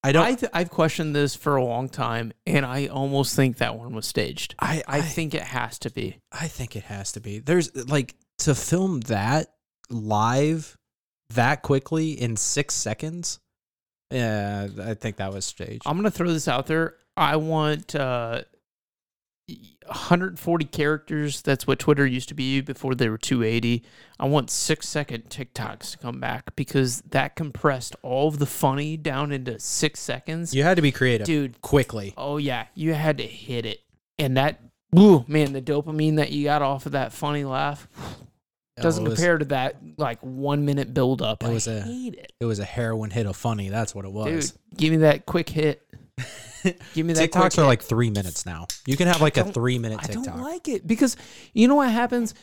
I 0.03 0.11
don't 0.11 0.25
I 0.25 0.35
th- 0.35 0.51
I've 0.53 0.69
questioned 0.69 1.15
this 1.15 1.35
for 1.35 1.55
a 1.55 1.63
long 1.63 1.89
time, 1.89 2.31
and 2.45 2.65
I 2.65 2.87
almost 2.87 3.35
think 3.35 3.57
that 3.57 3.77
one 3.77 3.93
was 3.93 4.05
staged. 4.05 4.55
I, 4.59 4.83
I 4.87 5.01
think 5.01 5.33
it 5.33 5.41
has 5.41 5.79
to 5.79 5.89
be. 5.89 6.17
I 6.31 6.47
think 6.47 6.75
it 6.75 6.83
has 6.83 7.11
to 7.13 7.19
be. 7.19 7.39
There's 7.39 7.75
like 7.89 8.15
to 8.39 8.55
film 8.55 9.01
that 9.01 9.53
live 9.89 10.77
that 11.31 11.61
quickly 11.61 12.11
in 12.11 12.37
six 12.37 12.73
seconds. 12.73 13.39
Yeah, 14.11 14.67
I 14.81 14.93
think 14.93 15.17
that 15.17 15.33
was 15.33 15.45
staged. 15.45 15.83
I'm 15.85 15.97
gonna 15.97 16.11
throw 16.11 16.31
this 16.31 16.47
out 16.47 16.67
there. 16.67 16.95
I 17.17 17.35
want 17.35 17.95
uh, 17.95 18.43
140 19.85 20.65
characters. 20.65 21.41
That's 21.41 21.65
what 21.65 21.79
Twitter 21.79 22.05
used 22.05 22.27
to 22.29 22.35
be 22.35 22.61
before 22.61 22.95
they 22.95 23.09
were 23.09 23.17
280. 23.17 23.83
I 24.19 24.25
want 24.27 24.49
six 24.49 24.87
second 24.87 25.29
TikToks 25.29 25.91
to 25.91 25.97
come 25.97 26.19
back 26.19 26.55
because 26.55 27.01
that 27.09 27.35
compressed 27.35 27.95
all 28.01 28.27
of 28.27 28.39
the 28.39 28.45
funny 28.45 28.97
down 28.97 29.31
into 29.31 29.59
six 29.59 29.99
seconds. 29.99 30.53
you 30.53 30.63
had 30.63 30.75
to 30.75 30.81
be 30.81 30.91
creative, 30.91 31.25
Dude, 31.25 31.61
quickly. 31.61 32.13
oh 32.17 32.37
yeah, 32.37 32.67
you 32.75 32.93
had 32.93 33.17
to 33.19 33.23
hit 33.25 33.65
it, 33.65 33.79
and 34.19 34.35
that, 34.37 34.59
woo, 34.91 35.23
man, 35.27 35.53
the 35.53 35.61
dopamine 35.61 36.17
that 36.17 36.31
you 36.31 36.43
got 36.45 36.61
off 36.61 36.85
of 36.85 36.91
that 36.93 37.13
funny 37.13 37.43
laugh 37.45 37.87
doesn't 38.81 39.05
Oh, 39.07 39.09
was- 39.09 39.19
compare 39.19 39.37
to 39.37 39.45
that 39.45 39.77
like 39.97 40.19
one 40.21 40.65
minute 40.65 40.93
build 40.93 41.21
up. 41.21 41.43
It 41.43 41.47
I 41.47 41.53
was 41.53 41.67
a- 41.67 41.81
hate 41.81 42.15
it, 42.15 42.33
It 42.39 42.45
was 42.45 42.59
a 42.59 42.65
heroin 42.65 43.09
hit 43.11 43.25
of 43.25 43.35
funny. 43.37 43.69
That's 43.69 43.95
what 43.95 44.05
it 44.05 44.11
was. 44.11 44.51
dude. 44.51 44.59
Give 44.77 44.91
me 44.91 44.97
that 44.97 45.25
quick 45.25 45.49
hit. 45.49 45.81
Give 46.93 47.05
me 47.05 47.13
that. 47.13 47.31
TikToks 47.31 47.57
are 47.57 47.65
like 47.65 47.81
three 47.81 48.09
minutes 48.09 48.45
now. 48.45 48.67
You 48.85 48.97
can 48.97 49.07
have 49.07 49.21
like 49.21 49.37
a 49.37 49.43
three 49.45 49.77
minute 49.79 49.99
I 50.01 50.07
TikTok. 50.07 50.25
don't 50.25 50.41
like 50.41 50.67
it 50.67 50.85
because 50.87 51.15
you 51.53 51.67
know 51.67 51.75
what 51.75 51.91
happens. 51.91 52.33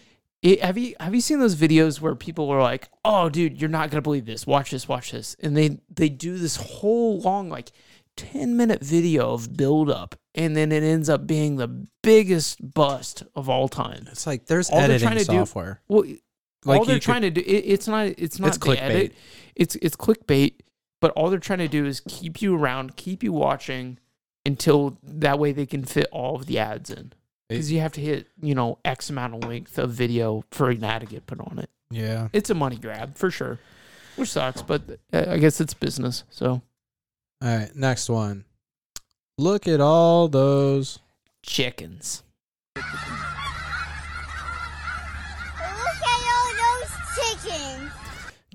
It, 0.42 0.62
have 0.62 0.76
you 0.76 0.94
have 1.00 1.14
you 1.14 1.20
seen 1.22 1.38
those 1.40 1.56
videos 1.56 2.00
where 2.00 2.14
people 2.14 2.50
are 2.50 2.60
like, 2.62 2.88
"Oh, 3.04 3.28
dude, 3.30 3.60
you're 3.60 3.70
not 3.70 3.90
gonna 3.90 4.02
believe 4.02 4.26
this. 4.26 4.46
Watch 4.46 4.72
this, 4.72 4.86
watch 4.86 5.12
this," 5.12 5.36
and 5.40 5.56
they 5.56 5.78
they 5.94 6.08
do 6.10 6.36
this 6.36 6.56
whole 6.56 7.20
long 7.20 7.48
like 7.48 7.72
ten 8.16 8.56
minute 8.56 8.84
video 8.84 9.32
of 9.32 9.56
build 9.56 9.90
up, 9.90 10.14
and 10.34 10.54
then 10.54 10.70
it 10.70 10.82
ends 10.82 11.08
up 11.08 11.26
being 11.26 11.56
the 11.56 11.86
biggest 12.02 12.74
bust 12.74 13.22
of 13.34 13.48
all 13.48 13.68
time. 13.68 14.06
it's 14.12 14.26
like 14.26 14.44
there's 14.46 14.68
All 14.68 14.76
they're 14.80 14.84
editing 14.90 15.08
trying 15.08 15.18
to 15.18 15.24
do- 15.24 15.32
software. 15.38 15.80
Well, 15.88 16.04
Like 16.66 16.78
all 16.80 16.84
they're 16.84 16.96
could- 16.96 17.02
trying 17.02 17.22
to 17.22 17.30
do 17.30 17.40
it, 17.40 17.44
it's 17.44 17.88
not 17.88 18.08
it's 18.18 18.38
not 18.38 18.48
It's 18.48 18.58
the 18.58 18.66
clickbait. 18.66 18.80
edit. 18.82 19.14
It's 19.56 19.76
it's 19.76 19.96
clickbait, 19.96 20.56
but 21.00 21.10
all 21.12 21.30
they're 21.30 21.38
trying 21.38 21.60
to 21.60 21.68
do 21.68 21.86
is 21.86 22.00
keep 22.06 22.42
you 22.42 22.54
around, 22.54 22.96
keep 22.96 23.22
you 23.22 23.32
watching 23.32 23.98
until 24.46 24.98
that 25.02 25.38
way 25.38 25.52
they 25.52 25.66
can 25.66 25.84
fit 25.84 26.06
all 26.12 26.36
of 26.36 26.46
the 26.46 26.58
ads 26.58 26.90
in. 26.90 27.12
Because 27.48 27.70
you 27.70 27.80
have 27.80 27.92
to 27.92 28.00
hit, 28.00 28.28
you 28.40 28.54
know, 28.54 28.78
X 28.84 29.10
amount 29.10 29.34
of 29.34 29.44
length 29.44 29.78
of 29.78 29.90
video 29.90 30.44
for 30.50 30.70
an 30.70 30.82
ad 30.82 31.02
to 31.02 31.06
get 31.06 31.26
put 31.26 31.40
on 31.40 31.58
it. 31.58 31.70
yeah. 31.90 32.28
It's 32.32 32.48
a 32.50 32.54
money 32.54 32.76
grab 32.76 33.16
for 33.16 33.30
sure, 33.30 33.58
which 34.16 34.30
sucks, 34.30 34.62
but 34.62 34.82
uh, 35.12 35.26
I 35.28 35.38
guess 35.38 35.60
it's 35.60 35.74
business. 35.74 36.24
So 36.30 36.62
All 37.42 37.56
right, 37.58 37.74
next 37.76 38.08
one. 38.08 38.44
Look 39.36 39.68
at 39.68 39.80
all 39.80 40.28
those. 40.28 40.98
chickens. 41.42 42.22
Look 42.76 42.84
at 42.86 43.04
all 46.32 46.50
those 46.80 46.90
chickens. 47.16 47.90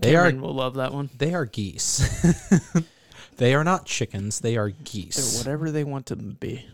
They 0.01 0.15
are 0.15 0.23
Cameron 0.25 0.41
will 0.41 0.53
love 0.55 0.75
that 0.75 0.93
one. 0.93 1.09
they 1.17 1.33
are 1.33 1.45
geese. 1.45 2.01
they 3.39 3.55
are 3.55 3.63
not 3.63 3.85
chickens. 3.85 4.41
They 4.41 4.57
are 4.57 4.69
They're 4.69 4.83
geese. 4.83 5.37
whatever 5.37 5.71
they 5.71 5.83
want 5.83 6.05
to 6.07 6.15
be. 6.15 6.65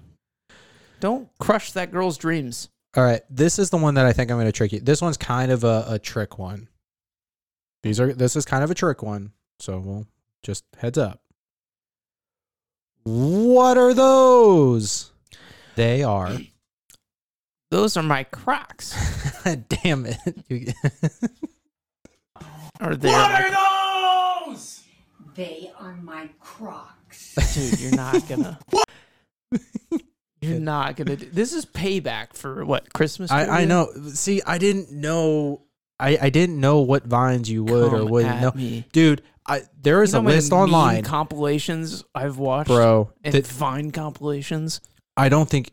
Don't 0.99 1.29
crush 1.39 1.71
that 1.73 1.91
girl's 1.91 2.17
dreams. 2.17 2.69
All 2.97 3.03
right, 3.03 3.21
this 3.29 3.59
is 3.59 3.69
the 3.69 3.77
one 3.77 3.93
that 3.95 4.05
I 4.05 4.13
think 4.13 4.31
I'm 4.31 4.37
going 4.37 4.47
to 4.47 4.51
trick 4.51 4.71
you. 4.71 4.79
This 4.79 5.01
one's 5.01 5.17
kind 5.17 5.51
of 5.51 5.63
a, 5.63 5.85
a 5.89 5.99
trick 5.99 6.39
one. 6.39 6.67
These 7.83 7.99
are 7.99 8.13
this 8.13 8.35
is 8.35 8.45
kind 8.45 8.63
of 8.63 8.71
a 8.71 8.75
trick 8.75 9.03
one, 9.03 9.31
so 9.59 9.77
we'll 9.77 10.07
just 10.43 10.63
heads 10.77 10.97
up. 10.97 11.21
What 13.03 13.77
are 13.77 13.93
those? 13.93 15.11
They 15.75 16.01
are. 16.03 16.37
Those 17.71 17.97
are 17.97 18.03
my 18.03 18.23
Crocs. 18.23 18.95
Damn 19.67 20.05
it! 20.05 20.17
Are 22.79 22.95
they? 22.95 23.11
Like, 23.11 23.51
those? 23.51 23.64
They 25.35 25.71
are 25.79 25.95
my 25.97 26.29
crocs. 26.39 27.35
dude, 27.53 27.79
you're 27.79 27.95
not 27.95 28.27
gonna. 28.27 28.59
You're 30.41 30.59
not 30.59 30.95
gonna. 30.95 31.15
Do, 31.15 31.25
this 31.25 31.53
is 31.53 31.65
payback 31.65 32.33
for 32.33 32.65
what 32.65 32.93
Christmas. 32.93 33.31
I, 33.31 33.61
I 33.61 33.65
know. 33.65 33.89
See, 34.13 34.41
I 34.45 34.57
didn't 34.57 34.91
know. 34.91 35.63
I, 35.99 36.17
I 36.21 36.29
didn't 36.29 36.59
know 36.59 36.81
what 36.81 37.05
vines 37.05 37.49
you 37.49 37.63
would 37.63 37.93
or 37.93 38.05
wouldn't 38.05 38.41
know, 38.41 38.51
me. 38.53 38.85
dude. 38.91 39.21
I 39.47 39.61
there 39.81 40.03
is 40.03 40.13
You 40.13 40.21
know 40.21 40.27
a 40.27 40.29
list 40.29 40.51
online, 40.51 41.03
compilations 41.03 42.03
I've 42.13 42.37
watched, 42.37 42.67
bro. 42.67 43.11
and 43.23 43.33
that- 43.33 43.47
Vine 43.47 43.91
compilations. 43.91 44.81
I 45.17 45.29
don't 45.29 45.49
think. 45.49 45.71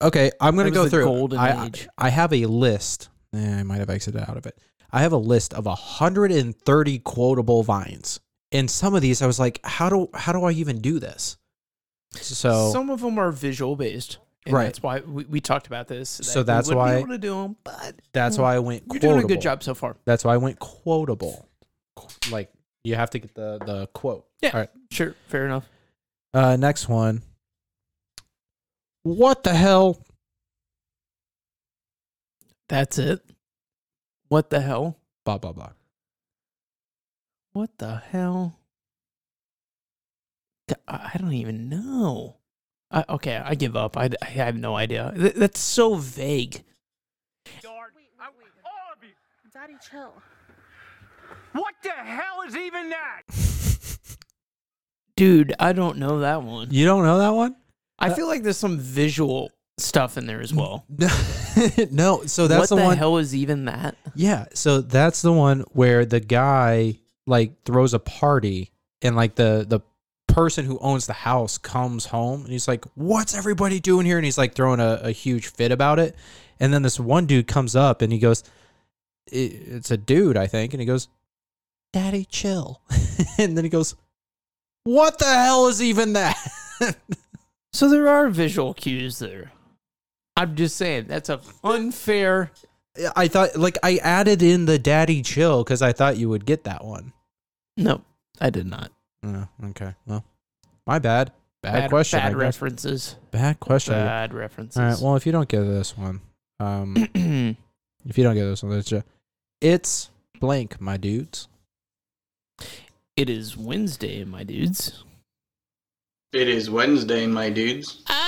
Okay, 0.00 0.30
I'm 0.40 0.56
gonna 0.56 0.70
go 0.70 0.88
through. 0.88 1.04
golden 1.04 1.38
I, 1.38 1.66
age. 1.66 1.88
I 1.98 2.08
have 2.10 2.32
a 2.32 2.46
list. 2.46 3.08
Eh, 3.34 3.58
I 3.60 3.62
might 3.62 3.78
have 3.78 3.90
exited 3.90 4.22
out 4.22 4.36
of 4.36 4.46
it. 4.46 4.56
I 4.90 5.00
have 5.02 5.12
a 5.12 5.18
list 5.18 5.52
of 5.52 5.66
130 5.66 6.98
quotable 7.00 7.62
vines, 7.62 8.20
and 8.52 8.70
some 8.70 8.94
of 8.94 9.02
these 9.02 9.22
I 9.22 9.26
was 9.26 9.38
like, 9.38 9.60
how 9.64 9.88
do 9.88 10.08
how 10.14 10.32
do 10.32 10.44
I 10.44 10.52
even 10.52 10.80
do 10.80 10.98
this? 10.98 11.36
So 12.14 12.70
Some 12.72 12.88
of 12.90 13.00
them 13.00 13.18
are 13.18 13.30
visual 13.30 13.76
based, 13.76 14.18
and 14.46 14.54
Right. 14.54 14.64
That's 14.64 14.82
why 14.82 15.00
we, 15.00 15.24
we 15.24 15.40
talked 15.40 15.66
about 15.66 15.88
this. 15.88 16.08
So 16.08 16.42
that 16.42 16.52
we 16.52 16.56
that's 16.56 16.70
why- 16.72 16.92
be 16.94 16.98
able 17.00 17.08
to 17.08 17.18
do 17.18 17.34
them, 17.34 17.56
but 17.64 18.00
that's 18.12 18.38
why 18.38 18.54
I 18.54 18.58
went. 18.60 18.82
you're 18.84 19.00
quotable. 19.00 19.12
doing 19.14 19.24
a 19.24 19.28
good 19.28 19.40
job 19.42 19.62
so 19.62 19.74
far. 19.74 19.96
That's 20.06 20.24
why 20.24 20.34
I 20.34 20.38
went 20.38 20.58
quotable. 20.58 21.46
Like 22.30 22.50
you 22.84 22.94
have 22.94 23.10
to 23.10 23.18
get 23.18 23.34
the 23.34 23.58
the 23.64 23.86
quote. 23.88 24.26
Yeah, 24.40 24.50
All 24.54 24.60
right. 24.60 24.70
sure, 24.90 25.14
fair 25.26 25.44
enough. 25.44 25.68
Uh, 26.32 26.56
next 26.56 26.88
one. 26.88 27.22
What 29.02 29.42
the 29.42 29.54
hell? 29.54 29.98
That's 32.68 32.98
it. 32.98 33.20
What 34.28 34.50
the 34.50 34.60
hell? 34.60 34.98
Blah 35.24 35.38
blah 35.38 35.52
blah. 35.52 35.70
What 37.58 37.76
the 37.78 37.96
hell? 38.12 38.60
I 40.86 41.16
don't 41.18 41.32
even 41.32 41.68
know. 41.68 42.36
I, 42.88 43.04
okay, 43.08 43.34
I 43.34 43.56
give 43.56 43.74
up. 43.74 43.96
I, 43.96 44.10
I 44.22 44.26
have 44.26 44.54
no 44.54 44.76
idea. 44.76 45.12
Th- 45.16 45.34
that's 45.34 45.58
so 45.58 45.96
vague. 45.96 46.62
Daddy, 49.52 49.72
chill. 49.90 50.12
What 51.50 51.74
the 51.82 51.90
hell 51.90 52.42
is 52.46 52.56
even 52.56 52.90
that? 52.90 53.22
Dude, 55.16 55.52
I 55.58 55.72
don't 55.72 55.98
know 55.98 56.20
that 56.20 56.44
one. 56.44 56.68
You 56.70 56.84
don't 56.84 57.02
know 57.02 57.18
that 57.18 57.34
one? 57.34 57.56
I 57.98 58.10
uh, 58.10 58.14
feel 58.14 58.28
like 58.28 58.44
there's 58.44 58.56
some 58.56 58.78
visual 58.78 59.50
stuff 59.78 60.16
in 60.16 60.26
there 60.26 60.40
as 60.40 60.54
well. 60.54 60.86
no, 61.90 62.22
so 62.24 62.46
that's 62.46 62.60
what 62.60 62.68
the, 62.68 62.76
the, 62.76 62.84
one. 62.84 62.96
hell 62.96 63.16
is 63.16 63.34
even 63.34 63.64
that? 63.64 63.96
Yeah, 64.14 64.44
so 64.54 64.80
that's 64.80 65.22
the 65.22 65.32
one 65.32 65.64
where 65.72 66.04
the 66.04 66.20
guy 66.20 67.00
like 67.28 67.62
throws 67.64 67.94
a 67.94 67.98
party 67.98 68.70
and 69.02 69.14
like 69.14 69.34
the 69.36 69.64
the 69.68 69.80
person 70.26 70.64
who 70.64 70.78
owns 70.80 71.06
the 71.06 71.12
house 71.12 71.58
comes 71.58 72.06
home 72.06 72.42
and 72.42 72.50
he's 72.50 72.68
like, 72.68 72.84
"What's 72.94 73.36
everybody 73.36 73.80
doing 73.80 74.06
here?" 74.06 74.18
And 74.18 74.24
he's 74.24 74.38
like 74.38 74.54
throwing 74.54 74.80
a, 74.80 75.00
a 75.04 75.10
huge 75.10 75.48
fit 75.48 75.72
about 75.72 75.98
it. 75.98 76.16
And 76.60 76.72
then 76.72 76.82
this 76.82 76.98
one 76.98 77.26
dude 77.26 77.46
comes 77.46 77.76
up 77.76 78.02
and 78.02 78.12
he 78.12 78.18
goes, 78.18 78.42
"I- 79.32 79.36
"It's 79.76 79.90
a 79.90 79.96
dude, 79.96 80.36
I 80.36 80.46
think," 80.46 80.74
and 80.74 80.80
he 80.80 80.86
goes, 80.86 81.08
"Daddy, 81.92 82.24
chill." 82.24 82.82
and 83.38 83.56
then 83.56 83.64
he 83.64 83.70
goes, 83.70 83.94
"What 84.84 85.18
the 85.18 85.26
hell 85.26 85.68
is 85.68 85.82
even 85.82 86.14
that?" 86.14 86.36
So 87.72 87.88
there 87.88 88.08
are 88.08 88.28
visual 88.30 88.74
cues 88.74 89.18
there. 89.18 89.52
I'm 90.36 90.56
just 90.56 90.76
saying 90.76 91.04
that's 91.08 91.28
a 91.28 91.40
unfair. 91.62 92.50
I 93.14 93.28
thought 93.28 93.56
like 93.56 93.76
I 93.82 93.98
added 93.98 94.42
in 94.42 94.64
the 94.64 94.78
daddy 94.78 95.22
chill 95.22 95.62
because 95.62 95.82
I 95.82 95.92
thought 95.92 96.16
you 96.16 96.28
would 96.28 96.46
get 96.46 96.64
that 96.64 96.84
one. 96.84 97.12
No, 97.78 98.02
I 98.40 98.50
did 98.50 98.66
not. 98.66 98.90
Oh, 99.24 99.46
okay. 99.66 99.94
Well, 100.04 100.24
my 100.86 100.98
bad. 100.98 101.32
Bad, 101.62 101.72
Bad, 101.72 101.90
question. 101.90 102.18
Bad 102.18 102.30
guess. 102.32 102.36
references. 102.36 103.16
Bad 103.30 103.60
question. 103.60 103.94
Bad 103.94 104.34
references. 104.34 104.76
All 104.76 104.84
right. 104.84 104.98
Well, 105.00 105.16
if 105.16 105.26
you 105.26 105.32
don't 105.32 105.48
get 105.48 105.60
this 105.62 105.96
one, 105.96 106.20
um, 106.60 106.94
if 108.06 108.18
you 108.18 108.24
don't 108.24 108.34
get 108.34 108.44
this 108.44 108.62
one, 108.62 108.72
it's 108.72 108.88
just, 108.88 109.06
it's 109.60 110.10
blank, 110.40 110.80
my 110.80 110.96
dudes. 110.96 111.48
it 113.16 113.28
is 113.30 113.56
Wednesday, 113.56 114.24
my 114.24 114.44
dudes. 114.44 115.04
It 116.32 116.48
is 116.48 116.68
Wednesday, 116.70 117.26
my 117.26 117.50
dudes. 117.50 118.02
Sorry, 118.06 118.18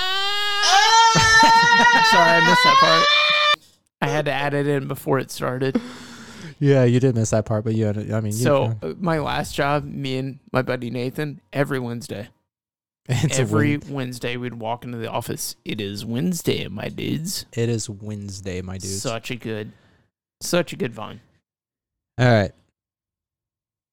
I 2.13 2.41
missed 2.45 2.63
that 2.63 2.77
part. 2.79 3.05
I 4.01 4.07
had 4.07 4.25
to 4.25 4.31
add 4.31 4.53
it 4.53 4.67
in 4.67 4.87
before 4.87 5.19
it 5.19 5.29
started. 5.31 5.79
Yeah, 6.61 6.83
you 6.83 6.99
did 6.99 7.15
miss 7.15 7.31
that 7.31 7.45
part, 7.45 7.63
but 7.63 7.73
you 7.73 7.85
had. 7.85 7.97
I 8.11 8.21
mean, 8.21 8.33
you 8.33 8.43
So 8.43 8.77
uh, 8.83 8.93
my 8.99 9.17
last 9.17 9.55
job, 9.55 9.83
me 9.83 10.17
and 10.17 10.39
my 10.53 10.61
buddy 10.61 10.91
Nathan, 10.91 11.41
every 11.51 11.79
Wednesday, 11.79 12.29
it's 13.09 13.39
every 13.39 13.77
Wed- 13.77 13.89
Wednesday 13.89 14.37
we'd 14.37 14.53
walk 14.53 14.85
into 14.85 14.99
the 14.99 15.09
office. 15.09 15.55
It 15.65 15.81
is 15.81 16.05
Wednesday, 16.05 16.67
my 16.67 16.87
dudes. 16.87 17.47
it 17.53 17.67
is 17.67 17.89
Wednesday, 17.89 18.61
my 18.61 18.77
dudes. 18.77 19.01
Such 19.01 19.31
a 19.31 19.35
good, 19.35 19.71
such 20.39 20.71
a 20.71 20.75
good 20.75 20.93
vine. 20.93 21.19
All 22.19 22.31
right. 22.31 22.51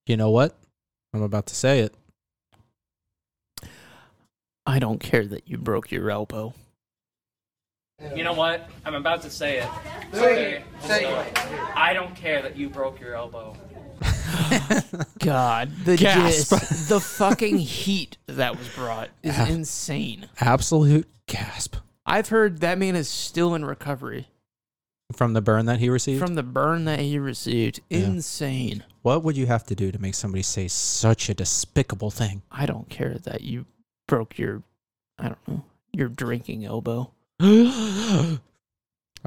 You 0.06 0.18
know 0.18 0.30
what? 0.30 0.54
I'm 1.14 1.22
about 1.22 1.46
to 1.46 1.54
say 1.54 1.80
it. 1.80 1.94
I 4.66 4.78
don't 4.78 5.00
care 5.00 5.24
that 5.24 5.48
you 5.48 5.56
broke 5.56 5.90
your 5.90 6.10
elbow. 6.10 6.52
You 8.16 8.22
know 8.22 8.32
what? 8.32 8.68
I'm 8.84 8.94
about 8.94 9.22
to 9.22 9.30
say 9.30 9.59
it. 9.59 9.68
Okay. 10.14 10.62
So, 10.82 11.26
I 11.74 11.92
don't 11.92 12.14
care 12.14 12.40
that 12.42 12.57
you 12.57 12.68
broke 12.68 13.01
your 13.01 13.14
elbow. 13.16 13.57
God, 15.18 15.72
the 15.84 15.96
Gasp. 15.96 16.51
dis- 16.51 16.88
the 16.88 17.01
fucking 17.01 17.59
heat 17.59 18.16
that 18.26 18.57
was 18.57 18.68
brought 18.68 19.09
is 19.24 19.34
Ah. 19.36 19.49
insane. 19.49 20.28
Absolute 20.40 21.09
gasp 21.26 21.76
I've 22.07 22.28
heard 22.28 22.61
that 22.61 22.78
man 22.78 22.94
is 22.96 23.09
still 23.09 23.55
in 23.55 23.64
recovery 23.64 24.28
from 25.12 25.32
the 25.32 25.40
burn 25.42 25.66
that 25.66 25.80
he 25.80 25.88
received. 25.90 26.20
from 26.24 26.36
the 26.36 26.42
burn 26.44 26.84
that 26.84 27.01
he 27.01 27.18
received. 27.18 27.80
Yeah. 27.90 27.99
Insane. 27.99 28.84
what 29.03 29.24
would 29.24 29.36
you 29.36 29.46
have 29.46 29.64
to 29.64 29.74
do 29.74 29.90
to 29.90 29.99
make 29.99 30.14
somebody 30.14 30.42
say 30.42 30.68
such 30.68 31.28
a 31.28 31.34
despicable 31.34 32.11
thing? 32.12 32.42
I 32.53 32.64
don't 32.66 32.88
care 32.88 33.14
that 33.24 33.40
you 33.42 33.66
broke 34.07 34.38
your, 34.38 34.62
I 35.18 35.24
don't 35.30 35.49
know, 35.49 35.64
your 35.92 36.09
drinking 36.09 36.64
elbow. 36.64 37.11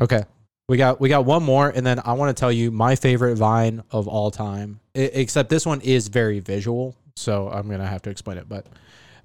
okay. 0.01 0.23
We 0.67 0.77
got 0.77 0.99
we 1.01 1.09
got 1.09 1.25
one 1.25 1.43
more 1.43 1.69
and 1.69 1.85
then 1.85 1.99
I 2.03 2.13
want 2.13 2.35
to 2.35 2.39
tell 2.39 2.51
you 2.51 2.71
my 2.71 2.95
favorite 2.95 3.35
vine 3.35 3.83
of 3.91 4.07
all 4.07 4.31
time. 4.31 4.79
I, 4.95 4.99
except 4.99 5.49
this 5.49 5.65
one 5.65 5.81
is 5.81 6.07
very 6.07 6.39
visual, 6.39 6.95
so 7.15 7.49
I'm 7.49 7.67
to 7.79 7.85
have 7.85 8.01
to 8.03 8.09
explain 8.09 8.37
it, 8.37 8.47
but 8.47 8.65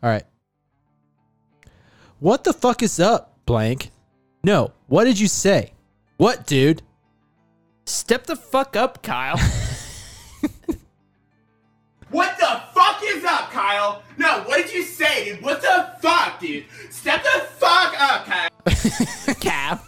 all 0.03 0.11
right. 0.11 0.25
What 2.19 2.45
the 2.45 2.53
fuck 2.53 2.83
is 2.83 2.99
up, 2.99 3.39
blank? 3.45 3.91
No, 4.43 4.73
what 4.87 5.05
did 5.05 5.21
you 5.21 5.29
say? 5.29 5.73
What, 6.17 6.47
dude? 6.47 6.83
Step 7.85 8.27
the 8.27 8.37
fuck 8.37 8.75
up, 8.75 9.03
Kyle. 9.03 9.39
What 12.11 12.39
the 12.39 12.63
fuck 12.73 13.01
is 13.03 13.25
up, 13.25 13.51
Kyle? 13.51 14.03
No, 14.17 14.43
what 14.45 14.65
did 14.65 14.73
you 14.73 14.83
say, 14.83 15.25
dude? 15.25 15.43
What 15.43 15.61
the 15.61 15.93
fuck, 16.01 16.39
dude? 16.41 16.65
Step 16.91 17.23
the 17.23 17.41
fuck 17.41 18.01
up, 18.01 18.27
Kyle. 18.27 18.49
Cap. 19.41 19.85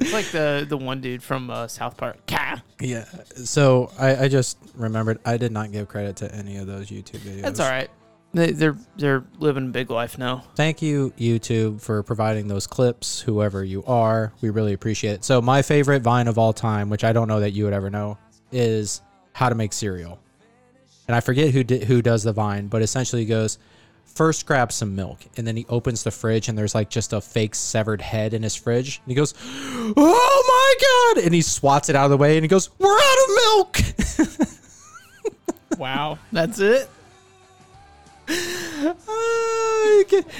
it's 0.00 0.12
like 0.12 0.26
the 0.30 0.66
the 0.68 0.76
one 0.76 1.00
dude 1.00 1.22
from 1.22 1.50
uh, 1.50 1.68
South 1.68 1.96
Park. 1.96 2.24
Cap. 2.26 2.60
Yeah. 2.80 3.04
So 3.36 3.90
I, 3.98 4.24
I 4.24 4.28
just 4.28 4.58
remembered 4.74 5.18
I 5.24 5.36
did 5.36 5.52
not 5.52 5.70
give 5.70 5.88
credit 5.88 6.16
to 6.16 6.34
any 6.34 6.56
of 6.56 6.66
those 6.66 6.88
YouTube 6.88 7.18
videos. 7.18 7.42
That's 7.42 7.60
all 7.60 7.70
right. 7.70 7.90
They, 8.34 8.52
they're 8.52 8.76
they're 8.96 9.24
living 9.38 9.66
a 9.66 9.70
big 9.70 9.90
life 9.90 10.16
now. 10.16 10.44
Thank 10.56 10.80
you, 10.80 11.12
YouTube, 11.18 11.82
for 11.82 12.02
providing 12.02 12.48
those 12.48 12.66
clips, 12.66 13.20
whoever 13.20 13.62
you 13.62 13.84
are. 13.84 14.32
We 14.40 14.48
really 14.48 14.72
appreciate 14.72 15.12
it. 15.12 15.24
So, 15.24 15.42
my 15.42 15.60
favorite 15.60 16.02
Vine 16.02 16.28
of 16.28 16.38
all 16.38 16.54
time, 16.54 16.88
which 16.88 17.04
I 17.04 17.12
don't 17.12 17.28
know 17.28 17.40
that 17.40 17.50
you 17.50 17.64
would 17.64 17.74
ever 17.74 17.90
know, 17.90 18.16
is 18.50 19.02
how 19.34 19.50
to 19.50 19.54
make 19.54 19.74
cereal. 19.74 20.18
And 21.08 21.14
I 21.16 21.20
forget 21.20 21.50
who 21.52 21.64
did, 21.64 21.84
who 21.84 22.00
does 22.02 22.22
the 22.22 22.32
Vine, 22.32 22.68
but 22.68 22.80
essentially 22.82 23.22
he 23.22 23.26
goes, 23.28 23.58
first 24.04 24.46
grab 24.46 24.70
some 24.72 24.94
milk, 24.94 25.18
and 25.36 25.46
then 25.46 25.56
he 25.56 25.66
opens 25.68 26.02
the 26.04 26.10
fridge, 26.10 26.48
and 26.48 26.56
there's 26.56 26.74
like 26.74 26.90
just 26.90 27.12
a 27.12 27.20
fake 27.20 27.54
severed 27.54 28.00
head 28.00 28.34
in 28.34 28.42
his 28.42 28.54
fridge. 28.54 29.00
And 29.04 29.10
he 29.10 29.14
goes, 29.14 29.34
Oh 29.96 31.12
my 31.14 31.14
God! 31.16 31.24
And 31.24 31.34
he 31.34 31.42
swats 31.42 31.88
it 31.88 31.96
out 31.96 32.04
of 32.04 32.10
the 32.10 32.16
way, 32.16 32.36
and 32.36 32.44
he 32.44 32.48
goes, 32.48 32.70
We're 32.78 32.96
out 32.98 33.18
of 33.28 33.34
milk! 33.44 33.78
Wow, 35.78 36.18
that's 36.30 36.60
it. 36.60 36.88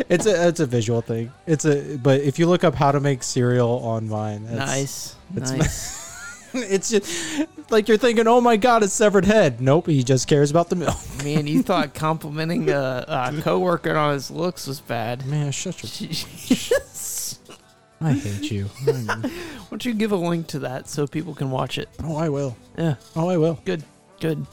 it's 0.09 0.27
a 0.27 0.49
it's 0.49 0.61
a 0.61 0.67
visual 0.67 1.01
thing. 1.01 1.33
It's 1.47 1.65
a 1.65 1.97
but 1.99 2.21
if 2.21 2.39
you 2.39 2.47
look 2.47 2.63
up 2.65 2.75
how 2.75 2.93
to 2.93 3.01
make 3.01 3.23
cereal 3.23 3.79
on 3.81 4.07
Vine, 4.07 4.45
it's, 4.45 4.55
Nice, 4.55 5.17
it's- 5.37 5.51
nice. 5.51 5.99
it's 6.55 6.91
just 6.91 7.47
like 7.71 7.89
you're 7.89 7.97
thinking, 7.99 8.27
oh 8.27 8.41
my 8.41 8.57
god, 8.57 8.83
it's 8.83 8.93
severed 8.93 9.25
head. 9.25 9.61
Nope, 9.61 9.87
he 9.87 10.03
just 10.03 10.29
cares 10.29 10.51
about 10.51 10.69
the 10.69 10.77
milk. 10.77 10.97
Man, 11.25 11.47
you 11.47 11.63
thought 11.63 11.95
complimenting 11.95 12.69
a, 12.71 13.05
a 13.09 13.41
coworker 13.43 13.97
on 13.97 14.15
his 14.15 14.31
looks 14.31 14.67
was 14.67 14.81
bad. 14.81 15.27
Man, 15.27 15.53
shut 15.53 15.83
your. 15.83 16.11
Why 17.99 18.11
I 18.11 18.13
hate 18.15 18.51
you. 18.51 18.69
don't 19.71 19.85
you 19.85 19.95
give 19.95 20.11
a 20.11 20.17
link 20.17 20.49
to 20.49 20.59
that 20.61 20.89
so 20.89 21.07
people 21.07 21.35
can 21.35 21.51
watch 21.53 21.79
it? 21.79 21.89
oh, 22.03 22.17
I 22.17 22.29
will. 22.29 22.57
Yeah, 22.77 22.97
Oh, 23.15 23.29
I 23.29 23.37
will. 23.37 23.61
good, 23.65 23.85
good. 24.21 24.45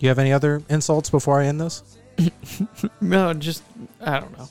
You 0.00 0.08
have 0.08 0.18
any 0.20 0.32
other 0.32 0.62
insults 0.68 1.10
before 1.10 1.40
I 1.40 1.46
end 1.46 1.60
this? 1.60 1.82
No, 3.00 3.34
just 3.34 3.62
I 4.00 4.20
don't 4.20 4.36
know. 4.38 4.48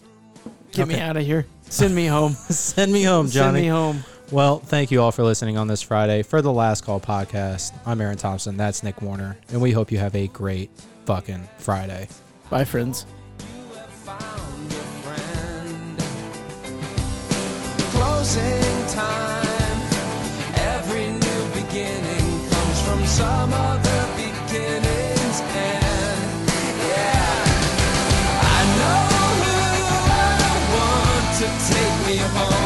Get 0.72 0.88
me 0.88 1.00
out 1.00 1.16
of 1.16 1.24
here. 1.26 1.46
Send 1.70 1.96
me 1.96 2.08
home. 2.08 2.34
Send 2.34 2.92
me 2.92 3.04
home, 3.04 3.30
Johnny. 3.30 3.60
Send 3.60 3.66
me 3.66 3.68
home. 3.70 4.04
Well, 4.34 4.58
thank 4.58 4.90
you 4.90 5.00
all 5.00 5.12
for 5.12 5.22
listening 5.22 5.58
on 5.58 5.68
this 5.68 5.84
Friday 5.84 6.24
for 6.24 6.42
the 6.42 6.52
Last 6.52 6.84
Call 6.84 7.00
podcast. 7.00 7.72
I'm 7.86 8.02
Aaron 8.02 8.18
Thompson. 8.18 8.58
That's 8.58 8.82
Nick 8.82 9.00
Warner, 9.00 9.38
and 9.50 9.62
we 9.62 9.72
hope 9.72 9.92
you 9.92 10.00
have 10.00 10.16
a 10.16 10.26
great 10.26 10.72
fucking 11.06 11.48
Friday. 11.60 12.08
Bye, 12.50 12.66
friends. 12.66 13.06
Closing 17.92 18.88
time. 18.88 19.82
Every 20.56 21.12
new 21.12 21.44
beginning 21.54 22.50
comes 22.50 22.82
from 22.88 23.06
some 23.06 23.54
other 23.54 24.08
beginning's 24.16 25.42
end. 25.42 26.50
Yeah. 26.90 27.46
I 28.42 28.60
know 28.80 28.98
who 29.46 29.62
I 30.10 30.58
want 30.74 31.38
to 31.38 31.72
take 31.72 32.08
me 32.08 32.18
home. 32.18 32.63